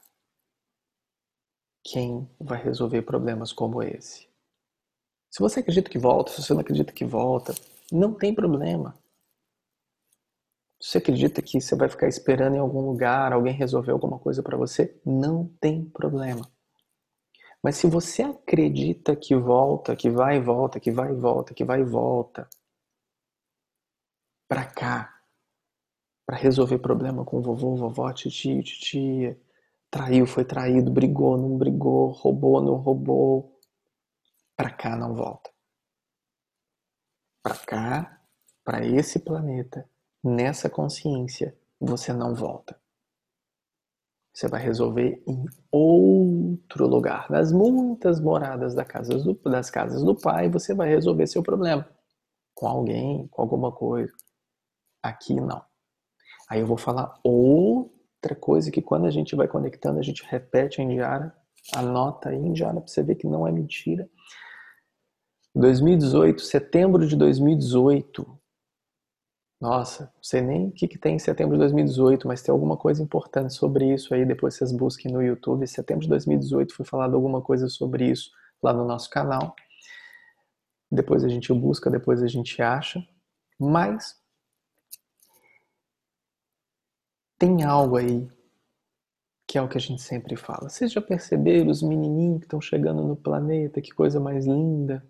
quem 1.83 2.31
vai 2.41 2.63
resolver 2.63 3.03
problemas 3.03 3.53
como 3.53 3.83
esse. 3.83 4.34
Se 5.35 5.41
você 5.41 5.59
acredita 5.59 5.91
que 5.91 5.99
volta, 5.99 6.31
se 6.31 6.41
você 6.41 6.55
não 6.55 6.61
acredita 6.61 6.93
que 6.93 7.05
volta, 7.05 7.53
não 7.91 8.15
tem 8.15 8.33
problema. 8.33 8.97
Se 10.81 10.91
você 10.91 10.99
acredita 10.99 11.43
que 11.43 11.61
você 11.61 11.75
vai 11.75 11.89
ficar 11.89 12.07
esperando 12.07 12.55
em 12.55 12.61
algum 12.61 12.81
lugar, 12.81 13.33
alguém 13.33 13.53
resolver 13.53 13.91
alguma 13.91 14.17
coisa 14.17 14.45
para 14.45 14.57
você, 14.57 14.97
não 15.05 15.49
tem 15.61 15.87
problema. 15.87 16.49
Mas 17.61 17.75
se 17.75 17.89
você 17.89 18.23
acredita 18.23 19.17
que 19.17 19.35
volta, 19.35 19.97
que 19.97 20.09
vai 20.09 20.37
e 20.37 20.41
volta, 20.41 20.79
que 20.79 20.93
vai 20.93 21.11
e 21.11 21.17
volta, 21.17 21.53
que 21.53 21.65
vai 21.65 21.81
e 21.81 21.85
volta, 21.85 22.49
para 24.47 24.65
cá, 24.65 25.21
para 26.25 26.37
resolver 26.37 26.79
problema 26.79 27.25
com 27.25 27.43
vovô, 27.43 27.75
vovó, 27.75 28.13
tio, 28.13 28.31
titia, 28.31 29.37
traiu, 29.91 30.29
foi 30.29 30.45
traído, 30.45 30.93
brigou, 30.93 31.37
não 31.37 31.59
brigou, 31.59 32.13
roubou, 32.13 32.63
não 32.63 32.77
roubou, 32.77 33.54
para 34.57 34.71
cá 34.71 34.97
não 34.97 35.15
volta. 35.15 35.51
Para 37.43 37.57
cá, 37.57 38.21
para 38.65 38.85
esse 38.85 39.19
planeta, 39.19 39.89
nessa 40.23 40.71
consciência, 40.71 41.57
você 41.79 42.13
não 42.13 42.35
volta. 42.35 42.81
Você 44.33 44.49
vai 44.49 44.61
resolver 44.61 45.23
em 45.29 45.45
outro 45.71 46.89
lugar. 46.89 47.31
Nas 47.31 47.53
muitas 47.53 48.21
moradas 48.21 48.75
das 48.75 48.87
casas 48.87 49.23
do, 49.23 49.35
das 49.35 49.71
casas 49.71 50.03
do 50.03 50.17
pai, 50.17 50.49
você 50.49 50.75
vai 50.75 50.89
resolver 50.89 51.27
seu 51.27 51.43
problema. 51.43 51.89
Com 52.53 52.67
alguém, 52.67 53.29
com 53.29 53.43
alguma 53.43 53.71
coisa. 53.71 54.13
Aqui 55.03 55.35
não. 55.35 55.65
Aí 56.49 56.61
eu 56.61 56.67
vou 56.67 56.77
falar 56.77 57.19
outra 57.23 58.35
coisa 58.35 58.71
que 58.71 58.83
quando 58.83 59.07
a 59.07 59.11
gente 59.11 59.37
vai 59.37 59.47
conectando, 59.47 59.99
a 59.99 60.03
gente 60.03 60.25
repete 60.27 60.81
em 60.81 60.87
Indiara. 60.87 61.33
Anota 61.73 62.31
aí 62.31 62.37
em 62.37 62.49
Indiara 62.49 62.81
para 62.81 62.89
você 62.89 63.03
ver 63.03 63.15
que 63.15 63.29
não 63.29 63.47
é 63.47 63.53
mentira. 63.53 64.09
2018, 65.55 66.43
setembro 66.43 67.07
de 67.07 67.15
2018. 67.15 68.27
Nossa, 69.61 70.13
não 70.15 70.23
sei 70.23 70.41
nem 70.41 70.69
o 70.69 70.73
que, 70.73 70.89
que 70.89 70.99
tem 70.99 71.15
em 71.15 71.19
setembro 71.19 71.55
de 71.55 71.61
2018, 71.61 72.27
mas 72.27 72.43
tem 72.43 72.53
alguma 72.53 72.77
coisa 72.77 73.01
importante 73.03 73.55
sobre 73.55 73.95
isso 73.95 74.13
aí. 74.13 74.27
Depois 74.27 74.55
vocês 74.55 74.73
busquem 74.73 75.13
no 75.13 75.23
YouTube. 75.23 75.67
Setembro 75.67 76.03
de 76.03 76.09
2018 76.09 76.75
foi 76.75 76.85
falado 76.85 77.15
alguma 77.15 77.41
coisa 77.41 77.69
sobre 77.69 78.11
isso 78.11 78.33
lá 78.61 78.73
no 78.73 78.85
nosso 78.85 79.09
canal. 79.09 79.55
Depois 80.91 81.23
a 81.25 81.29
gente 81.29 81.53
busca, 81.53 81.89
depois 81.89 82.21
a 82.21 82.27
gente 82.27 82.61
acha. 82.61 83.01
Mas 83.59 84.21
tem 87.39 87.63
algo 87.63 87.97
aí 87.97 88.29
que 89.47 89.57
é 89.57 89.63
o 89.63 89.69
que 89.69 89.79
a 89.79 89.81
gente 89.81 90.03
sempre 90.03 90.35
fala. 90.35 90.69
Vocês 90.69 90.91
já 90.91 91.01
perceberam 91.01 91.71
os 91.71 91.81
menininhos 91.81 92.41
que 92.41 92.47
estão 92.47 92.61
chegando 92.61 93.05
no 93.05 93.15
planeta? 93.15 93.81
Que 93.81 93.93
coisa 93.93 94.19
mais 94.19 94.47
linda 94.47 95.03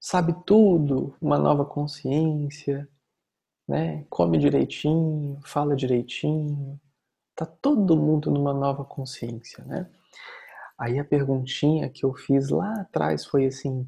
sabe 0.00 0.34
tudo, 0.46 1.14
uma 1.20 1.38
nova 1.38 1.64
consciência, 1.64 2.88
né? 3.68 4.06
Come 4.08 4.38
direitinho, 4.38 5.38
fala 5.44 5.76
direitinho, 5.76 6.80
tá 7.36 7.44
todo 7.44 7.96
mundo 7.96 8.30
numa 8.30 8.54
nova 8.54 8.84
consciência, 8.84 9.62
né? 9.64 9.88
Aí 10.78 10.98
a 10.98 11.04
perguntinha 11.04 11.90
que 11.90 12.04
eu 12.04 12.14
fiz 12.14 12.48
lá 12.48 12.80
atrás 12.80 13.26
foi 13.26 13.46
assim: 13.46 13.86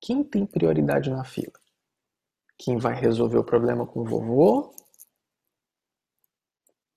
quem 0.00 0.22
tem 0.22 0.46
prioridade 0.46 1.10
na 1.10 1.24
fila? 1.24 1.60
Quem 2.56 2.78
vai 2.78 2.94
resolver 2.94 3.38
o 3.38 3.44
problema 3.44 3.84
com 3.84 4.00
o 4.00 4.04
vovô? 4.04 4.72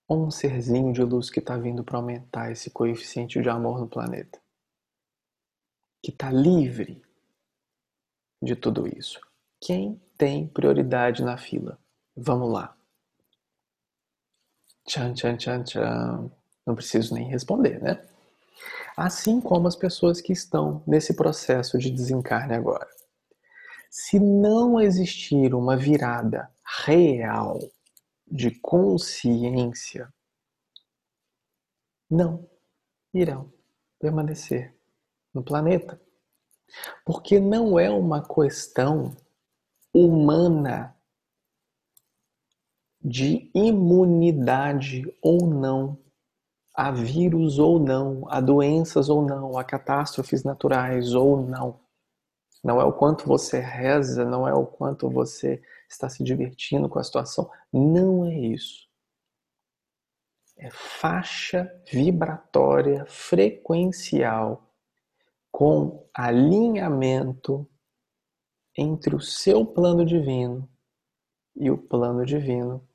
Ou 0.07 0.27
um 0.27 0.29
serzinho 0.29 0.93
de 0.93 1.01
luz 1.01 1.31
que 1.31 1.39
está 1.39 1.57
vindo 1.57 1.83
para 1.83 1.97
aumentar 1.97 2.51
esse 2.51 2.69
coeficiente 2.69 3.41
de 3.41 3.49
amor 3.49 3.79
no 3.79 3.87
planeta? 3.87 4.39
Que 6.03 6.11
está 6.11 6.31
livre 6.31 7.04
de 8.45 8.55
tudo 8.55 8.87
isso? 8.87 9.19
Quem 9.59 10.01
tem 10.17 10.47
prioridade 10.47 11.23
na 11.23 11.37
fila? 11.37 11.77
Vamos 12.15 12.51
lá. 12.51 12.75
Tchan, 14.87 15.13
tchan, 15.13 15.35
tchan, 15.37 15.63
tchan. 15.63 16.31
Não 16.65 16.75
preciso 16.75 17.13
nem 17.13 17.27
responder, 17.27 17.81
né? 17.81 18.07
Assim 18.95 19.41
como 19.41 19.67
as 19.67 19.75
pessoas 19.75 20.21
que 20.21 20.31
estão 20.31 20.83
nesse 20.87 21.15
processo 21.15 21.77
de 21.77 21.91
desencarne 21.91 22.53
agora. 22.53 22.87
Se 23.89 24.19
não 24.19 24.79
existir 24.79 25.53
uma 25.53 25.75
virada 25.75 26.49
real 26.85 27.59
de 28.25 28.51
consciência, 28.59 30.13
não 32.09 32.49
irão 33.13 33.51
permanecer 33.99 34.73
no 35.33 35.43
planeta. 35.43 35.99
Porque 37.05 37.39
não 37.39 37.79
é 37.79 37.89
uma 37.89 38.21
questão 38.23 39.15
humana 39.93 40.95
de 43.01 43.51
imunidade 43.53 45.15
ou 45.21 45.47
não 45.47 45.97
a 46.75 46.91
vírus 46.91 47.57
ou 47.57 47.79
não, 47.79 48.27
a 48.27 48.41
doenças 48.41 49.07
ou 49.07 49.21
não, 49.21 49.57
a 49.57 49.63
catástrofes 49.63 50.43
naturais 50.43 51.13
ou 51.13 51.41
não. 51.41 51.79
Não 52.61 52.81
é 52.81 52.83
o 52.83 52.91
quanto 52.91 53.25
você 53.27 53.59
reza, 53.59 54.25
não 54.25 54.47
é 54.47 54.53
o 54.53 54.65
quanto 54.65 55.09
você 55.09 55.61
está 55.89 56.09
se 56.09 56.23
divertindo 56.23 56.89
com 56.89 56.99
a 56.99 57.03
situação. 57.03 57.49
Não 57.71 58.25
é 58.25 58.35
isso. 58.35 58.89
É 60.57 60.69
faixa 60.71 61.71
vibratória 61.91 63.05
frequencial 63.05 64.64
com 65.55 66.05
alinhamento 66.13 67.65
entre 68.77 69.15
o 69.15 69.21
seu 69.21 69.65
plano 69.65 70.03
divino 70.03 70.67
e 71.55 71.71
o 71.71 71.77
plano 71.77 72.25
divino 72.25 72.85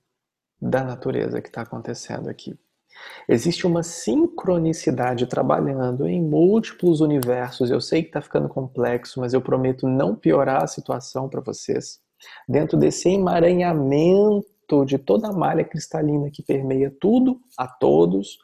da 0.61 0.85
natureza 0.85 1.41
que 1.41 1.49
está 1.49 1.63
acontecendo 1.63 2.29
aqui. 2.29 2.55
Existe 3.27 3.67
uma 3.67 3.83
sincronicidade 3.83 5.27
trabalhando 5.27 6.07
em 6.07 6.21
múltiplos 6.21 7.01
universos. 7.01 7.71
Eu 7.71 7.81
sei 7.81 8.03
que 8.03 8.11
está 8.11 8.21
ficando 8.21 8.47
complexo, 8.47 9.21
mas 9.21 9.33
eu 9.33 9.41
prometo 9.41 9.89
não 9.89 10.15
piorar 10.15 10.63
a 10.63 10.67
situação 10.67 11.31
para 11.31 11.41
vocês. 11.41 11.99
Dentro 12.47 12.77
desse 12.77 13.09
emaranhamento 13.09 14.85
de 14.85 14.99
toda 14.99 15.29
a 15.29 15.33
malha 15.33 15.65
cristalina 15.65 16.31
que 16.31 16.43
permeia 16.43 16.95
tudo 17.01 17.41
a 17.57 17.67
todos, 17.67 18.39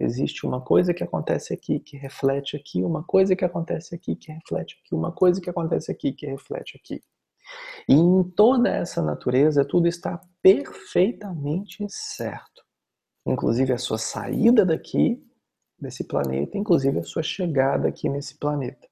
existe 0.00 0.46
uma 0.46 0.60
coisa 0.60 0.94
que 0.94 1.04
acontece 1.04 1.52
aqui 1.54 1.78
que 1.78 1.96
reflete 1.96 2.56
aqui, 2.56 2.82
uma 2.82 3.04
coisa 3.04 3.36
que 3.36 3.44
acontece 3.44 3.94
aqui 3.94 4.16
que 4.16 4.32
reflete 4.32 4.76
aqui, 4.80 4.94
uma 4.94 5.12
coisa 5.12 5.40
que 5.40 5.50
acontece 5.50 5.92
aqui 5.92 6.12
que 6.12 6.26
reflete 6.26 6.76
aqui. 6.76 7.00
E 7.88 7.94
em 7.94 8.22
toda 8.22 8.68
essa 8.70 9.02
natureza, 9.02 9.64
tudo 9.64 9.86
está 9.86 10.20
perfeitamente 10.42 11.84
certo 11.88 12.62
inclusive 13.26 13.72
a 13.72 13.78
sua 13.78 13.98
saída 13.98 14.64
daqui, 14.64 15.22
desse 15.78 16.04
planeta, 16.04 16.58
inclusive 16.58 16.98
a 16.98 17.04
sua 17.04 17.22
chegada 17.22 17.88
aqui 17.88 18.08
nesse 18.08 18.36
planeta. 18.38 18.88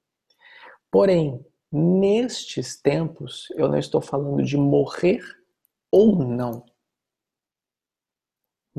Porém, 0.91 1.45
nestes 1.71 2.79
tempos, 2.81 3.47
eu 3.55 3.67
não 3.67 3.77
estou 3.77 4.01
falando 4.01 4.43
de 4.43 4.57
morrer 4.57 5.21
ou 5.91 6.15
não, 6.15 6.63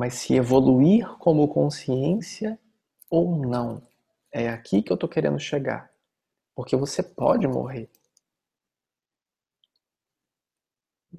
mas 0.01 0.15
se 0.15 0.33
evoluir 0.33 1.07
como 1.19 1.47
consciência 1.47 2.59
ou 3.11 3.37
não. 3.37 3.87
É 4.33 4.49
aqui 4.49 4.81
que 4.81 4.91
eu 4.91 4.95
estou 4.95 5.07
querendo 5.07 5.39
chegar. 5.39 5.93
Porque 6.55 6.75
você 6.75 7.03
pode 7.03 7.47
morrer. 7.47 7.91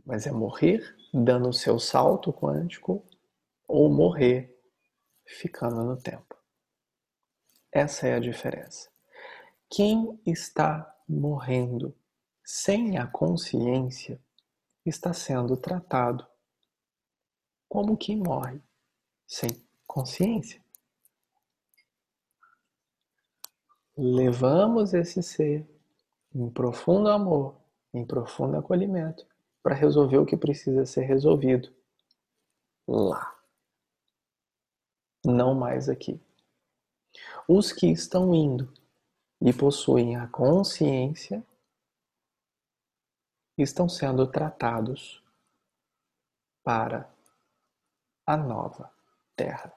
Mas 0.03 0.25
é 0.25 0.31
morrer 0.31 0.83
dando 1.13 1.49
o 1.49 1.53
seu 1.53 1.77
salto 1.77 2.33
quântico 2.33 3.05
ou 3.67 3.87
morrer 3.87 4.59
ficando 5.27 5.83
no 5.83 5.95
tempo. 5.95 6.35
Essa 7.71 8.07
é 8.07 8.15
a 8.15 8.19
diferença. 8.19 8.89
Quem 9.69 10.19
está 10.25 10.91
morrendo 11.07 11.95
sem 12.43 12.97
a 12.97 13.05
consciência 13.05 14.19
está 14.83 15.13
sendo 15.13 15.55
tratado 15.55 16.25
como 17.69 17.95
quem 17.95 18.17
morre 18.17 18.59
sem 19.31 19.49
consciência. 19.87 20.61
Levamos 23.95 24.93
esse 24.93 25.23
ser 25.23 25.65
em 26.35 26.49
profundo 26.49 27.07
amor, 27.07 27.55
em 27.93 28.05
profundo 28.05 28.57
acolhimento, 28.57 29.25
para 29.63 29.73
resolver 29.73 30.17
o 30.17 30.25
que 30.25 30.35
precisa 30.35 30.85
ser 30.85 31.03
resolvido 31.03 31.73
lá 32.85 33.37
não 35.23 35.55
mais 35.55 35.87
aqui. 35.87 36.19
Os 37.47 37.71
que 37.71 37.87
estão 37.87 38.35
indo 38.35 38.73
e 39.39 39.53
possuem 39.53 40.17
a 40.17 40.27
consciência 40.27 41.45
estão 43.57 43.87
sendo 43.87 44.27
tratados 44.27 45.23
para 46.63 47.09
a 48.25 48.35
nova 48.35 48.91
terra. 49.35 49.73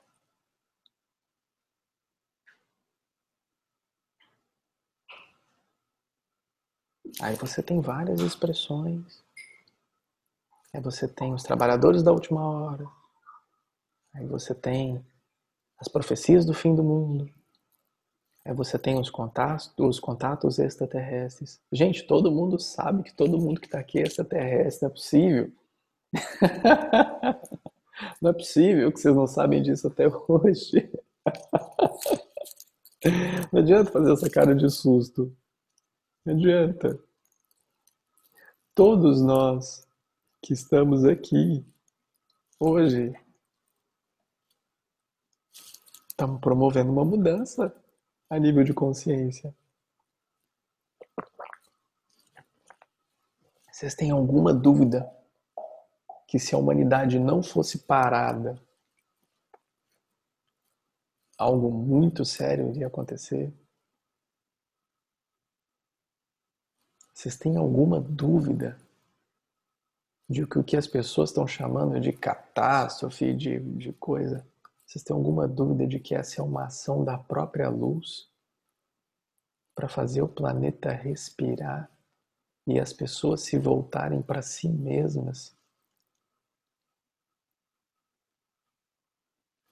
Aí 7.21 7.37
você 7.37 7.63
tem 7.63 7.81
várias 7.81 8.21
expressões. 8.21 9.23
Aí 10.73 10.81
você 10.81 11.07
tem 11.07 11.33
os 11.33 11.43
trabalhadores 11.43 12.03
da 12.03 12.13
última 12.13 12.45
hora. 12.45 12.85
Aí 14.15 14.27
você 14.27 14.55
tem 14.55 15.05
as 15.79 15.89
profecias 15.89 16.45
do 16.45 16.53
fim 16.55 16.75
do 16.75 16.83
mundo. 16.83 17.33
Aí 18.45 18.53
você 18.53 18.79
tem 18.79 18.99
os 18.99 19.09
contatos, 19.09 19.73
os 19.79 19.99
contatos 19.99 20.59
extraterrestres. 20.59 21.61
Gente, 21.73 22.07
todo 22.07 22.31
mundo 22.31 22.59
sabe 22.59 23.03
que 23.03 23.15
todo 23.15 23.41
mundo 23.41 23.61
que 23.61 23.67
está 23.67 23.79
aqui 23.79 23.99
é 23.99 24.03
extraterrestre, 24.03 24.83
não 24.83 24.91
é 24.91 24.93
possível. 24.93 25.53
não 28.21 28.31
é 28.31 28.33
possível 28.33 28.93
que 28.93 29.01
vocês 29.01 29.15
não 29.15 29.27
sabem 29.27 29.63
disso 29.63 29.87
até 29.89 30.07
hoje. 30.29 30.91
Não 33.53 33.61
adianta 33.61 33.91
fazer 33.91 34.13
essa 34.13 34.31
cara 34.31 34.55
de 34.55 34.69
susto. 34.71 35.35
Não 36.25 36.35
adianta. 36.35 36.99
Todos 38.75 39.23
nós 39.23 39.87
que 40.43 40.53
estamos 40.53 41.05
aqui 41.05 41.65
hoje 42.59 43.15
Estamos 46.15 46.41
promovendo 46.41 46.93
uma 46.93 47.05
mudança 47.05 47.75
a 48.31 48.39
nível 48.39 48.63
de 48.63 48.73
consciência. 48.73 49.53
Vocês 53.73 53.97
têm 53.97 54.13
alguma 54.13 54.55
dúvida 54.55 55.13
que 56.27 56.39
se 56.39 56.55
a 56.55 56.59
humanidade 56.59 57.19
não 57.19 57.43
fosse 57.43 57.79
parada, 57.79 58.61
algo 61.39 61.71
muito 61.71 62.25
sério 62.25 62.71
iria 62.71 62.87
acontecer? 62.87 63.53
Vocês 67.13 67.37
têm 67.37 67.57
alguma 67.57 68.01
dúvida 68.01 68.79
de 70.29 70.47
que 70.47 70.59
o 70.59 70.65
que 70.65 70.77
as 70.77 70.87
pessoas 70.87 71.31
estão 71.31 71.47
chamando 71.47 72.01
de 72.01 72.13
catástrofe, 72.13 73.35
de, 73.35 73.61
de 73.61 73.93
coisa, 73.93 74.47
vocês 74.87 75.03
têm 75.03 75.17
alguma 75.17 75.47
dúvida 75.49 75.87
de 75.87 75.99
que 75.99 76.15
essa 76.15 76.41
é 76.41 76.45
uma 76.45 76.67
ação 76.67 77.05
da 77.05 77.17
própria 77.17 77.69
luz 77.69 78.29
para 79.75 79.89
fazer 79.89 80.23
o 80.23 80.29
planeta 80.29 80.91
respirar 80.91 81.91
e 82.67 82.79
as 82.79 82.93
pessoas 82.93 83.43
se 83.43 83.59
voltarem 83.59 84.23
para 84.23 84.43
si 84.43 84.69
mesmas? 84.69 85.57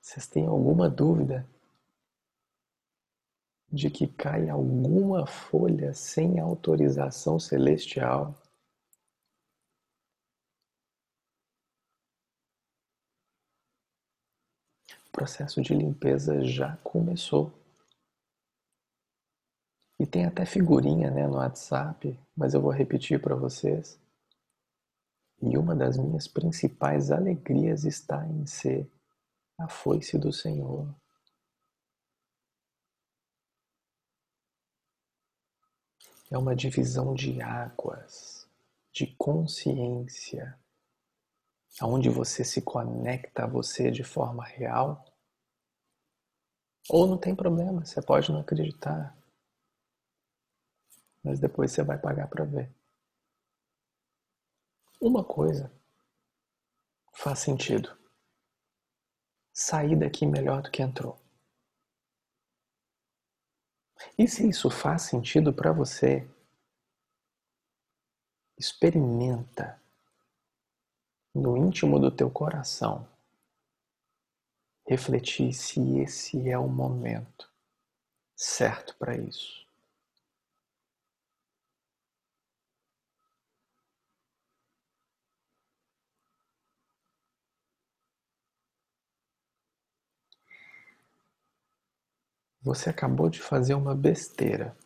Vocês 0.02 0.26
têm 0.26 0.46
alguma 0.46 0.90
dúvida 0.90 1.46
de 3.70 3.88
que 3.88 4.08
cai 4.08 4.50
alguma 4.50 5.26
folha 5.26 5.94
sem 5.94 6.40
autorização 6.40 7.38
celestial 7.38 8.34
O 15.06 15.10
processo 15.12 15.60
de 15.60 15.74
limpeza 15.74 16.42
já 16.42 16.76
começou. 16.78 17.52
E 20.00 20.06
tem 20.06 20.24
até 20.24 20.44
figurinha 20.46 21.10
né, 21.10 21.28
no 21.28 21.36
WhatsApp, 21.36 22.18
mas 22.34 22.54
eu 22.54 22.62
vou 22.62 22.72
repetir 22.72 23.20
para 23.20 23.36
vocês. 23.36 24.00
E 25.40 25.56
uma 25.58 25.76
das 25.76 25.98
minhas 25.98 26.26
principais 26.26 27.10
alegrias 27.10 27.84
está 27.84 28.26
em 28.26 28.46
ser 28.46 28.90
a 29.62 29.68
foice 29.68 30.18
do 30.18 30.32
Senhor. 30.32 30.92
É 36.30 36.38
uma 36.38 36.56
divisão 36.56 37.14
de 37.14 37.40
águas, 37.40 38.48
de 38.92 39.06
consciência 39.16 40.58
aonde 41.80 42.08
você 42.08 42.44
se 42.44 42.60
conecta 42.60 43.44
a 43.44 43.46
você 43.46 43.90
de 43.90 44.04
forma 44.04 44.44
real. 44.44 45.04
Ou 46.88 47.06
não 47.06 47.16
tem 47.16 47.34
problema, 47.34 47.84
você 47.84 48.02
pode 48.02 48.30
não 48.30 48.40
acreditar. 48.40 49.16
Mas 51.22 51.38
depois 51.38 51.70
você 51.70 51.82
vai 51.82 51.98
pagar 51.98 52.28
para 52.28 52.44
ver. 52.44 52.70
uma 55.00 55.24
coisa 55.24 55.72
faz 57.12 57.40
sentido. 57.40 58.01
Sair 59.52 59.96
daqui 59.96 60.26
melhor 60.26 60.62
do 60.62 60.70
que 60.70 60.82
entrou. 60.82 61.18
E 64.18 64.26
se 64.26 64.48
isso 64.48 64.70
faz 64.70 65.02
sentido 65.02 65.52
para 65.52 65.72
você, 65.72 66.28
experimenta 68.58 69.80
no 71.34 71.56
íntimo 71.56 71.98
do 71.98 72.10
teu 72.10 72.30
coração 72.30 73.08
refletir 74.86 75.52
se 75.52 75.98
esse 75.98 76.48
é 76.48 76.58
o 76.58 76.68
momento 76.68 77.50
certo 78.36 78.96
para 78.96 79.16
isso. 79.16 79.61
Você 92.62 92.90
acabou 92.90 93.28
de 93.28 93.40
fazer 93.40 93.74
uma 93.74 93.94
besteira. 93.94 94.76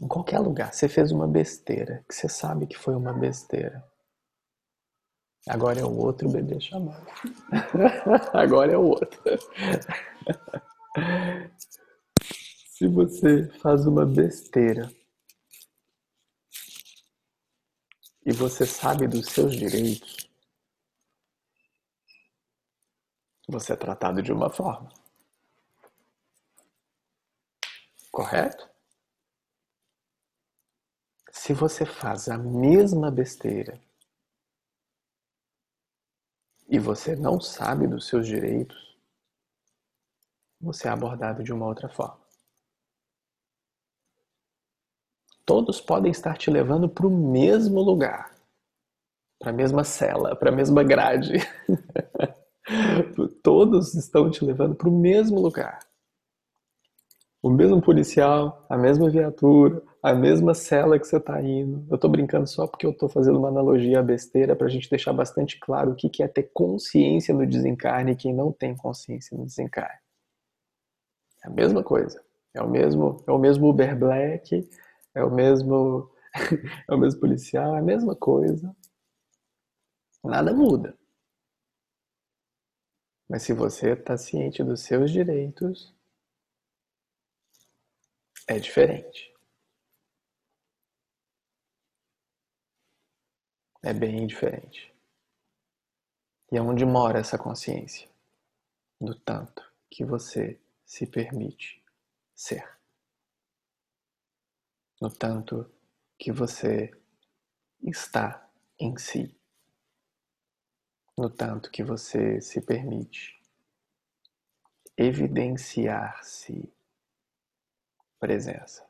Em 0.00 0.08
qualquer 0.08 0.40
lugar, 0.40 0.74
você 0.74 0.88
fez 0.88 1.12
uma 1.12 1.26
besteira, 1.26 2.04
que 2.08 2.14
você 2.14 2.28
sabe 2.28 2.66
que 2.66 2.76
foi 2.76 2.94
uma 2.96 3.12
besteira. 3.12 3.84
Agora 5.48 5.80
é 5.80 5.84
o 5.84 5.96
outro 5.96 6.28
bebê 6.28 6.60
chamado. 6.60 7.06
Agora 8.34 8.72
é 8.72 8.76
o 8.76 8.82
outro. 8.82 9.20
Se 12.72 12.86
você 12.86 13.48
faz 13.60 13.86
uma 13.86 14.04
besteira 14.04 14.90
e 18.24 18.32
você 18.32 18.66
sabe 18.66 19.08
dos 19.08 19.26
seus 19.26 19.54
direitos, 19.56 20.28
você 23.48 23.72
é 23.72 23.76
tratado 23.76 24.22
de 24.22 24.32
uma 24.32 24.50
forma. 24.50 24.97
Correto? 28.18 28.68
Se 31.30 31.54
você 31.54 31.86
faz 31.86 32.28
a 32.28 32.36
mesma 32.36 33.12
besteira 33.12 33.80
e 36.68 36.80
você 36.80 37.14
não 37.14 37.40
sabe 37.40 37.86
dos 37.86 38.08
seus 38.08 38.26
direitos, 38.26 38.98
você 40.60 40.88
é 40.88 40.90
abordado 40.90 41.44
de 41.44 41.52
uma 41.52 41.66
outra 41.66 41.88
forma. 41.88 42.18
Todos 45.46 45.80
podem 45.80 46.10
estar 46.10 46.36
te 46.36 46.50
levando 46.50 46.88
para 46.88 47.06
o 47.06 47.10
mesmo 47.10 47.80
lugar, 47.80 48.34
para 49.38 49.50
a 49.50 49.54
mesma 49.54 49.84
cela, 49.84 50.34
para 50.34 50.50
a 50.50 50.56
mesma 50.56 50.82
grade. 50.82 51.34
Todos 53.44 53.94
estão 53.94 54.28
te 54.28 54.44
levando 54.44 54.74
para 54.74 54.88
o 54.88 54.92
mesmo 54.92 55.38
lugar 55.38 55.87
o 57.42 57.50
mesmo 57.50 57.80
policial, 57.80 58.66
a 58.68 58.76
mesma 58.76 59.08
viatura, 59.08 59.82
a 60.02 60.14
mesma 60.14 60.54
cela 60.54 60.98
que 60.98 61.06
você 61.06 61.18
está 61.18 61.40
indo. 61.42 61.86
Eu 61.88 61.94
estou 61.94 62.10
brincando 62.10 62.46
só 62.46 62.66
porque 62.66 62.86
eu 62.86 62.90
estou 62.90 63.08
fazendo 63.08 63.38
uma 63.38 63.48
analogia 63.48 64.02
besteira 64.02 64.56
para 64.56 64.66
a 64.66 64.70
gente 64.70 64.90
deixar 64.90 65.12
bastante 65.12 65.58
claro 65.60 65.92
o 65.92 65.94
que 65.94 66.22
é 66.22 66.28
ter 66.28 66.50
consciência 66.52 67.34
no 67.34 67.46
desencarne 67.46 68.12
e 68.12 68.16
quem 68.16 68.34
não 68.34 68.52
tem 68.52 68.76
consciência 68.76 69.36
no 69.36 69.44
desencarne. 69.44 70.00
É 71.44 71.48
a 71.48 71.50
mesma 71.50 71.82
coisa. 71.82 72.22
É 72.54 72.62
o 72.62 72.68
mesmo, 72.68 73.22
é 73.26 73.30
o 73.30 73.38
mesmo 73.38 73.68
Uber 73.68 73.96
Black, 73.96 74.68
é 75.14 75.22
o 75.22 75.30
mesmo, 75.30 76.10
é 76.88 76.94
o 76.94 76.98
mesmo 76.98 77.20
policial, 77.20 77.76
é 77.76 77.78
a 77.78 77.82
mesma 77.82 78.16
coisa. 78.16 78.74
Nada 80.24 80.52
muda. 80.52 80.96
Mas 83.28 83.42
se 83.42 83.52
você 83.52 83.92
está 83.92 84.16
ciente 84.16 84.64
dos 84.64 84.80
seus 84.80 85.10
direitos, 85.10 85.94
é 88.48 88.58
diferente. 88.58 89.32
É 93.82 93.92
bem 93.92 94.26
diferente. 94.26 94.92
E 96.50 96.56
é 96.56 96.62
onde 96.62 96.84
mora 96.84 97.20
essa 97.20 97.38
consciência? 97.38 98.08
Do 98.98 99.14
tanto 99.14 99.62
que 99.90 100.04
você 100.04 100.58
se 100.84 101.06
permite 101.06 101.84
ser. 102.34 102.66
No 105.00 105.10
tanto 105.10 105.70
que 106.18 106.32
você 106.32 106.90
está 107.82 108.50
em 108.80 108.96
si. 108.96 109.38
No 111.16 111.28
tanto 111.28 111.70
que 111.70 111.84
você 111.84 112.40
se 112.40 112.62
permite 112.62 113.38
evidenciar-se 114.96 116.72
presença. 118.18 118.86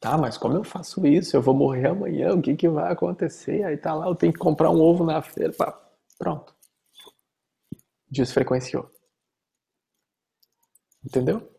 Tá, 0.00 0.16
mas 0.16 0.38
como 0.38 0.56
eu 0.56 0.64
faço 0.64 1.06
isso? 1.06 1.36
Eu 1.36 1.42
vou 1.42 1.54
morrer 1.54 1.88
amanhã, 1.88 2.32
o 2.34 2.40
que, 2.40 2.56
que 2.56 2.68
vai 2.68 2.90
acontecer? 2.90 3.62
Aí 3.64 3.76
tá 3.76 3.94
lá, 3.94 4.06
eu 4.06 4.14
tenho 4.14 4.32
que 4.32 4.38
comprar 4.38 4.70
um 4.70 4.80
ovo 4.80 5.04
na 5.04 5.20
feira. 5.20 5.52
Pá, 5.52 5.78
pronto. 6.18 6.54
Desfrequenciou. 8.10 8.90
Entendeu? 11.04 11.50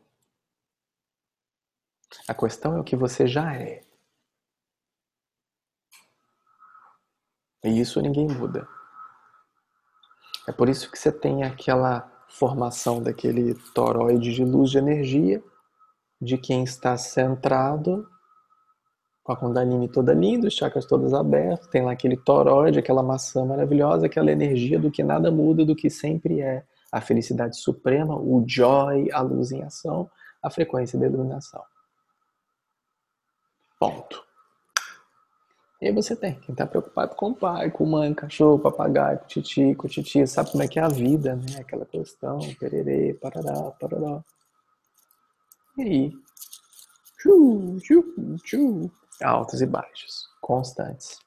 A 2.28 2.34
questão 2.34 2.76
é 2.76 2.80
o 2.80 2.84
que 2.84 2.96
você 2.96 3.28
já 3.28 3.56
é. 3.56 3.84
E 7.64 7.80
isso 7.80 8.02
ninguém 8.02 8.28
muda. 8.28 8.68
É 10.48 10.52
por 10.52 10.68
isso 10.68 10.90
que 10.92 10.98
você 10.98 11.12
tem 11.12 11.44
aquela 11.44 12.02
formação 12.32 13.02
daquele 13.02 13.54
toroide 13.74 14.34
de 14.34 14.44
luz 14.44 14.72
de 14.72 14.78
energia, 14.78 15.44
de 16.20 16.38
quem 16.38 16.64
está 16.64 16.98
centrado, 16.98 18.08
com 19.24 19.32
a 19.34 19.36
Kundalini 19.36 19.88
toda 19.88 20.14
linda, 20.14 20.48
os 20.48 20.54
chakras 20.54 20.86
todos 20.86 21.14
abertos, 21.14 21.68
tem 21.68 21.84
lá 21.84 21.92
aquele 21.92 22.18
toroide, 22.18 22.80
aquela 22.80 23.04
maçã 23.04 23.46
maravilhosa, 23.46 24.06
aquela 24.06 24.32
energia 24.32 24.80
do 24.80 24.90
que 24.90 25.04
nada 25.04 25.32
muda, 25.32 25.66
do 25.66 25.76
que 25.76 25.90
sempre 25.90 26.42
é. 26.42 26.64
A 26.92 27.00
felicidade 27.00 27.58
suprema, 27.58 28.16
o 28.16 28.44
joy, 28.46 29.10
a 29.12 29.22
luz 29.22 29.52
em 29.52 29.64
ação, 29.64 30.10
a 30.42 30.50
frequência 30.50 31.00
da 31.00 31.06
iluminação. 31.06 31.62
Ponto. 33.80 34.31
E 35.82 35.88
aí 35.88 35.92
você 35.92 36.16
tem 36.16 36.36
quem 36.36 36.54
está 36.54 36.68
preocupado 36.68 37.16
com 37.16 37.32
o 37.32 37.36
pai, 37.36 37.72
com 37.72 37.88
mãe, 37.88 38.14
cachorro, 38.14 38.60
papagaio, 38.60 39.18
com 39.18 39.26
titi, 39.26 39.74
com 39.74 39.88
titi, 39.88 40.28
sabe 40.28 40.52
como 40.52 40.62
é 40.62 40.68
que 40.68 40.78
é 40.78 40.84
a 40.84 40.88
vida, 40.88 41.36
né? 41.36 41.60
Aquela 41.60 41.88
questão, 41.88 42.38
pererê, 42.60 43.16
parará, 43.16 43.72
parará. 43.72 44.24
E 45.80 45.82
aí, 45.82 46.12
tchu, 47.18 47.78
tchu, 47.80 48.38
tchu, 48.44 48.92
altos 49.24 49.60
e 49.60 49.66
baixos, 49.66 50.28
constantes. 50.40 51.18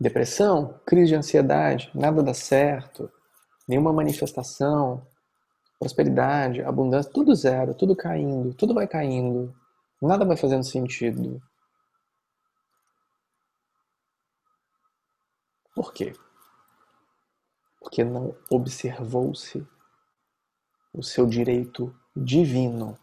Depressão, 0.00 0.80
crise 0.84 1.10
de 1.10 1.14
ansiedade, 1.14 1.88
nada 1.94 2.20
dá 2.20 2.34
certo, 2.34 3.08
nenhuma 3.68 3.92
manifestação, 3.92 5.06
prosperidade, 5.78 6.62
abundância, 6.62 7.12
tudo 7.12 7.32
zero, 7.32 7.74
tudo 7.74 7.94
caindo, 7.94 8.52
tudo 8.54 8.74
vai 8.74 8.88
caindo, 8.88 9.54
nada 10.02 10.24
vai 10.24 10.36
fazendo 10.36 10.64
sentido. 10.64 11.40
Por 15.76 15.92
quê? 15.92 16.16
Porque 17.78 18.02
não 18.02 18.34
observou-se 18.48 19.68
o 20.90 21.02
seu 21.02 21.26
direito 21.26 21.94
divino 22.16 22.98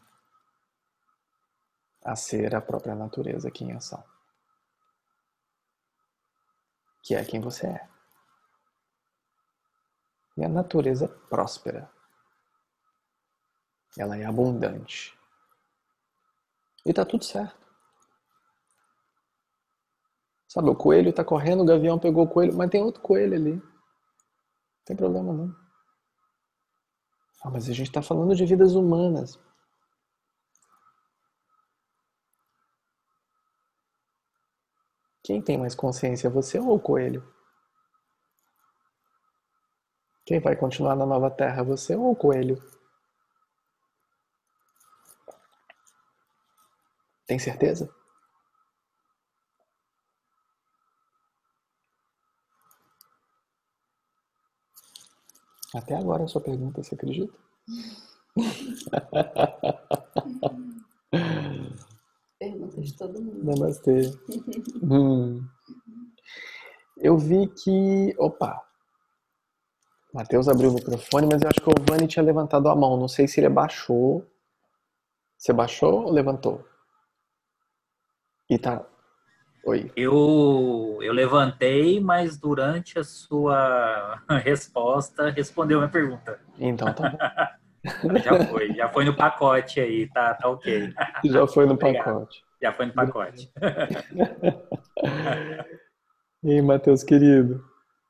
a 2.03 2.15
ser 2.15 2.55
a 2.55 2.61
própria 2.61 2.95
natureza 2.95 3.47
aqui 3.47 3.63
em 3.63 3.73
ação. 3.73 4.03
Que 7.03 7.13
é 7.13 7.23
quem 7.23 7.39
você 7.39 7.67
é. 7.67 7.89
E 10.35 10.43
a 10.43 10.49
natureza 10.49 11.07
próspera. 11.07 11.87
Ela 13.95 14.17
é 14.17 14.25
abundante. 14.25 15.15
E 16.83 16.89
está 16.89 17.05
tudo 17.05 17.23
certo. 17.23 17.62
Sabe, 20.53 20.69
o 20.69 20.75
coelho 20.75 21.09
está 21.09 21.23
correndo, 21.23 21.63
o 21.63 21.65
gavião 21.65 21.97
pegou 21.97 22.25
o 22.25 22.29
coelho, 22.29 22.55
mas 22.55 22.69
tem 22.69 22.83
outro 22.83 23.01
coelho 23.01 23.33
ali. 23.33 23.53
Não 23.53 23.63
tem 24.85 24.95
problema 24.95 25.33
não. 25.33 25.55
Ah, 27.43 27.49
mas 27.49 27.67
a 27.67 27.73
gente 27.73 27.87
está 27.87 28.03
falando 28.03 28.35
de 28.35 28.45
vidas 28.45 28.75
humanas. 28.75 29.39
Quem 35.23 35.41
tem 35.41 35.57
mais 35.57 35.73
consciência, 35.73 36.29
você 36.29 36.59
ou 36.59 36.75
o 36.75 36.79
coelho? 36.79 37.27
Quem 40.23 40.39
vai 40.39 40.55
continuar 40.55 40.95
na 40.95 41.07
nova 41.07 41.31
terra, 41.31 41.63
você 41.63 41.95
ou 41.95 42.11
o 42.11 42.15
coelho? 42.15 42.61
Tem 47.25 47.39
certeza? 47.39 47.89
Até 55.75 55.95
agora 55.95 56.23
a 56.23 56.27
sua 56.27 56.41
pergunta, 56.41 56.83
você 56.83 56.95
acredita? 56.95 57.33
Pergunta 62.39 62.81
de 62.81 62.97
todo 62.97 63.21
mundo. 63.21 63.43
Namastê. 63.43 64.11
hum. 64.83 65.41
Eu 66.97 67.17
vi 67.17 67.47
que. 67.47 68.13
Opa! 68.17 68.61
Matheus 70.13 70.47
abriu 70.47 70.69
o 70.69 70.73
microfone, 70.73 71.27
mas 71.31 71.41
eu 71.41 71.49
acho 71.49 71.61
que 71.61 71.69
o 71.69 71.85
Vani 71.89 72.07
tinha 72.07 72.23
levantado 72.23 72.69
a 72.69 72.75
mão. 72.75 72.97
Não 72.97 73.07
sei 73.07 73.27
se 73.27 73.39
ele 73.39 73.49
baixou. 73.49 74.25
Você 75.37 75.51
baixou 75.53 76.05
ou 76.05 76.11
levantou? 76.11 76.63
E 78.49 78.59
tá. 78.59 78.85
Oi. 79.65 79.89
Eu, 79.95 80.99
eu 81.01 81.13
levantei, 81.13 82.01
mas 82.01 82.37
durante 82.37 82.99
a 82.99 83.03
sua 83.03 84.21
resposta 84.43 85.29
respondeu 85.29 85.77
a 85.77 85.83
minha 85.83 85.91
pergunta. 85.91 86.37
Então 86.59 86.93
tá 86.93 87.09
bom. 87.09 87.17
já 88.19 88.43
foi, 88.45 88.73
já 88.73 88.89
foi 88.89 89.05
no 89.05 89.15
pacote 89.15 89.79
aí, 89.79 90.09
tá, 90.09 90.33
tá 90.33 90.49
ok. 90.49 90.93
Já 91.23 91.47
foi 91.47 91.65
no 91.65 91.77
pacote. 91.77 92.43
Já 92.61 92.73
foi 92.73 92.87
no 92.87 92.93
pacote. 92.93 93.49
e 96.43 96.51
aí, 96.51 96.61
Matheus, 96.61 97.03
querido? 97.03 97.63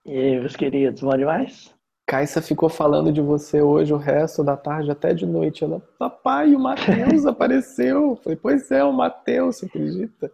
E 0.06 0.18
aí, 0.18 0.40
meus 0.40 0.56
queridos, 0.56 1.02
bom 1.02 1.16
demais? 1.16 1.72
Caissa 2.08 2.42
ficou 2.42 2.68
falando 2.68 3.12
de 3.12 3.22
você 3.22 3.62
hoje 3.62 3.94
o 3.94 3.98
resto 3.98 4.44
da 4.44 4.58
tarde 4.58 4.90
até 4.92 5.14
de 5.14 5.26
noite. 5.26 5.64
Ela, 5.64 5.80
papai, 6.00 6.56
o 6.56 6.60
Matheus 6.60 7.26
apareceu. 7.26 8.20
falei, 8.24 8.38
pois 8.38 8.72
é, 8.72 8.84
o 8.84 8.92
Matheus, 8.92 9.58
você 9.58 9.68
acredita? 9.68 10.32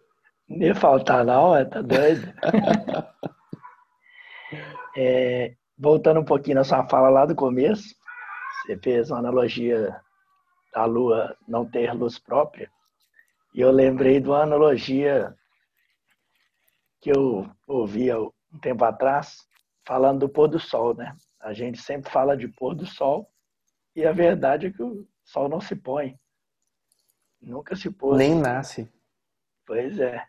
Nem 0.50 0.70
ia 0.70 0.76
faltar 0.76 1.24
não, 1.24 1.56
é, 1.56 1.64
tá 1.64 1.82
doido? 1.82 2.34
é, 4.98 5.56
voltando 5.78 6.20
um 6.20 6.26
pouquinho 6.26 6.56
na 6.56 6.64
sua 6.64 6.88
fala 6.88 7.10
lá 7.10 7.26
do 7.26 7.36
começo, 7.36 7.96
você 8.66 8.78
fez 8.78 9.12
uma 9.12 9.20
analogia 9.20 9.96
da 10.74 10.86
Lua 10.86 11.38
não 11.48 11.70
ter 11.70 11.94
luz 11.94 12.18
própria. 12.18 12.72
E 13.54 13.62
eu 13.62 13.72
lembrei 13.72 14.20
de 14.20 14.28
uma 14.28 14.42
analogia 14.42 15.36
que 17.00 17.12
eu 17.12 17.50
ouvia 17.68 18.20
um 18.20 18.60
tempo 18.62 18.84
atrás, 18.84 19.48
falando 19.86 20.22
do 20.22 20.30
pôr 20.30 20.48
do 20.48 20.60
sol, 20.60 20.96
né? 20.96 21.16
A 21.40 21.54
gente 21.54 21.80
sempre 21.80 22.12
fala 22.12 22.36
de 22.36 22.48
pôr 22.48 22.76
do 22.76 22.86
sol 22.86 23.32
e 23.96 24.06
a 24.06 24.12
verdade 24.12 24.68
é 24.68 24.72
que 24.72 24.84
o 24.84 25.08
sol 25.24 25.48
não 25.48 25.62
se 25.62 25.76
põe. 25.76 26.20
Nunca 27.42 27.76
se 27.76 27.90
pôs. 27.90 28.18
Nem 28.18 28.36
nasce. 28.36 28.92
Pois 29.66 30.00
é. 30.00 30.26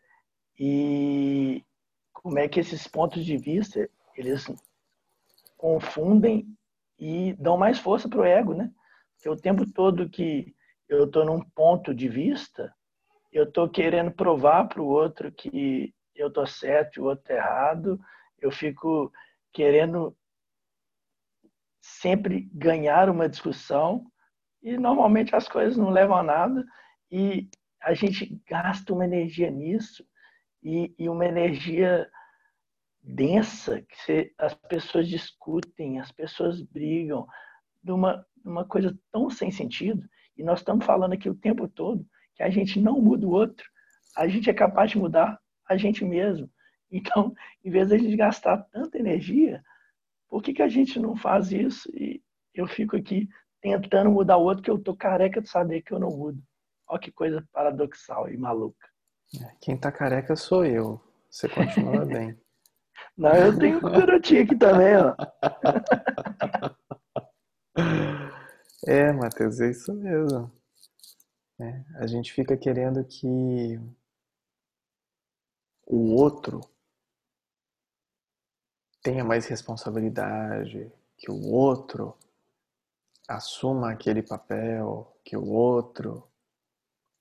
E 0.63 1.65
como 2.13 2.39
é 2.39 2.47
que 2.47 2.61
esses 2.61 2.87
pontos 2.87 3.25
de 3.25 3.39
vista 3.39 3.89
eles 4.15 4.45
confundem 5.57 6.47
e 6.99 7.33
dão 7.39 7.57
mais 7.57 7.79
força 7.79 8.07
para 8.07 8.21
o 8.21 8.25
ego, 8.25 8.53
né? 8.53 8.71
Porque 9.15 9.31
o 9.31 9.37
tempo 9.37 9.65
todo 9.73 10.11
que 10.11 10.55
eu 10.87 11.05
estou 11.05 11.25
num 11.25 11.41
ponto 11.41 11.95
de 11.95 12.11
vista, 12.11 12.75
eu 13.33 13.45
estou 13.45 13.71
querendo 13.71 14.11
provar 14.11 14.69
para 14.69 14.83
o 14.83 14.87
outro 14.87 15.33
que 15.33 15.95
eu 16.15 16.29
estou 16.29 16.47
certo 16.47 16.99
e 16.99 17.01
o 17.01 17.07
outro 17.07 17.33
errado, 17.33 17.99
eu 18.39 18.51
fico 18.51 19.11
querendo 19.55 20.15
sempre 21.81 22.51
ganhar 22.53 23.09
uma 23.09 23.31
discussão 23.31 24.05
e 24.63 24.77
normalmente 24.77 25.35
as 25.35 25.49
coisas 25.49 25.79
não 25.79 25.89
levam 25.89 26.17
a 26.17 26.23
nada 26.23 26.63
e 27.11 27.49
a 27.81 27.95
gente 27.95 28.39
gasta 28.47 28.93
uma 28.93 29.07
energia 29.07 29.51
nisso 29.51 30.05
e, 30.63 30.95
e 30.99 31.09
uma 31.09 31.27
energia 31.27 32.09
densa 33.03 33.81
que 33.83 33.97
se, 34.03 34.35
as 34.39 34.55
pessoas 34.55 35.09
discutem, 35.09 36.01
as 36.01 36.13
pessoas 36.13 36.61
brigam 36.63 37.27
de 37.83 37.93
uma, 37.93 38.27
uma 38.45 38.65
coisa 38.65 38.97
tão 39.11 39.31
sem 39.31 39.51
sentido 39.51 40.07
e 40.37 40.43
nós 40.43 40.61
estamos 40.61 40.85
falando 40.85 41.13
aqui 41.13 41.29
o 41.29 41.35
tempo 41.35 41.69
todo 41.69 42.07
que 42.35 42.43
a 42.43 42.51
gente 42.51 42.81
não 42.81 43.01
muda 43.01 43.27
o 43.27 43.31
outro, 43.31 43.69
a 44.17 44.27
gente 44.27 44.49
é 44.49 44.55
capaz 44.55 44.91
de 44.91 44.99
mudar 44.99 45.39
a 45.69 45.77
gente 45.77 46.05
mesmo. 46.05 46.51
Então, 46.93 47.33
em 47.65 47.71
vez 47.71 47.87
de 47.87 47.95
a 47.95 47.99
gente 47.99 48.17
gastar 48.17 48.65
tanta 48.73 48.99
energia, 48.99 49.63
por 50.29 50.43
que, 50.43 50.53
que 50.53 50.61
a 50.61 50.67
gente 50.67 50.99
não 50.99 51.15
faz 51.15 51.53
isso? 51.53 51.89
E 51.95 52.21
eu 52.53 52.67
fico 52.67 52.97
aqui 52.97 53.29
tentando 53.61 54.11
mudar 54.11 54.39
o 54.39 54.43
outro, 54.43 54.61
que 54.61 54.71
eu 54.73 54.77
tô 54.77 54.97
careca 54.97 55.41
de 55.41 55.49
saber 55.49 55.83
que 55.83 55.93
eu 55.93 56.01
não 56.01 56.11
mudo. 56.11 56.43
Olha 56.89 56.99
que 56.99 57.13
coisa 57.13 57.47
paradoxal 57.53 58.29
e 58.29 58.37
maluca. 58.37 58.90
Quem 59.61 59.77
tá 59.77 59.93
careca 59.93 60.35
sou 60.37 60.65
eu. 60.65 61.01
Você 61.31 61.49
continua 61.49 62.05
bem. 62.05 62.37
Não, 63.17 63.35
eu 63.35 63.59
tenho 63.59 63.79
um 63.79 63.81
garotinho 63.81 64.45
aqui 64.45 64.57
também, 64.57 64.97
ó. 64.97 65.15
É, 68.87 69.13
Matheus, 69.13 69.61
é 69.61 69.71
isso 69.71 69.93
mesmo. 69.93 70.51
É, 71.61 71.85
a 71.97 72.07
gente 72.07 72.33
fica 72.33 72.57
querendo 72.57 73.05
que 73.05 73.79
o 75.87 76.15
outro 76.15 76.61
tenha 79.03 79.23
mais 79.23 79.47
responsabilidade, 79.47 80.91
que 81.19 81.31
o 81.31 81.53
outro 81.53 82.17
assuma 83.29 83.91
aquele 83.91 84.23
papel, 84.23 85.15
que 85.23 85.37
o 85.37 85.47
outro 85.47 86.30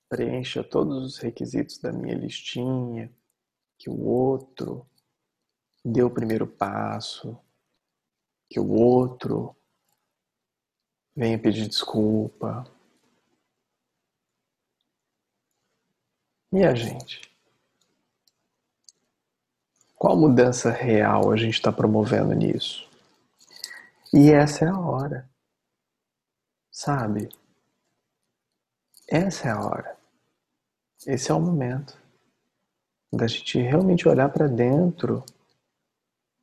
preencha 0.10 0.64
todos 0.64 1.06
os 1.06 1.18
requisitos 1.19 1.77
da 1.77 1.91
minha 1.91 2.15
listinha, 2.15 3.14
que 3.77 3.90
o 3.90 4.03
outro 4.03 4.86
dê 5.86 6.02
o 6.02 6.10
primeiro 6.10 6.48
passo, 6.48 7.40
que 8.49 8.60
o 8.60 8.69
outro 8.72 9.56
venha 11.15 11.38
pedir 11.38 11.68
desculpa. 11.68 12.65
E 16.52 16.64
a 16.64 16.73
gente? 16.73 17.22
Qual 19.95 20.18
mudança 20.18 20.72
real 20.72 21.31
a 21.31 21.38
gente 21.38 21.53
está 21.53 21.72
promovendo 21.72 22.34
nisso? 22.34 22.90
E 24.11 24.31
essa 24.31 24.65
é 24.65 24.69
a 24.69 24.80
hora. 24.80 25.30
Sabe? 26.72 27.30
Essa 29.07 29.49
é 29.49 29.52
a 29.52 29.60
hora. 29.60 29.98
Esse 31.05 31.31
é 31.31 31.34
o 31.34 31.41
momento 31.41 31.97
da 33.11 33.26
gente 33.27 33.59
realmente 33.59 34.07
olhar 34.07 34.30
para 34.30 34.47
dentro 34.47 35.23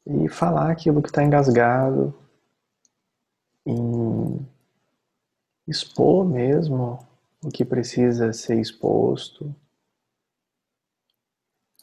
e 0.06 0.28
falar 0.28 0.70
aquilo 0.70 1.02
que 1.02 1.08
está 1.08 1.22
engasgado, 1.22 2.14
e 3.66 3.72
expor 5.66 6.24
mesmo 6.24 6.98
o 7.44 7.48
que 7.48 7.64
precisa 7.64 8.32
ser 8.32 8.60
exposto 8.60 9.54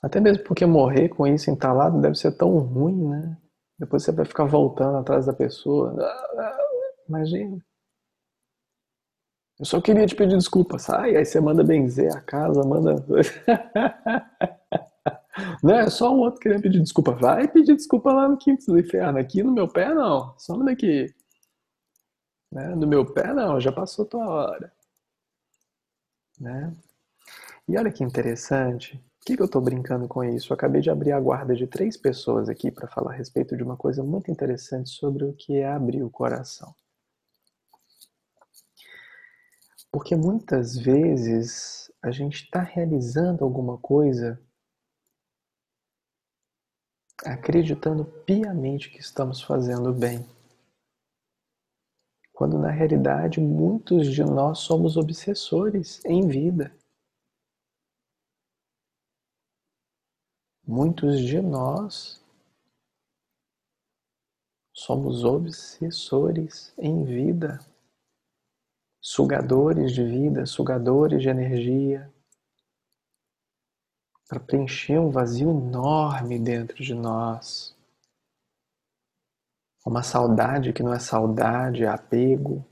até 0.04 0.20
mesmo 0.20 0.44
porque 0.44 0.66
morrer 0.66 1.08
com 1.08 1.26
isso 1.26 1.50
entalado 1.50 2.02
deve 2.02 2.16
ser 2.16 2.34
tão 2.34 2.60
ruim, 2.60 3.08
né? 3.08 3.38
Depois 3.80 4.04
você 4.04 4.12
vai 4.12 4.26
ficar 4.26 4.44
voltando 4.44 4.98
atrás 4.98 5.26
da 5.26 5.32
pessoa. 5.32 5.96
Imagina. 7.08 7.58
Eu 9.60 9.66
só 9.66 9.80
queria 9.80 10.06
te 10.06 10.16
pedir 10.16 10.38
desculpa, 10.38 10.80
sai. 10.80 11.16
Aí 11.16 11.26
você 11.26 11.40
manda 11.40 11.64
benzer 11.64 12.16
a 12.16 12.22
casa, 12.22 12.64
manda. 12.64 12.96
Não, 15.64 15.76
é 15.76 15.90
só 15.90 16.14
um 16.14 16.20
outro 16.20 16.40
querendo 16.40 16.62
pedir 16.62 16.82
desculpa. 16.82 17.12
Vai 17.12 17.48
pedir 17.48 17.76
desculpa 17.76 18.14
lá 18.14 18.28
no 18.28 18.38
quinto 18.38 18.66
do 18.66 18.80
inferno. 18.80 19.18
Aqui 19.18 19.42
no 19.42 19.52
meu 19.52 19.68
pé, 19.68 19.94
não. 19.94 20.38
Só 20.38 20.56
daqui. 20.58 21.14
Né? 22.52 22.76
No 22.76 22.86
meu 22.88 23.06
pé, 23.06 23.34
não. 23.34 23.60
Já 23.60 23.72
passou 23.72 24.06
tua 24.06 24.28
hora. 24.28 24.72
Né? 26.40 26.74
E 27.68 27.78
olha 27.78 27.92
que 27.92 28.04
interessante. 28.04 28.98
Por 29.20 29.26
que, 29.26 29.38
que 29.38 29.42
eu 29.42 29.46
estou 29.46 29.62
brincando 29.62 30.08
com 30.08 30.24
isso? 30.24 30.52
Eu 30.52 30.56
acabei 30.56 30.82
de 30.82 30.90
abrir 30.90 31.14
a 31.14 31.20
guarda 31.20 31.56
de 31.56 31.66
três 31.66 31.96
pessoas 31.98 32.50
aqui 32.50 32.70
para 32.70 32.88
falar 32.88 33.14
a 33.14 33.16
respeito 33.16 33.56
de 33.56 33.64
uma 33.64 33.78
coisa 33.78 34.04
muito 34.04 34.30
interessante 34.30 34.90
sobre 34.90 35.24
o 35.24 35.34
que 35.34 35.56
é 35.58 35.66
abrir 35.66 36.04
o 36.04 36.10
coração. 36.10 36.76
Porque 39.94 40.16
muitas 40.16 40.76
vezes 40.76 41.94
a 42.02 42.10
gente 42.10 42.46
está 42.46 42.62
realizando 42.62 43.44
alguma 43.44 43.78
coisa 43.78 44.44
acreditando 47.24 48.04
piamente 48.26 48.90
que 48.90 49.00
estamos 49.00 49.44
fazendo 49.44 49.94
bem. 49.94 50.26
Quando 52.34 52.58
na 52.58 52.72
realidade 52.72 53.40
muitos 53.40 54.12
de 54.12 54.24
nós 54.24 54.60
somos 54.62 54.98
obsessores 54.98 56.04
em 56.06 56.28
vida. 56.28 56.76
Muitos 60.66 61.20
de 61.20 61.40
nós 61.40 62.20
somos 64.74 65.24
obsessores 65.24 66.74
em 66.80 67.06
vida, 67.06 67.60
sugadores 69.04 69.92
de 69.92 70.02
vida, 70.02 70.46
sugadores 70.46 71.22
de 71.22 71.28
energia, 71.28 72.10
para 74.30 74.40
preencher 74.40 74.98
um 74.98 75.12
vazio 75.12 75.50
enorme 75.50 76.40
dentro 76.40 76.82
de 76.82 76.94
nós. 76.94 77.76
Uma 79.86 80.02
saudade 80.02 80.72
que 80.72 80.82
não 80.82 80.94
é 80.94 81.00
saudade, 81.00 81.84
é 81.84 81.88
apego. 81.88 82.66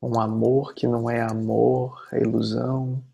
Um 0.00 0.18
amor 0.18 0.74
que 0.74 0.86
não 0.86 1.10
é 1.10 1.20
amor, 1.20 2.08
é 2.12 2.22
ilusão. 2.22 3.04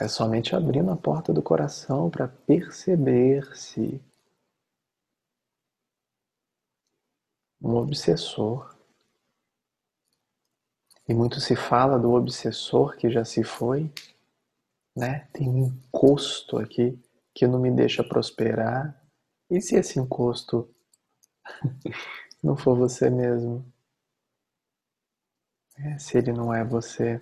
É 0.00 0.08
somente 0.08 0.56
abrindo 0.56 0.90
a 0.90 0.96
porta 0.96 1.32
do 1.32 1.42
coração 1.42 2.10
para 2.10 2.26
perceber-se 2.26 4.02
um 7.62 7.76
obsessor. 7.76 8.76
E 11.08 11.14
muito 11.14 11.40
se 11.40 11.54
fala 11.54 11.98
do 11.98 12.12
obsessor 12.12 12.96
que 12.96 13.10
já 13.10 13.24
se 13.24 13.44
foi, 13.44 13.90
né? 14.96 15.28
Tem 15.32 15.48
um 15.48 15.58
encosto 15.58 16.58
aqui 16.58 16.98
que 17.34 17.46
não 17.46 17.60
me 17.60 17.70
deixa 17.70 18.02
prosperar. 18.02 19.00
E 19.50 19.60
se 19.60 19.76
esse 19.76 19.98
encosto 19.98 20.68
não 22.42 22.56
for 22.56 22.76
você 22.76 23.08
mesmo? 23.08 23.64
É, 25.78 25.98
se 25.98 26.18
ele 26.18 26.32
não 26.32 26.52
é 26.52 26.64
você? 26.64 27.20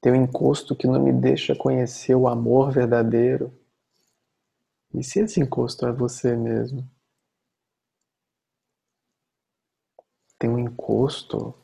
Tem 0.00 0.12
um 0.12 0.24
encosto 0.24 0.74
que 0.74 0.86
não 0.86 1.00
me 1.00 1.12
deixa 1.12 1.54
conhecer 1.54 2.14
o 2.14 2.26
amor 2.26 2.72
verdadeiro. 2.72 3.56
E 4.92 5.02
se 5.02 5.20
esse 5.20 5.40
encosto 5.40 5.86
é 5.86 5.92
você 5.92 6.36
mesmo? 6.36 6.88
Tem 10.42 10.50
um 10.50 10.58
encosto 10.82 11.54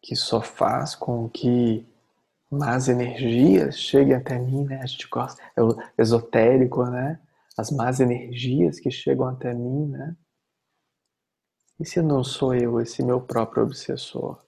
que 0.00 0.14
só 0.14 0.40
faz 0.40 0.94
com 0.94 1.28
que 1.28 1.86
más 2.50 2.88
energias 2.88 3.78
cheguem 3.78 4.14
até 4.14 4.38
mim, 4.38 4.64
né? 4.64 4.80
A 4.82 4.86
gente 4.86 5.08
gosta, 5.08 5.42
é 5.56 5.62
o 5.62 5.76
esotérico, 5.98 6.84
né? 6.84 7.20
As 7.56 7.70
más 7.70 8.00
energias 8.00 8.78
que 8.78 8.90
chegam 8.90 9.26
até 9.26 9.52
mim, 9.52 9.88
né? 9.88 10.16
E 11.80 11.84
se 11.84 12.00
não 12.00 12.22
sou 12.22 12.54
eu 12.54 12.80
esse 12.80 13.02
meu 13.02 13.20
próprio 13.20 13.64
obsessor? 13.64 14.40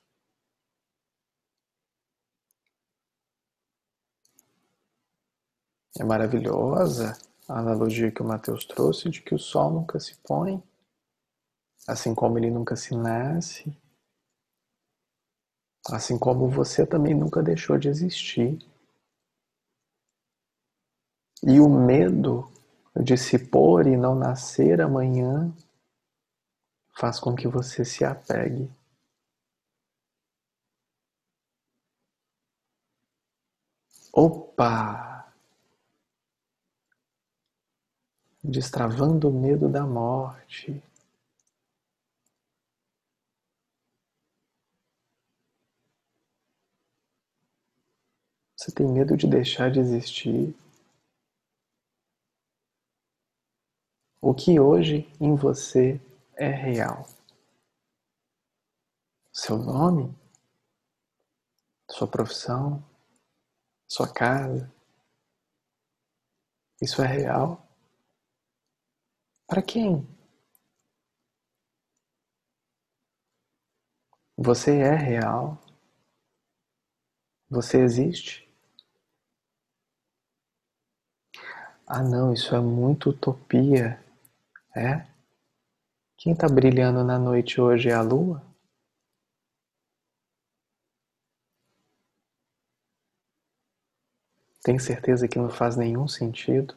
É 5.98 6.04
maravilhosa 6.04 7.16
a 7.48 7.58
analogia 7.58 8.10
que 8.10 8.22
o 8.22 8.26
Mateus 8.26 8.64
trouxe 8.64 9.08
de 9.10 9.22
que 9.22 9.34
o 9.34 9.38
sol 9.38 9.70
nunca 9.70 10.00
se 10.00 10.16
põe, 10.16 10.62
assim 11.86 12.14
como 12.14 12.38
ele 12.38 12.50
nunca 12.50 12.76
se 12.76 12.94
nasce, 12.96 13.76
assim 15.90 16.18
como 16.18 16.48
você 16.48 16.86
também 16.86 17.14
nunca 17.14 17.42
deixou 17.42 17.78
de 17.78 17.88
existir. 17.88 18.58
E 21.42 21.60
o 21.60 21.68
medo 21.68 22.50
de 22.96 23.16
se 23.16 23.38
pôr 23.38 23.86
e 23.86 23.96
não 23.96 24.14
nascer 24.14 24.80
amanhã 24.80 25.54
faz 26.96 27.20
com 27.20 27.34
que 27.34 27.46
você 27.46 27.84
se 27.84 28.04
apegue. 28.04 28.70
Opa! 34.12 35.14
destravando 38.44 39.30
o 39.30 39.32
medo 39.32 39.70
da 39.70 39.86
morte. 39.86 40.82
Você 48.64 48.72
tem 48.72 48.88
medo 48.88 49.14
de 49.14 49.26
deixar 49.26 49.70
de 49.70 49.78
existir? 49.78 50.56
O 54.22 54.32
que 54.32 54.58
hoje 54.58 55.06
em 55.20 55.36
você 55.36 56.00
é 56.34 56.48
real? 56.48 57.06
Seu 59.30 59.58
nome? 59.58 60.16
Sua 61.90 62.08
profissão? 62.08 62.82
Sua 63.86 64.10
casa? 64.10 64.72
Isso 66.80 67.02
é 67.02 67.06
real? 67.06 67.68
Para 69.46 69.60
quem? 69.60 70.08
Você 74.38 74.78
é 74.78 74.94
real? 74.94 75.62
Você 77.50 77.82
existe? 77.82 78.43
Ah, 81.96 82.02
não, 82.02 82.32
isso 82.32 82.56
é 82.56 82.58
muito 82.58 83.10
utopia. 83.10 84.02
É? 84.74 85.06
Quem 86.16 86.32
está 86.32 86.48
brilhando 86.48 87.04
na 87.04 87.20
noite 87.20 87.60
hoje 87.60 87.88
é 87.88 87.94
a 87.94 88.02
lua? 88.02 88.42
Tem 94.64 94.76
certeza 94.76 95.28
que 95.28 95.38
não 95.38 95.48
faz 95.48 95.76
nenhum 95.76 96.08
sentido? 96.08 96.74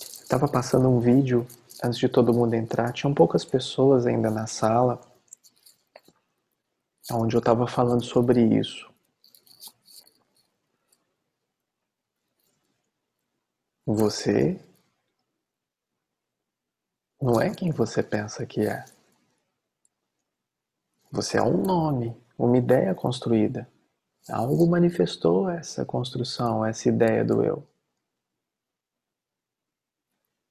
Estava 0.00 0.48
passando 0.48 0.88
um 0.88 1.00
vídeo 1.00 1.46
antes 1.84 1.98
de 1.98 2.08
todo 2.08 2.32
mundo 2.32 2.54
entrar, 2.54 2.94
tinham 2.94 3.12
poucas 3.12 3.44
pessoas 3.44 4.06
ainda 4.06 4.30
na 4.30 4.46
sala, 4.46 4.98
onde 7.12 7.36
eu 7.36 7.40
estava 7.40 7.66
falando 7.66 8.04
sobre 8.04 8.42
isso. 8.42 8.90
Você 13.86 14.60
não 17.20 17.40
é 17.40 17.54
quem 17.54 17.70
você 17.70 18.02
pensa 18.02 18.44
que 18.44 18.66
é. 18.66 18.84
Você 21.10 21.38
é 21.38 21.42
um 21.42 21.62
nome, 21.62 22.14
uma 22.36 22.58
ideia 22.58 22.94
construída. 22.94 23.70
Algo 24.28 24.66
manifestou 24.68 25.48
essa 25.48 25.84
construção, 25.84 26.64
essa 26.64 26.88
ideia 26.88 27.24
do 27.24 27.44
eu. 27.44 27.66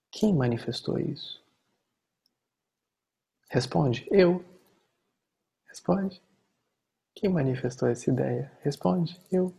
Quem 0.10 0.34
manifestou 0.34 0.98
isso? 0.98 1.44
Responde, 3.49 4.07
eu. 4.10 4.44
Responde. 5.68 6.22
Quem 7.15 7.29
manifestou 7.31 7.89
essa 7.89 8.09
ideia? 8.11 8.51
Responde, 8.61 9.19
eu. 9.31 9.51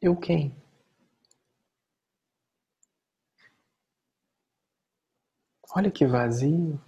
Eu 0.00 0.16
quem? 0.16 0.56
Olha 5.74 5.90
que 5.90 6.06
vazio. 6.06 6.80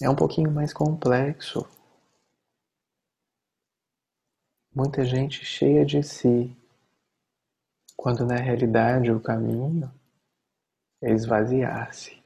É 0.00 0.10
um 0.10 0.16
pouquinho 0.16 0.50
mais 0.50 0.72
complexo. 0.72 1.68
muita 4.74 5.04
gente 5.04 5.44
cheia 5.44 5.86
de 5.86 6.02
si, 6.02 6.54
quando 7.96 8.26
na 8.26 8.34
realidade 8.34 9.12
o 9.12 9.20
caminho 9.20 9.92
esvaziar-se. 11.12 12.22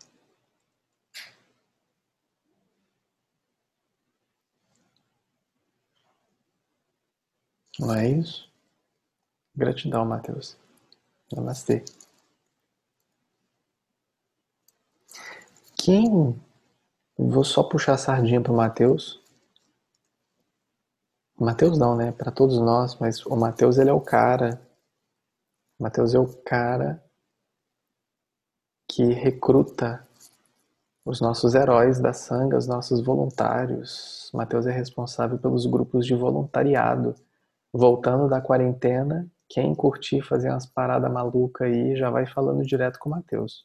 Não 7.78 7.94
é 7.94 8.09
isso? 8.09 8.50
Gratidão, 9.55 10.05
Mateus. 10.05 10.56
Namastê. 11.32 11.84
Quem. 15.76 16.40
Vou 17.16 17.44
só 17.44 17.62
puxar 17.62 17.94
a 17.94 17.98
sardinha 17.98 18.40
para 18.40 18.52
o 18.52 18.56
Mateus. 18.56 19.20
Mateus 21.38 21.78
não, 21.78 21.96
né? 21.96 22.12
Para 22.12 22.32
todos 22.32 22.59
nós, 22.59 22.96
mas 22.96 23.24
o 23.26 23.36
Mateus 23.36 23.78
ele 23.78 23.90
é 23.90 23.92
o 23.92 24.00
cara. 24.00 24.60
Mateus 25.78 26.14
é 26.14 26.18
o 26.18 26.26
cara 26.42 27.07
que 28.98 29.04
recruta 29.04 30.04
os 31.04 31.20
nossos 31.20 31.54
heróis 31.54 32.00
da 32.00 32.12
sanga, 32.12 32.58
os 32.58 32.66
nossos 32.66 33.00
voluntários. 33.00 34.28
Mateus 34.34 34.66
é 34.66 34.72
responsável 34.72 35.38
pelos 35.38 35.66
grupos 35.66 36.04
de 36.04 36.16
voluntariado. 36.16 37.14
Voltando 37.72 38.28
da 38.28 38.40
quarentena, 38.40 39.30
quem 39.48 39.72
curtir 39.72 40.20
fazer 40.20 40.50
umas 40.50 40.66
paradas 40.66 41.12
malucas 41.12 41.68
aí 41.68 41.94
já 41.94 42.10
vai 42.10 42.26
falando 42.26 42.64
direto 42.64 42.98
com 42.98 43.08
o 43.08 43.12
Mateus. 43.12 43.64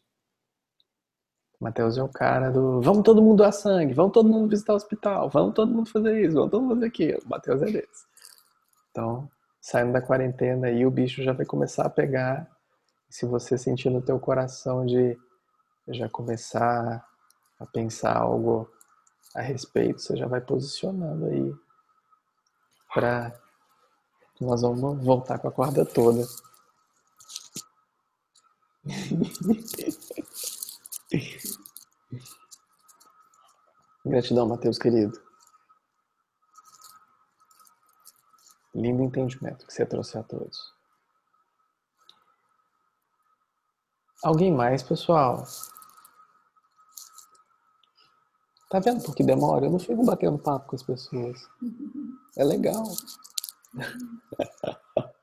Matheus 1.60 1.98
é 1.98 2.04
o 2.04 2.10
cara 2.10 2.52
do 2.52 2.80
vamos 2.80 3.02
todo 3.02 3.20
mundo 3.20 3.38
doar 3.38 3.54
sangue, 3.54 3.96
vamos 3.96 4.12
todo 4.12 4.30
mundo 4.30 4.48
visitar 4.48 4.74
o 4.74 4.76
hospital, 4.76 5.32
vamos 5.32 5.56
todo 5.56 5.74
mundo 5.74 5.90
fazer 5.90 6.24
isso, 6.24 6.36
vamos 6.36 6.52
todo 6.52 6.62
mundo 6.62 6.76
fazer 6.76 6.86
aquilo. 6.86 7.20
O 7.26 7.30
Matheus 7.30 7.60
é 7.64 7.72
desse. 7.72 8.06
Então, 8.92 9.28
saindo 9.60 9.94
da 9.94 10.02
quarentena 10.02 10.68
aí, 10.68 10.86
o 10.86 10.92
bicho 10.92 11.24
já 11.24 11.34
vai 11.34 11.46
começar 11.48 11.88
a 11.88 11.90
pegar. 11.90 12.53
Se 13.14 13.26
você 13.28 13.60
sentir 13.60 13.92
no 13.92 14.02
teu 14.02 14.20
coração 14.20 14.88
de 14.88 15.16
já 15.88 16.10
começar 16.10 17.08
a 17.60 17.66
pensar 17.68 18.18
algo 18.18 18.68
a 19.36 19.42
respeito, 19.42 20.02
você 20.02 20.18
já 20.18 20.26
vai 20.26 20.42
posicionando 20.42 21.28
aí 21.28 21.54
para 22.92 23.40
nós 24.42 24.64
vamos 24.64 25.06
voltar 25.06 25.38
com 25.38 25.48
a 25.48 25.52
corda 25.52 25.86
toda. 25.86 26.26
Gratidão, 34.04 34.48
Mateus 34.48 34.80
querido. 34.80 35.22
Lindo 38.74 39.04
entendimento 39.04 39.68
que 39.68 39.74
você 39.74 39.86
trouxe 39.86 40.18
a 40.18 40.24
todos. 40.24 40.73
Alguém 44.24 44.54
mais, 44.54 44.82
pessoal? 44.82 45.44
Tá 48.70 48.80
vendo 48.80 49.04
por 49.04 49.14
que 49.14 49.22
demora? 49.22 49.66
Eu 49.66 49.72
não 49.72 49.80
fico 49.80 50.06
batendo 50.06 50.40
papo 50.40 50.70
com 50.70 50.78
as 50.78 50.84
pessoas. 50.84 51.46
É 52.38 52.44
legal. 52.46 52.84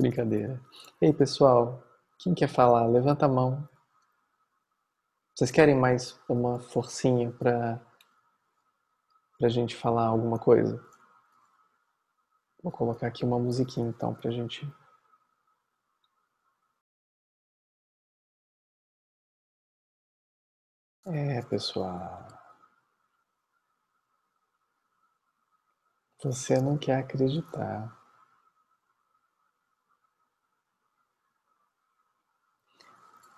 Brincadeira. 0.00 0.58
Ei, 1.02 1.12
pessoal, 1.12 1.82
quem 2.18 2.32
quer 2.32 2.48
falar? 2.48 2.86
Levanta 2.86 3.26
a 3.26 3.28
mão. 3.28 3.68
Vocês 5.34 5.50
querem 5.50 5.76
mais 5.76 6.18
uma 6.30 6.60
forcinha 6.60 7.30
para 7.30 7.78
a 9.42 9.48
gente 9.50 9.76
falar 9.76 10.06
alguma 10.06 10.38
coisa? 10.38 10.82
Vou 12.62 12.72
colocar 12.72 13.06
aqui 13.06 13.22
uma 13.22 13.38
musiquinha 13.38 13.86
então 13.86 14.14
para 14.14 14.30
a 14.30 14.32
gente 14.32 14.66
É, 21.06 21.42
pessoal. 21.42 22.26
Você 26.22 26.60
não 26.60 26.76
quer 26.76 26.96
acreditar. 26.98 27.96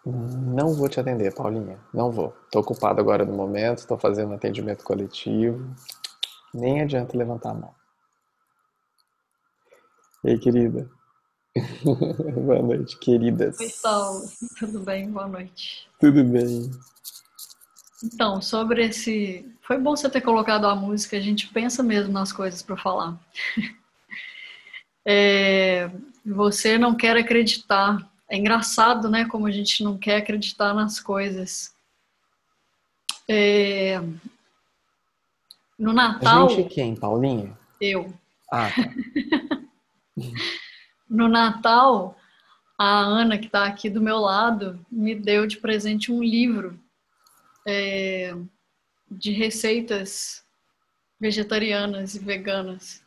Não 0.04 0.74
vou 0.74 0.88
te 0.88 0.98
atender, 0.98 1.32
Paulinha. 1.34 1.78
Não 1.94 2.10
vou. 2.10 2.36
Estou 2.46 2.62
ocupado 2.62 3.00
agora 3.00 3.24
no 3.24 3.32
momento, 3.32 3.78
estou 3.78 3.96
fazendo 3.98 4.34
atendimento 4.34 4.82
coletivo. 4.82 5.64
Nem 6.52 6.82
adianta 6.82 7.16
levantar 7.16 7.50
a 7.50 7.54
mão. 7.54 7.74
Ei, 10.24 10.38
querida. 10.38 10.90
Boa 12.44 12.62
noite, 12.62 12.98
queridas. 12.98 13.58
Oi, 13.60 13.70
Paulo. 13.82 14.22
Tudo 14.58 14.80
bem? 14.80 15.10
Boa 15.10 15.28
noite. 15.28 15.88
Tudo 16.00 16.24
bem. 16.24 16.70
Então, 18.02 18.42
sobre 18.42 18.86
esse. 18.86 19.46
Foi 19.62 19.78
bom 19.78 19.94
você 19.94 20.10
ter 20.10 20.20
colocado 20.20 20.66
a 20.66 20.74
música, 20.74 21.16
a 21.16 21.20
gente 21.20 21.46
pensa 21.48 21.82
mesmo 21.82 22.12
nas 22.12 22.32
coisas 22.32 22.62
para 22.62 22.76
falar. 22.76 23.16
é, 25.06 25.90
você 26.26 26.76
não 26.76 26.94
quer 26.96 27.16
acreditar. 27.16 28.10
É 28.28 28.36
engraçado, 28.36 29.08
né? 29.08 29.24
Como 29.26 29.46
a 29.46 29.50
gente 29.50 29.84
não 29.84 29.96
quer 29.96 30.16
acreditar 30.16 30.74
nas 30.74 30.98
coisas. 30.98 31.74
É, 33.28 34.00
no 35.78 35.92
Natal. 35.92 36.46
A 36.46 36.48
gente 36.48 36.68
quem, 36.68 36.96
Paulinha? 36.96 37.56
Eu. 37.80 38.12
Ah, 38.50 38.68
tá. 38.70 38.92
no 41.08 41.28
Natal, 41.28 42.16
a 42.76 42.98
Ana, 43.00 43.38
que 43.38 43.46
está 43.46 43.64
aqui 43.64 43.88
do 43.88 44.00
meu 44.00 44.18
lado, 44.18 44.84
me 44.90 45.14
deu 45.14 45.46
de 45.46 45.58
presente 45.58 46.10
um 46.10 46.22
livro 46.22 46.81
é, 47.66 48.34
de 49.10 49.32
receitas 49.32 50.44
vegetarianas 51.20 52.14
e 52.14 52.18
veganas. 52.18 53.02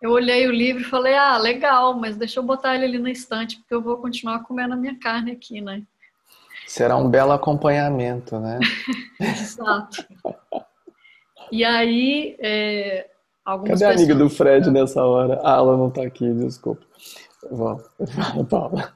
Eu 0.00 0.10
olhei 0.10 0.46
o 0.46 0.52
livro 0.52 0.82
e 0.82 0.86
falei, 0.86 1.14
ah, 1.14 1.38
legal, 1.38 1.94
mas 1.94 2.16
deixa 2.16 2.38
eu 2.38 2.44
botar 2.44 2.74
ele 2.74 2.84
ali 2.84 2.98
na 2.98 3.10
estante, 3.10 3.56
porque 3.58 3.74
eu 3.74 3.80
vou 3.80 3.96
continuar 3.96 4.40
comendo 4.40 4.74
a 4.74 4.76
minha 4.76 4.98
carne 4.98 5.32
aqui, 5.32 5.60
né? 5.60 5.82
Será 6.66 6.96
um 6.96 7.08
belo 7.08 7.32
acompanhamento, 7.32 8.38
né? 8.38 8.58
Exato. 9.20 10.04
E 11.50 11.64
aí, 11.64 12.36
é, 12.40 13.08
algumas 13.44 13.80
Cadê 13.80 13.92
a 13.92 13.96
amiga 13.96 14.14
do 14.14 14.28
Fred 14.28 14.70
nessa 14.70 15.02
hora? 15.02 15.40
Ah, 15.42 15.56
ela 15.56 15.76
não 15.76 15.90
tá 15.90 16.02
aqui, 16.02 16.30
desculpa. 16.34 16.84
Vamos, 17.50 17.84
fala, 18.14 18.44
Paula. 18.44 18.94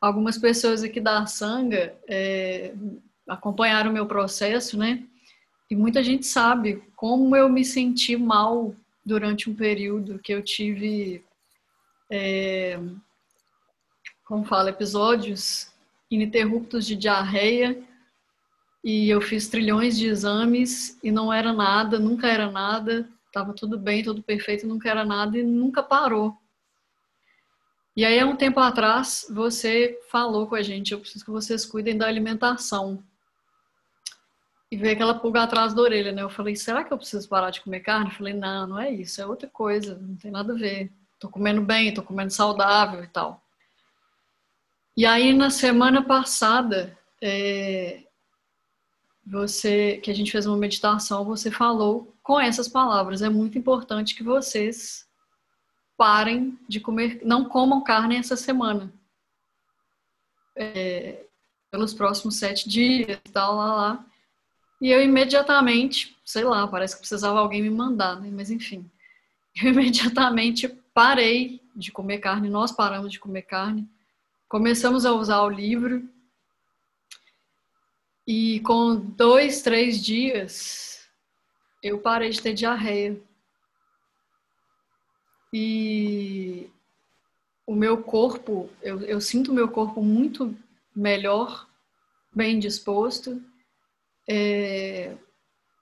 Algumas 0.00 0.38
pessoas 0.38 0.82
aqui 0.82 1.00
da 1.00 1.26
Sanga 1.26 1.94
é, 2.06 2.72
acompanharam 3.30 3.90
o 3.90 3.94
meu 3.94 4.06
processo, 4.06 4.76
né? 4.76 5.04
E 5.70 5.76
muita 5.76 6.02
gente 6.02 6.26
sabe 6.26 6.82
como 6.96 7.36
eu 7.36 7.48
me 7.48 7.64
senti 7.64 8.16
mal 8.16 8.74
durante 9.06 9.48
um 9.48 9.54
período 9.54 10.18
que 10.18 10.32
eu 10.32 10.42
tive, 10.42 11.24
é, 12.10 12.78
como 14.24 14.44
fala, 14.44 14.70
episódios 14.70 15.72
ininterruptos 16.10 16.84
de 16.84 16.96
diarreia 16.96 17.80
e 18.82 19.08
eu 19.08 19.20
fiz 19.20 19.46
trilhões 19.46 19.96
de 19.96 20.08
exames 20.08 20.98
e 21.04 21.12
não 21.12 21.32
era 21.32 21.52
nada, 21.52 22.00
nunca 22.00 22.26
era 22.26 22.50
nada, 22.50 23.08
estava 23.26 23.52
tudo 23.52 23.78
bem, 23.78 24.02
tudo 24.02 24.22
perfeito, 24.24 24.66
nunca 24.66 24.90
era 24.90 25.04
nada 25.04 25.38
e 25.38 25.42
nunca 25.44 25.84
parou. 25.84 26.36
E 27.96 28.04
aí, 28.04 28.18
há 28.18 28.26
um 28.26 28.36
tempo 28.36 28.58
atrás, 28.58 29.26
você 29.30 30.00
falou 30.10 30.46
com 30.48 30.54
a 30.56 30.62
gente, 30.62 30.92
eu 30.92 31.00
preciso 31.00 31.24
que 31.24 31.30
vocês 31.30 31.64
cuidem 31.64 31.96
da 31.96 32.06
alimentação 32.08 33.04
e 34.70 34.76
veio 34.76 34.94
aquela 34.94 35.18
pulga 35.18 35.42
atrás 35.42 35.74
da 35.74 35.82
orelha, 35.82 36.12
né? 36.12 36.22
Eu 36.22 36.30
falei, 36.30 36.54
será 36.54 36.84
que 36.84 36.92
eu 36.92 36.98
preciso 36.98 37.28
parar 37.28 37.50
de 37.50 37.60
comer 37.60 37.80
carne? 37.80 38.10
Eu 38.10 38.14
falei, 38.16 38.32
não, 38.32 38.68
não 38.68 38.78
é 38.78 38.90
isso, 38.90 39.20
é 39.20 39.26
outra 39.26 39.48
coisa, 39.48 39.98
não 39.98 40.16
tem 40.16 40.30
nada 40.30 40.52
a 40.52 40.56
ver. 40.56 40.92
Tô 41.18 41.28
comendo 41.28 41.60
bem, 41.60 41.92
tô 41.92 42.02
comendo 42.02 42.30
saudável 42.30 43.02
e 43.02 43.08
tal. 43.08 43.42
E 44.96 45.04
aí, 45.04 45.32
na 45.32 45.50
semana 45.50 46.02
passada, 46.02 46.96
é, 47.20 48.04
você, 49.26 49.98
que 50.02 50.10
a 50.10 50.14
gente 50.14 50.30
fez 50.30 50.46
uma 50.46 50.56
meditação, 50.56 51.24
você 51.24 51.50
falou 51.50 52.14
com 52.22 52.38
essas 52.38 52.68
palavras, 52.68 53.22
é 53.22 53.28
muito 53.28 53.58
importante 53.58 54.14
que 54.14 54.22
vocês 54.22 55.08
parem 55.96 56.58
de 56.68 56.80
comer, 56.80 57.20
não 57.24 57.44
comam 57.44 57.82
carne 57.82 58.16
essa 58.16 58.36
semana. 58.36 58.92
É, 60.56 61.24
pelos 61.70 61.94
próximos 61.94 62.36
sete 62.36 62.68
dias, 62.68 63.20
tal, 63.32 63.56
lá, 63.56 63.74
lá. 63.74 64.06
E 64.80 64.90
eu 64.90 65.02
imediatamente, 65.02 66.16
sei 66.24 66.42
lá, 66.42 66.66
parece 66.66 66.94
que 66.94 67.00
precisava 67.00 67.38
alguém 67.38 67.62
me 67.62 67.70
mandar, 67.70 68.18
né? 68.18 68.30
Mas 68.32 68.50
enfim, 68.50 68.90
eu 69.62 69.72
imediatamente 69.72 70.68
parei 70.94 71.60
de 71.76 71.92
comer 71.92 72.18
carne, 72.18 72.48
nós 72.48 72.72
paramos 72.72 73.12
de 73.12 73.20
comer 73.20 73.42
carne, 73.42 73.88
começamos 74.48 75.04
a 75.04 75.12
usar 75.12 75.42
o 75.42 75.50
livro 75.50 76.08
e 78.26 78.60
com 78.60 78.96
dois, 78.96 79.62
três 79.62 80.02
dias 80.02 81.08
eu 81.82 81.98
parei 81.98 82.30
de 82.30 82.40
ter 82.40 82.52
diarreia. 82.52 83.20
E 85.52 86.70
o 87.66 87.74
meu 87.74 88.02
corpo, 88.02 88.68
eu, 88.82 89.00
eu 89.02 89.20
sinto 89.20 89.50
o 89.50 89.54
meu 89.54 89.68
corpo 89.68 90.02
muito 90.02 90.56
melhor, 90.94 91.66
bem 92.32 92.58
disposto 92.58 93.42
é, 94.32 95.12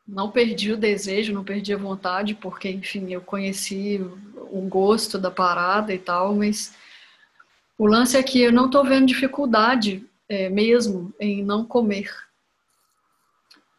não 0.06 0.30
perdi 0.30 0.72
o 0.72 0.76
desejo, 0.76 1.34
não 1.34 1.44
perdi 1.44 1.74
a 1.74 1.76
vontade, 1.76 2.34
porque, 2.34 2.70
enfim, 2.70 3.12
eu 3.12 3.20
conheci 3.20 4.00
o 4.50 4.62
gosto 4.62 5.18
da 5.18 5.30
parada 5.30 5.92
e 5.92 5.98
tal, 5.98 6.34
mas 6.34 6.74
o 7.76 7.86
lance 7.86 8.16
é 8.16 8.22
que 8.22 8.40
eu 8.40 8.50
não 8.50 8.64
estou 8.64 8.82
vendo 8.82 9.06
dificuldade 9.06 10.02
é, 10.26 10.48
mesmo 10.48 11.12
em 11.20 11.44
não 11.44 11.62
comer. 11.62 12.10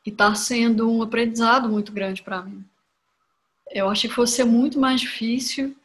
E 0.05 0.11
está 0.11 0.35
sendo 0.35 0.87
um 0.87 1.01
aprendizado 1.01 1.67
muito 1.67 1.91
grande 1.91 2.21
para 2.21 2.43
mim. 2.43 2.63
Eu 3.71 3.89
achei 3.89 4.07
que 4.07 4.15
fosse 4.15 4.35
ser 4.35 4.45
muito 4.45 4.79
mais 4.79 5.01
difícil, 5.01 5.75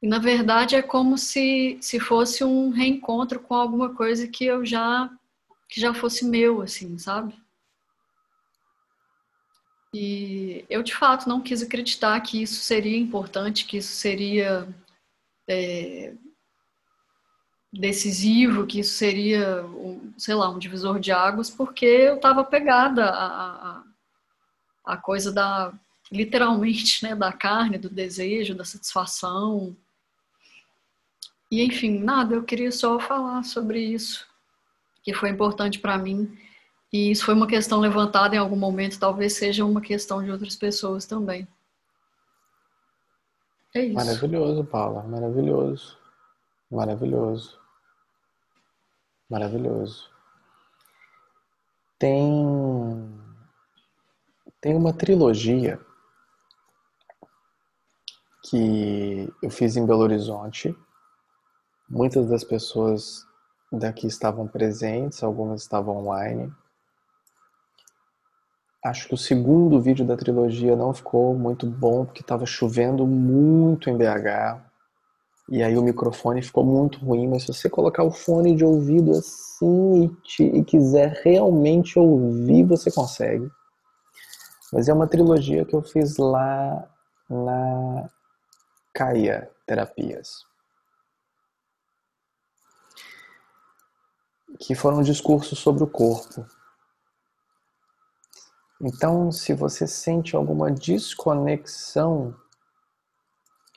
e 0.00 0.08
na 0.08 0.18
verdade 0.18 0.74
é 0.74 0.80
como 0.80 1.18
se, 1.18 1.76
se 1.82 2.00
fosse 2.00 2.42
um 2.42 2.70
reencontro 2.70 3.40
com 3.40 3.54
alguma 3.54 3.94
coisa 3.94 4.26
que 4.26 4.46
eu 4.46 4.64
já 4.64 5.10
que 5.68 5.80
já 5.80 5.92
fosse 5.92 6.24
meu, 6.24 6.62
assim, 6.62 6.96
sabe? 6.96 7.34
E 9.98 10.62
eu, 10.68 10.82
de 10.82 10.94
fato, 10.94 11.26
não 11.26 11.40
quis 11.40 11.62
acreditar 11.62 12.20
que 12.20 12.42
isso 12.42 12.56
seria 12.56 12.98
importante, 12.98 13.64
que 13.64 13.78
isso 13.78 13.94
seria 13.94 14.68
é, 15.48 16.12
decisivo, 17.72 18.66
que 18.66 18.80
isso 18.80 18.92
seria, 18.92 19.64
um, 19.64 20.12
sei 20.18 20.34
lá, 20.34 20.50
um 20.50 20.58
divisor 20.58 21.00
de 21.00 21.12
águas, 21.12 21.48
porque 21.48 21.86
eu 21.86 22.16
estava 22.16 22.44
pegada 22.44 23.06
a, 23.06 23.70
a, 23.70 23.82
a 24.84 24.96
coisa 24.98 25.32
da, 25.32 25.72
literalmente, 26.12 27.02
né, 27.02 27.16
da 27.16 27.32
carne, 27.32 27.78
do 27.78 27.88
desejo, 27.88 28.54
da 28.54 28.66
satisfação. 28.66 29.74
E, 31.50 31.62
enfim, 31.62 32.00
nada, 32.00 32.34
eu 32.34 32.44
queria 32.44 32.70
só 32.70 33.00
falar 33.00 33.44
sobre 33.44 33.80
isso, 33.80 34.26
que 35.02 35.14
foi 35.14 35.30
importante 35.30 35.78
para 35.78 35.96
mim. 35.96 36.38
E 36.92 37.10
isso 37.10 37.24
foi 37.24 37.34
uma 37.34 37.46
questão 37.46 37.80
levantada 37.80 38.34
em 38.34 38.38
algum 38.38 38.56
momento, 38.56 38.98
talvez 38.98 39.34
seja 39.34 39.64
uma 39.64 39.80
questão 39.80 40.22
de 40.22 40.30
outras 40.30 40.56
pessoas 40.56 41.04
também. 41.04 41.46
É 43.74 43.84
isso. 43.84 43.94
Maravilhoso, 43.94 44.64
Paula, 44.64 45.02
maravilhoso. 45.02 45.98
Maravilhoso. 46.70 47.58
Maravilhoso. 49.28 50.10
Tem 51.98 53.22
tem 54.60 54.74
uma 54.74 54.92
trilogia 54.92 55.80
que 58.50 59.32
eu 59.42 59.50
fiz 59.50 59.76
em 59.76 59.84
Belo 59.86 60.00
Horizonte. 60.00 60.74
Muitas 61.88 62.28
das 62.28 62.42
pessoas 62.42 63.26
daqui 63.70 64.06
estavam 64.06 64.46
presentes, 64.48 65.22
algumas 65.22 65.62
estavam 65.62 65.98
online. 65.98 66.52
Acho 68.86 69.08
que 69.08 69.14
o 69.14 69.18
segundo 69.18 69.80
vídeo 69.80 70.06
da 70.06 70.16
trilogia 70.16 70.76
não 70.76 70.94
ficou 70.94 71.34
muito 71.34 71.66
bom 71.66 72.04
porque 72.04 72.20
estava 72.20 72.46
chovendo 72.46 73.04
muito 73.04 73.90
em 73.90 73.96
BH. 73.96 74.62
E 75.48 75.60
aí 75.60 75.76
o 75.76 75.82
microfone 75.82 76.40
ficou 76.40 76.64
muito 76.64 77.00
ruim, 77.00 77.26
mas 77.26 77.42
se 77.42 77.52
você 77.52 77.68
colocar 77.68 78.04
o 78.04 78.12
fone 78.12 78.54
de 78.54 78.64
ouvido 78.64 79.10
assim 79.10 80.04
e, 80.04 80.08
te, 80.22 80.44
e 80.44 80.64
quiser 80.64 81.20
realmente 81.24 81.98
ouvir, 81.98 82.62
você 82.62 82.88
consegue. 82.88 83.50
Mas 84.72 84.88
é 84.88 84.94
uma 84.94 85.08
trilogia 85.08 85.64
que 85.64 85.74
eu 85.74 85.82
fiz 85.82 86.16
lá 86.16 86.88
na 87.28 88.08
Caia 88.94 89.50
Terapias. 89.66 90.44
Que 94.60 94.76
foram 94.76 95.02
discursos 95.02 95.58
sobre 95.58 95.82
o 95.82 95.88
corpo. 95.88 96.46
Então, 98.80 99.32
se 99.32 99.54
você 99.54 99.86
sente 99.86 100.36
alguma 100.36 100.70
desconexão 100.70 102.34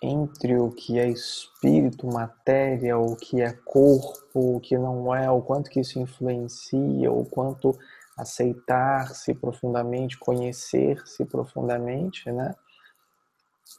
entre 0.01 0.57
o 0.57 0.71
que 0.71 0.99
é 0.99 1.09
espírito, 1.09 2.07
matéria, 2.07 2.97
o 2.97 3.15
que 3.15 3.41
é 3.41 3.51
corpo, 3.51 4.55
o 4.55 4.59
que 4.59 4.77
não 4.77 5.13
é, 5.13 5.29
o 5.29 5.41
quanto 5.41 5.69
que 5.69 5.79
isso 5.79 5.99
influencia, 5.99 7.11
o 7.11 7.25
quanto 7.25 7.77
aceitar-se 8.17 9.33
profundamente, 9.33 10.17
conhecer-se 10.17 11.23
profundamente, 11.25 12.29
né? 12.31 12.53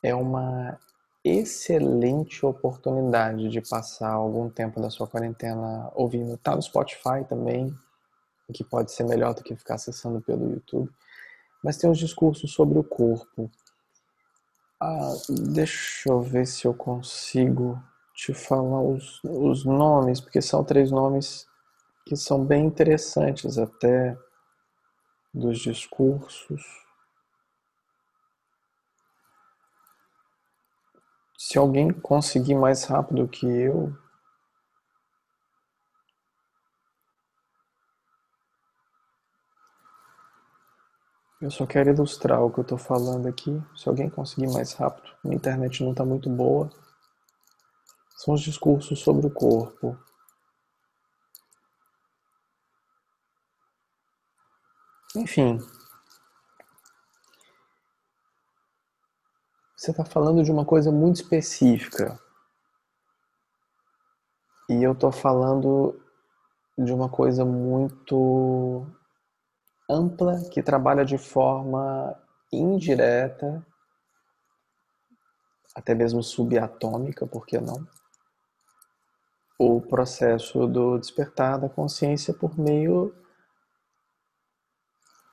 É 0.02 0.14
uma 0.14 0.78
excelente 1.22 2.46
oportunidade 2.46 3.48
de 3.48 3.60
passar 3.60 4.12
algum 4.12 4.48
tempo 4.48 4.80
da 4.80 4.88
sua 4.88 5.06
quarentena 5.06 5.90
ouvindo. 5.94 6.38
Tá 6.38 6.56
no 6.56 6.62
Spotify 6.62 7.24
também, 7.28 7.74
que 8.54 8.64
pode 8.64 8.92
ser 8.92 9.04
melhor 9.04 9.34
do 9.34 9.42
que 9.42 9.54
ficar 9.54 9.74
acessando 9.74 10.20
pelo 10.22 10.50
YouTube. 10.50 10.90
Mas 11.62 11.76
tem 11.76 11.90
os 11.90 11.98
discursos 11.98 12.52
sobre 12.52 12.78
o 12.78 12.84
corpo, 12.84 13.50
ah, 14.80 15.12
deixa 15.28 16.08
eu 16.08 16.22
ver 16.22 16.46
se 16.46 16.66
eu 16.66 16.72
consigo 16.72 17.78
te 18.14 18.32
falar 18.32 18.82
os, 18.82 19.20
os 19.24 19.64
nomes, 19.64 20.20
porque 20.20 20.40
são 20.40 20.64
três 20.64 20.90
nomes 20.90 21.46
que 22.06 22.16
são 22.16 22.44
bem 22.44 22.64
interessantes 22.64 23.58
até 23.58 24.16
dos 25.34 25.58
discursos. 25.58 26.62
Se 31.38 31.58
alguém 31.58 31.90
conseguir 31.90 32.54
mais 32.54 32.84
rápido 32.84 33.28
que 33.28 33.46
eu, 33.46 33.92
Eu 41.40 41.50
só 41.50 41.66
quero 41.66 41.88
ilustrar 41.88 42.42
o 42.42 42.52
que 42.52 42.58
eu 42.60 42.62
estou 42.62 42.76
falando 42.76 43.26
aqui. 43.26 43.50
Se 43.74 43.88
alguém 43.88 44.10
conseguir 44.10 44.52
mais 44.52 44.74
rápido, 44.74 45.10
a 45.24 45.34
internet 45.34 45.82
não 45.82 45.92
está 45.92 46.04
muito 46.04 46.28
boa. 46.28 46.70
São 48.14 48.34
os 48.34 48.42
discursos 48.42 49.00
sobre 49.00 49.26
o 49.26 49.30
corpo. 49.30 49.98
Enfim. 55.16 55.58
Você 59.74 59.92
está 59.92 60.04
falando 60.04 60.44
de 60.44 60.52
uma 60.52 60.66
coisa 60.66 60.92
muito 60.92 61.16
específica. 61.22 62.20
E 64.68 64.82
eu 64.82 64.92
estou 64.92 65.10
falando 65.10 65.98
de 66.76 66.92
uma 66.92 67.08
coisa 67.08 67.46
muito 67.46 68.86
ampla 69.90 70.40
que 70.50 70.62
trabalha 70.62 71.04
de 71.04 71.18
forma 71.18 72.16
indireta, 72.52 73.64
até 75.74 75.94
mesmo 75.94 76.22
subatômica, 76.22 77.26
por 77.26 77.46
que 77.46 77.58
não? 77.58 77.86
O 79.58 79.80
processo 79.80 80.66
do 80.66 80.98
despertar 80.98 81.58
da 81.58 81.68
consciência 81.68 82.32
por 82.32 82.58
meio 82.58 83.14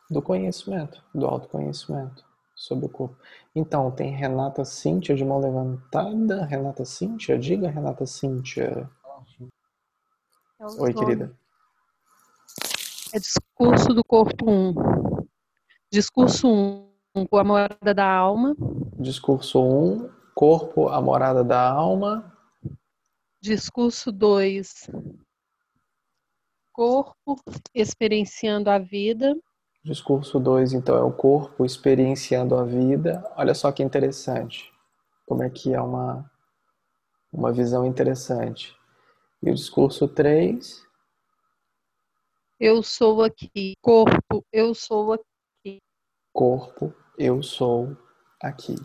do 0.09 0.21
conhecimento, 0.21 1.03
do 1.13 1.25
autoconhecimento 1.25 2.25
sobre 2.55 2.85
o 2.87 2.89
corpo. 2.89 3.15
Então, 3.55 3.91
tem 3.91 4.11
Renata 4.11 4.65
Cíntia 4.65 5.15
de 5.15 5.23
mão 5.23 5.39
levantada. 5.39 6.43
Renata 6.45 6.83
Cíntia, 6.83 7.37
diga 7.37 7.69
Renata 7.69 8.05
Cíntia. 8.05 8.89
Oi, 10.79 10.93
querida. 10.93 11.31
É 13.13 13.19
discurso 13.19 13.93
do 13.93 14.03
corpo 14.03 14.49
1. 14.49 14.73
Discurso 15.91 16.47
1, 16.47 17.27
a 17.31 17.43
morada 17.43 17.93
da 17.93 18.09
alma. 18.09 18.55
Discurso 18.99 19.61
1, 19.61 20.09
corpo, 20.35 20.89
a 20.89 21.01
morada 21.01 21.43
da 21.43 21.69
alma. 21.69 22.33
Discurso 23.41 24.11
2, 24.11 24.89
corpo 26.77 27.41
experienciando 27.73 28.69
a 28.69 28.77
vida. 28.77 29.35
Discurso 29.83 30.39
2, 30.39 30.73
então, 30.73 30.95
é 30.95 31.01
o 31.01 31.11
corpo 31.11 31.65
experienciando 31.65 32.55
a 32.55 32.63
vida. 32.63 33.23
Olha 33.35 33.55
só 33.55 33.71
que 33.71 33.81
interessante. 33.81 34.71
Como 35.25 35.43
é 35.43 35.49
que 35.49 35.73
é 35.73 35.81
uma, 35.81 36.29
uma 37.31 37.51
visão 37.51 37.85
interessante. 37.85 38.75
E 39.41 39.49
o 39.49 39.55
discurso 39.55 40.07
3, 40.07 40.86
eu 42.59 42.81
sou 42.81 43.23
aqui. 43.23 43.73
Corpo, 43.81 44.45
eu 44.51 44.73
sou 44.73 45.13
aqui. 45.13 45.79
Corpo, 46.33 46.93
eu 47.17 47.41
sou 47.43 47.95
aqui. 48.41 48.75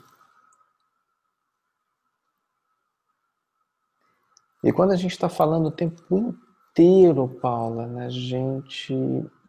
E 4.62 4.73
quando 4.73 4.93
a 4.93 4.97
gente 4.97 5.12
está 5.12 5.28
falando 5.28 5.66
o 5.66 5.73
tempo 5.73 6.36
inteiro, 6.73 7.28
Paula, 7.40 7.86
na 7.86 8.09
gente 8.09 8.94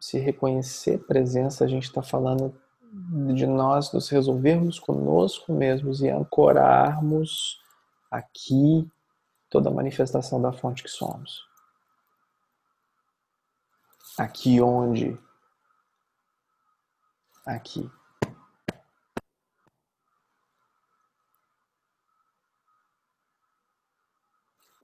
se 0.00 0.18
reconhecer 0.18 0.98
presença, 1.06 1.64
a 1.64 1.68
gente 1.68 1.84
está 1.84 2.02
falando 2.02 2.54
de 3.34 3.46
nós 3.46 3.92
nos 3.92 4.08
resolvermos 4.08 4.78
conosco 4.78 5.52
mesmos 5.52 6.00
e 6.00 6.08
ancorarmos 6.08 7.60
aqui 8.10 8.88
toda 9.48 9.68
a 9.68 9.72
manifestação 9.72 10.40
da 10.40 10.52
fonte 10.52 10.82
que 10.82 10.90
somos. 10.90 11.53
Aqui 14.16 14.60
onde? 14.60 15.18
Aqui. 17.44 17.90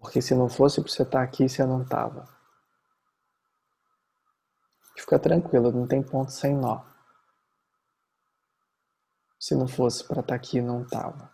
Porque 0.01 0.20
se 0.20 0.35
não 0.35 0.48
fosse 0.48 0.81
para 0.81 0.90
você 0.90 1.02
estar 1.05 1.23
aqui, 1.23 1.48
você 1.48 1.65
não 1.65 1.82
estava. 1.82 2.28
Fica 4.97 5.19
tranquilo, 5.19 5.70
não 5.70 5.86
tem 5.86 6.02
ponto 6.02 6.32
sem 6.32 6.57
nó. 6.57 6.85
Se 9.39 9.55
não 9.55 9.69
fosse 9.69 10.02
para 10.07 10.20
estar 10.20 10.35
aqui, 10.35 10.61
não 10.61 10.82
estava. 10.82 11.32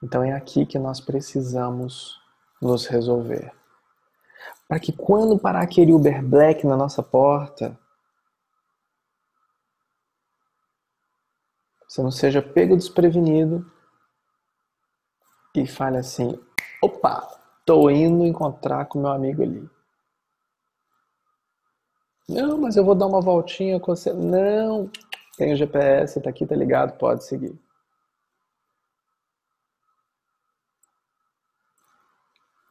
Então 0.00 0.22
é 0.22 0.32
aqui 0.32 0.64
que 0.64 0.78
nós 0.78 1.00
precisamos 1.00 2.20
nos 2.62 2.86
resolver 2.86 3.52
para 4.68 4.80
que 4.80 4.92
quando 4.92 5.38
parar 5.38 5.62
aquele 5.62 5.92
Uber 5.92 6.22
Black 6.22 6.66
na 6.66 6.76
nossa 6.76 7.02
porta, 7.02 7.78
você 11.88 12.02
não 12.02 12.10
seja 12.10 12.42
pego 12.42 12.76
desprevenido 12.76 13.70
e 15.54 15.66
fale 15.66 15.98
assim: 15.98 16.38
opa, 16.82 17.36
Tô 17.66 17.90
indo 17.90 18.24
encontrar 18.24 18.86
com 18.86 19.00
meu 19.00 19.10
amigo 19.10 19.42
ali. 19.42 19.68
Não, 22.28 22.58
mas 22.58 22.76
eu 22.76 22.84
vou 22.84 22.94
dar 22.94 23.06
uma 23.08 23.20
voltinha 23.20 23.80
com 23.80 23.94
você. 23.94 24.12
Não, 24.12 24.88
tem 25.36 25.52
o 25.52 25.56
GPS, 25.56 26.20
tá 26.20 26.30
aqui, 26.30 26.46
tá 26.46 26.54
ligado, 26.54 26.96
pode 26.96 27.24
seguir. 27.24 27.58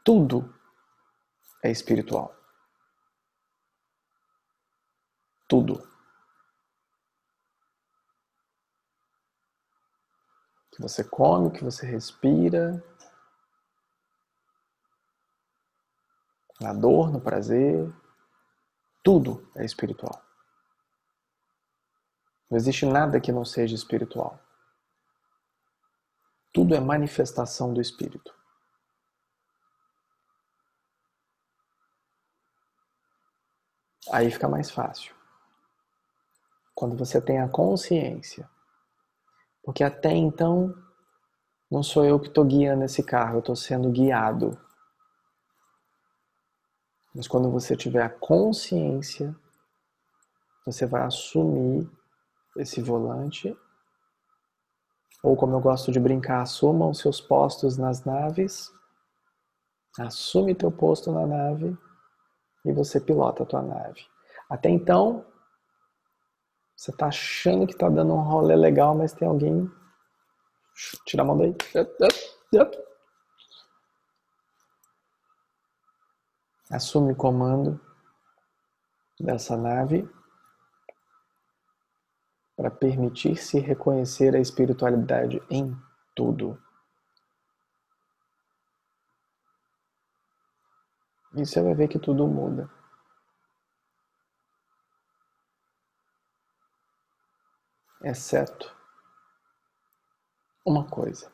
Tudo 0.06 0.55
é 1.66 1.72
espiritual. 1.72 2.36
Tudo. 5.48 5.96
que 10.76 10.82
você 10.82 11.06
come, 11.06 11.52
que 11.52 11.64
você 11.64 11.86
respira, 11.86 12.84
na 16.60 16.74
dor, 16.74 17.10
no 17.10 17.22
prazer, 17.22 17.90
tudo 19.02 19.50
é 19.56 19.64
espiritual. 19.64 20.22
Não 22.50 22.58
existe 22.58 22.86
nada 22.86 23.22
que 23.22 23.32
não 23.32 23.46
seja 23.46 23.74
espiritual. 23.74 24.38
Tudo 26.52 26.76
é 26.76 26.80
manifestação 26.82 27.74
do 27.74 27.80
espírito. 27.80 28.36
Aí 34.11 34.30
fica 34.32 34.48
mais 34.48 34.69
fácil. 34.69 35.14
Quando 36.73 36.95
você 36.95 37.22
tem 37.22 37.40
a 37.40 37.48
consciência 37.48 38.49
porque 39.65 39.84
até 39.84 40.11
então, 40.11 40.76
não 41.72 41.82
sou 41.82 42.06
eu 42.06 42.19
que 42.19 42.27
estou 42.27 42.45
guiando 42.45 42.84
esse 42.84 43.02
carro, 43.02 43.38
eu 43.38 43.40
estou 43.40 43.56
sendo 43.56 43.90
guiado. 43.90 44.56
Mas 47.14 47.27
quando 47.27 47.49
você 47.49 47.76
tiver 47.76 48.03
a 48.03 48.10
consciência, 48.10 49.36
você 50.64 50.86
vai 50.86 51.02
assumir 51.02 51.90
esse 52.57 52.80
volante. 52.80 53.57
Ou 55.23 55.36
como 55.36 55.56
eu 55.56 55.60
gosto 55.60 55.91
de 55.91 55.99
brincar, 55.99 56.44
assuma 56.44 56.88
os 56.88 56.99
seus 56.99 57.19
postos 57.19 57.76
nas 57.76 58.06
naves. 58.06 58.72
Assume 59.98 60.53
teu 60.53 60.72
posto 60.72 61.11
na 61.11 61.26
nave 61.26 61.76
e 62.66 62.74
você 62.74 63.00
pilota 63.00 63.44
a 63.44 63.46
tua 63.46 63.62
nave. 63.62 64.02
Até 64.50 64.70
então, 64.70 65.26
você 66.76 66.92
tá 66.92 67.08
achando 67.08 67.66
que 67.66 67.76
tá 67.76 67.90
dando 67.90 68.14
um 68.14 68.22
rolê 68.22 68.56
legal, 68.56 68.96
mas 68.96 69.14
tem 69.14 69.28
alguém. 69.28 69.72
Tira 71.06 71.24
a 71.24 71.26
mão 71.26 71.38
daí. 71.38 71.56
Assume 76.70 77.14
o 77.14 77.16
comando 77.16 77.80
dessa 79.20 79.56
nave 79.56 80.10
para 82.56 82.72
permitir-se 82.72 83.60
reconhecer 83.60 84.36
a 84.36 84.40
espiritualidade 84.40 85.42
em 85.50 85.76
tudo. 86.16 86.62
E 91.38 91.45
você 91.45 91.62
vai 91.62 91.76
ver 91.76 91.88
que 91.88 91.99
tudo 91.99 92.26
muda. 92.28 92.70
exceto 98.06 98.76
uma 100.64 100.88
coisa. 100.88 101.32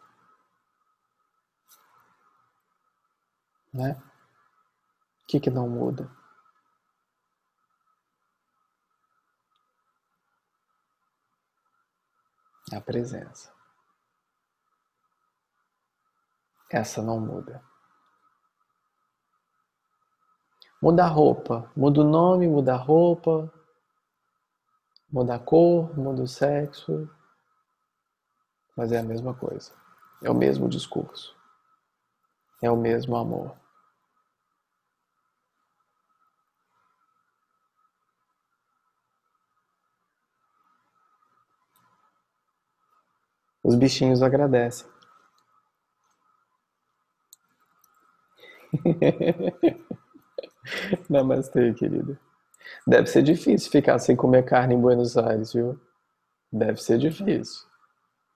Né? 3.74 4.02
O 5.24 5.28
que, 5.28 5.40
que 5.40 5.50
não 5.50 5.70
muda? 5.70 6.10
A 12.74 12.80
presença. 12.80 13.54
Essa 16.70 17.02
não 17.02 17.20
muda. 17.20 17.71
Muda 20.82 21.06
a 21.06 21.08
roupa, 21.08 21.72
muda 21.78 22.02
o 22.02 22.04
nome, 22.04 22.46
muda 22.46 22.74
a 22.74 22.78
roupa, 22.78 23.50
Muda 25.12 25.36
a 25.36 25.40
cor, 25.40 25.96
muda 25.96 26.24
o 26.24 26.28
sexo, 26.28 27.08
mas 28.76 28.92
é 28.92 28.98
a 29.00 29.04
mesma 29.04 29.34
coisa. 29.34 29.72
É 30.22 30.30
o 30.30 30.36
mesmo 30.36 30.68
discurso. 30.68 31.34
É 32.62 32.72
o 32.72 32.78
mesmo 32.78 33.16
amor. 33.18 33.56
Os 43.64 43.74
bichinhos 43.76 44.22
agradecem. 44.22 44.86
Namastê, 51.10 51.74
querida. 51.74 52.20
Deve 52.86 53.08
ser 53.08 53.24
difícil 53.24 53.72
ficar 53.72 54.00
sem 54.00 54.16
comer 54.16 54.44
carne 54.44 54.76
em 54.76 54.80
Buenos 54.80 55.18
Aires, 55.18 55.54
viu? 55.54 55.80
Deve 56.52 56.82
ser 56.82 56.98
difícil. 56.98 57.66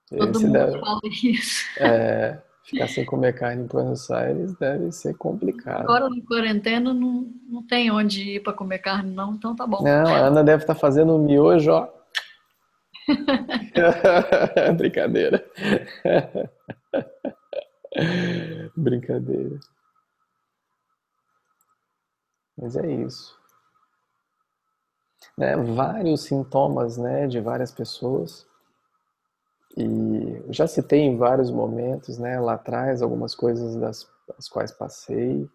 Todo 0.08 0.30
Esse 0.30 0.44
mundo 0.44 0.52
deve... 0.52 0.80
fala 0.80 1.00
isso. 1.22 1.64
É, 1.78 2.38
ficar 2.64 2.88
sem 2.88 3.04
comer 3.04 3.32
carne 3.34 3.62
em 3.62 3.66
Buenos 3.66 4.10
Aires 4.10 4.54
deve 4.58 4.92
ser 4.92 5.14
complicado. 5.16 5.82
Agora 5.82 6.08
na 6.08 6.22
quarentena 6.26 6.94
não, 6.94 7.28
não 7.48 7.62
tem 7.66 7.90
onde 7.90 8.36
ir 8.36 8.42
para 8.42 8.52
comer 8.52 8.78
carne, 8.78 9.10
não, 9.12 9.34
então 9.34 9.54
tá 9.54 9.66
bom. 9.66 9.82
Não, 9.82 10.06
a 10.06 10.18
Ana 10.18 10.44
deve 10.44 10.62
estar 10.62 10.74
tá 10.74 10.80
fazendo 10.80 11.14
um 11.14 11.18
miojo, 11.18 11.72
ó. 11.72 11.88
Brincadeira. 14.76 15.44
Brincadeira. 18.76 19.58
Mas 22.56 22.76
é 22.76 22.90
isso 22.90 23.36
né, 25.36 25.56
vários 25.56 26.22
sintomas 26.22 26.96
né, 26.96 27.26
de 27.26 27.40
várias 27.40 27.70
pessoas. 27.70 28.46
E 29.76 30.42
eu 30.46 30.52
já 30.52 30.66
citei 30.66 31.00
em 31.00 31.18
vários 31.18 31.50
momentos 31.50 32.18
né, 32.18 32.40
lá 32.40 32.54
atrás 32.54 33.02
algumas 33.02 33.34
coisas 33.34 33.76
das, 33.76 34.08
das 34.34 34.48
quais 34.48 34.72
passei. 34.72 35.48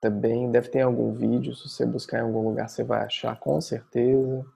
Também 0.00 0.50
deve 0.50 0.68
ter 0.68 0.80
algum 0.80 1.12
vídeo, 1.12 1.54
se 1.54 1.68
você 1.68 1.84
buscar 1.84 2.18
em 2.18 2.22
algum 2.22 2.48
lugar 2.48 2.68
você 2.68 2.82
vai 2.82 3.04
achar 3.04 3.38
com 3.38 3.60
certeza. 3.60 4.46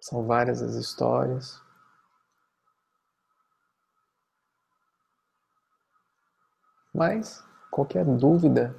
São 0.00 0.24
várias 0.24 0.62
as 0.62 0.74
histórias. 0.74 1.60
Mas 6.94 7.42
qualquer 7.70 8.04
dúvida 8.04 8.76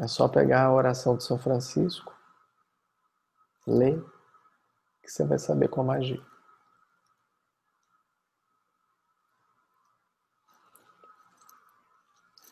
É 0.00 0.06
só 0.06 0.28
pegar 0.28 0.64
a 0.64 0.72
oração 0.72 1.16
de 1.16 1.24
São 1.24 1.38
Francisco, 1.38 2.14
ler, 3.66 4.00
que 5.02 5.10
você 5.10 5.24
vai 5.24 5.38
saber 5.38 5.68
como 5.68 5.90
agir. 5.90 6.24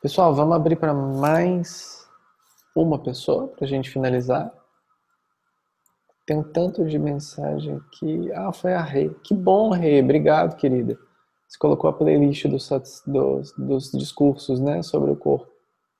Pessoal, 0.02 0.34
vamos 0.34 0.56
abrir 0.56 0.76
para 0.76 0.92
mais 0.92 2.08
uma 2.74 2.98
pessoa 2.98 3.48
para 3.48 3.64
a 3.64 3.68
gente 3.68 3.90
finalizar. 3.90 4.52
Tem 6.26 6.36
um 6.36 6.42
tanto 6.42 6.84
de 6.84 6.98
mensagem 6.98 7.76
aqui. 7.76 8.32
Ah, 8.32 8.52
foi 8.52 8.74
a 8.74 8.82
Rei. 8.82 9.14
Que 9.22 9.34
bom, 9.34 9.70
Rei. 9.70 10.02
Obrigado, 10.02 10.56
querida. 10.56 10.98
Você 11.46 11.58
colocou 11.58 11.88
a 11.88 11.92
playlist 11.92 12.46
dos, 12.46 12.68
dos, 13.06 13.52
dos 13.52 13.92
discursos 13.92 14.58
né, 14.58 14.82
sobre 14.82 15.12
o 15.12 15.16
corpo. 15.16 15.48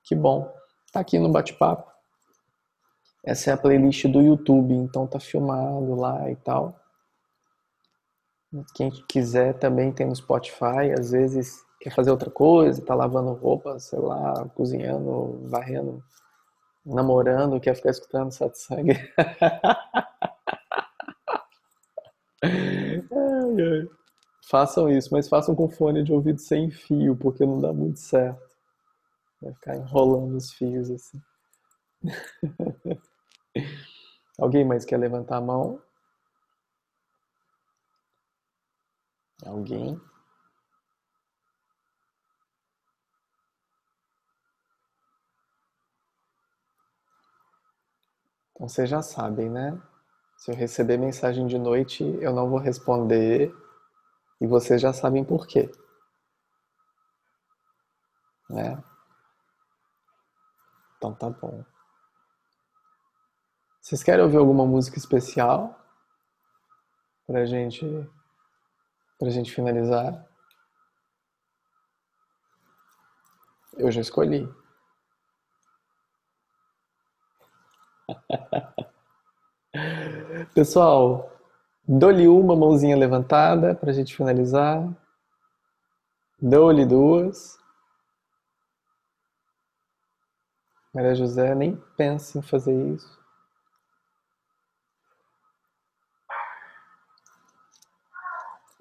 Que 0.02 0.14
bom. 0.16 0.55
Tá 0.96 1.00
aqui 1.00 1.18
no 1.18 1.28
bate-papo. 1.28 1.92
Essa 3.22 3.50
é 3.50 3.52
a 3.52 3.56
playlist 3.58 4.06
do 4.06 4.22
YouTube, 4.22 4.72
então 4.72 5.06
tá 5.06 5.20
filmado 5.20 5.94
lá 5.94 6.30
e 6.30 6.36
tal. 6.36 6.74
Quem 8.74 8.90
quiser 9.06 9.58
também 9.58 9.92
tem 9.92 10.06
no 10.06 10.16
Spotify, 10.16 10.94
às 10.98 11.10
vezes 11.10 11.62
quer 11.82 11.94
fazer 11.94 12.10
outra 12.10 12.30
coisa, 12.30 12.82
tá 12.82 12.94
lavando 12.94 13.34
roupa, 13.34 13.78
sei 13.78 13.98
lá, 13.98 14.48
cozinhando, 14.54 15.46
varrendo, 15.50 16.02
namorando, 16.82 17.60
quer 17.60 17.74
ficar 17.74 17.90
escutando 17.90 18.32
satsang. 18.32 18.92
ai, 22.42 23.02
ai. 23.12 23.86
Façam 24.48 24.88
isso, 24.88 25.10
mas 25.12 25.28
façam 25.28 25.54
com 25.54 25.68
fone 25.68 26.02
de 26.02 26.10
ouvido 26.10 26.40
sem 26.40 26.70
fio, 26.70 27.14
porque 27.14 27.44
não 27.44 27.60
dá 27.60 27.70
muito 27.70 27.98
certo. 27.98 28.45
Vai 29.40 29.52
ficar 29.54 29.76
enrolando 29.76 30.36
os 30.36 30.52
fios 30.52 30.90
assim. 30.90 31.22
Alguém 34.38 34.64
mais 34.64 34.84
quer 34.84 34.98
levantar 34.98 35.36
a 35.38 35.40
mão? 35.40 35.80
Alguém? 39.44 40.00
Então 48.54 48.68
vocês 48.68 48.88
já 48.88 49.02
sabem, 49.02 49.50
né? 49.50 49.80
Se 50.38 50.50
eu 50.50 50.56
receber 50.56 50.96
mensagem 50.96 51.46
de 51.46 51.58
noite, 51.58 52.02
eu 52.20 52.32
não 52.32 52.48
vou 52.48 52.58
responder 52.58 53.54
e 54.40 54.46
vocês 54.46 54.80
já 54.80 54.92
sabem 54.92 55.24
por 55.24 55.46
quê. 55.46 55.70
Né? 58.48 58.82
Então 61.06 61.14
tá 61.14 61.30
bom. 61.30 61.64
Vocês 63.80 64.02
querem 64.02 64.24
ouvir 64.24 64.38
alguma 64.38 64.66
música 64.66 64.98
especial 64.98 65.80
pra 67.26 67.46
gente 67.46 67.86
pra 69.18 69.30
gente 69.30 69.54
finalizar? 69.54 70.26
Eu 73.76 73.90
já 73.92 74.00
escolhi. 74.00 74.48
Pessoal, 80.54 81.30
dou-lhe 81.86 82.26
uma 82.26 82.56
mãozinha 82.56 82.96
levantada 82.96 83.74
para 83.74 83.90
a 83.90 83.92
gente 83.92 84.16
finalizar. 84.16 84.82
Dou-lhe 86.40 86.84
duas. 86.84 87.58
Maria 90.96 91.14
José, 91.14 91.54
nem 91.54 91.76
pense 91.94 92.38
em 92.38 92.42
fazer 92.42 92.74
isso. 92.94 93.18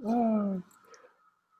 Ah. 0.06 0.58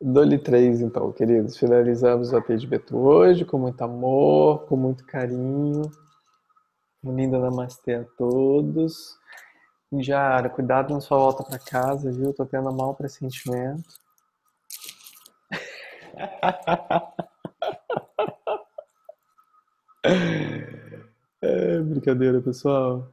Dou-lhe 0.02 0.40
três, 0.40 0.80
então, 0.80 1.12
queridos. 1.12 1.58
Finalizamos 1.58 2.32
o 2.32 2.38
atendimento 2.38 2.98
hoje 2.98 3.44
com 3.44 3.60
muito 3.60 3.82
amor, 3.82 4.66
com 4.68 4.78
muito 4.78 5.06
carinho. 5.06 5.92
Um 7.04 7.14
lindo 7.14 7.38
namastê 7.38 7.96
a 7.96 8.06
todos. 8.18 9.20
Indiara, 9.92 10.50
cuidado 10.50 10.94
na 10.94 11.02
sua 11.02 11.18
volta 11.18 11.44
para 11.44 11.60
casa, 11.60 12.14
viu? 12.14 12.34
Tô 12.34 12.46
tendo 12.46 12.72
mau 12.72 12.96
pressentimento. 12.96 13.84
É, 21.42 21.80
brincadeira, 21.80 22.42
pessoal. 22.42 23.12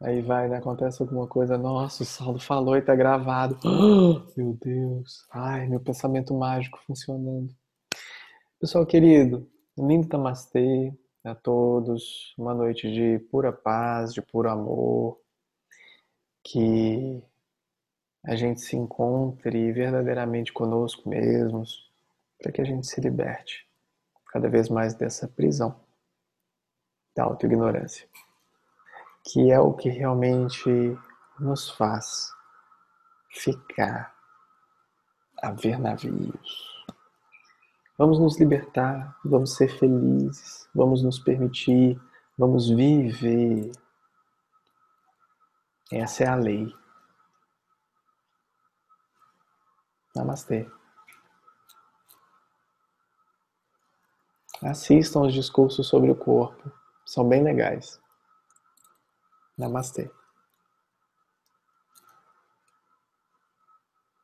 Aí 0.00 0.20
vai, 0.20 0.48
né? 0.48 0.58
Acontece 0.58 1.00
alguma 1.02 1.26
coisa. 1.26 1.56
Nossa, 1.56 2.02
o 2.02 2.06
Saulo 2.06 2.38
falou 2.38 2.76
e 2.76 2.82
tá 2.82 2.94
gravado. 2.94 3.58
meu 4.36 4.58
Deus. 4.62 5.26
Ai, 5.30 5.66
meu 5.66 5.80
pensamento 5.80 6.34
mágico 6.34 6.78
funcionando. 6.86 7.54
Pessoal 8.60 8.84
querido, 8.86 9.48
lindo 9.76 10.08
Namastê 10.08 10.92
a 11.24 11.34
todos. 11.34 12.34
Uma 12.38 12.54
noite 12.54 12.90
de 12.92 13.18
pura 13.30 13.52
paz, 13.52 14.12
de 14.12 14.20
puro 14.20 14.50
amor. 14.50 15.18
Que 16.42 17.22
a 18.24 18.36
gente 18.36 18.60
se 18.60 18.76
encontre 18.76 19.72
verdadeiramente 19.72 20.52
conosco 20.52 21.08
mesmos, 21.08 21.90
para 22.40 22.52
que 22.52 22.60
a 22.60 22.64
gente 22.64 22.86
se 22.86 23.00
liberte 23.00 23.66
cada 24.32 24.48
vez 24.48 24.68
mais 24.68 24.94
dessa 24.94 25.26
prisão 25.26 25.85
da 27.16 27.24
autoignorância 27.24 28.06
que 29.26 29.50
é 29.50 29.58
o 29.58 29.72
que 29.72 29.88
realmente 29.88 30.96
nos 31.38 31.68
faz 31.70 32.32
ficar 33.28 34.14
a 35.42 35.50
ver 35.50 35.78
navios. 35.78 36.86
Vamos 37.98 38.20
nos 38.20 38.38
libertar, 38.38 39.18
vamos 39.24 39.56
ser 39.56 39.68
felizes, 39.68 40.68
vamos 40.74 41.02
nos 41.02 41.18
permitir, 41.18 42.00
vamos 42.38 42.70
viver. 42.70 43.72
Essa 45.90 46.24
é 46.24 46.28
a 46.28 46.34
lei. 46.36 46.72
Namastê. 50.14 50.70
Assistam 54.62 55.22
os 55.22 55.34
discursos 55.34 55.86
sobre 55.86 56.10
o 56.10 56.16
corpo, 56.16 56.72
são 57.06 57.26
bem 57.26 57.42
legais. 57.42 58.00
Namastê. 59.56 60.10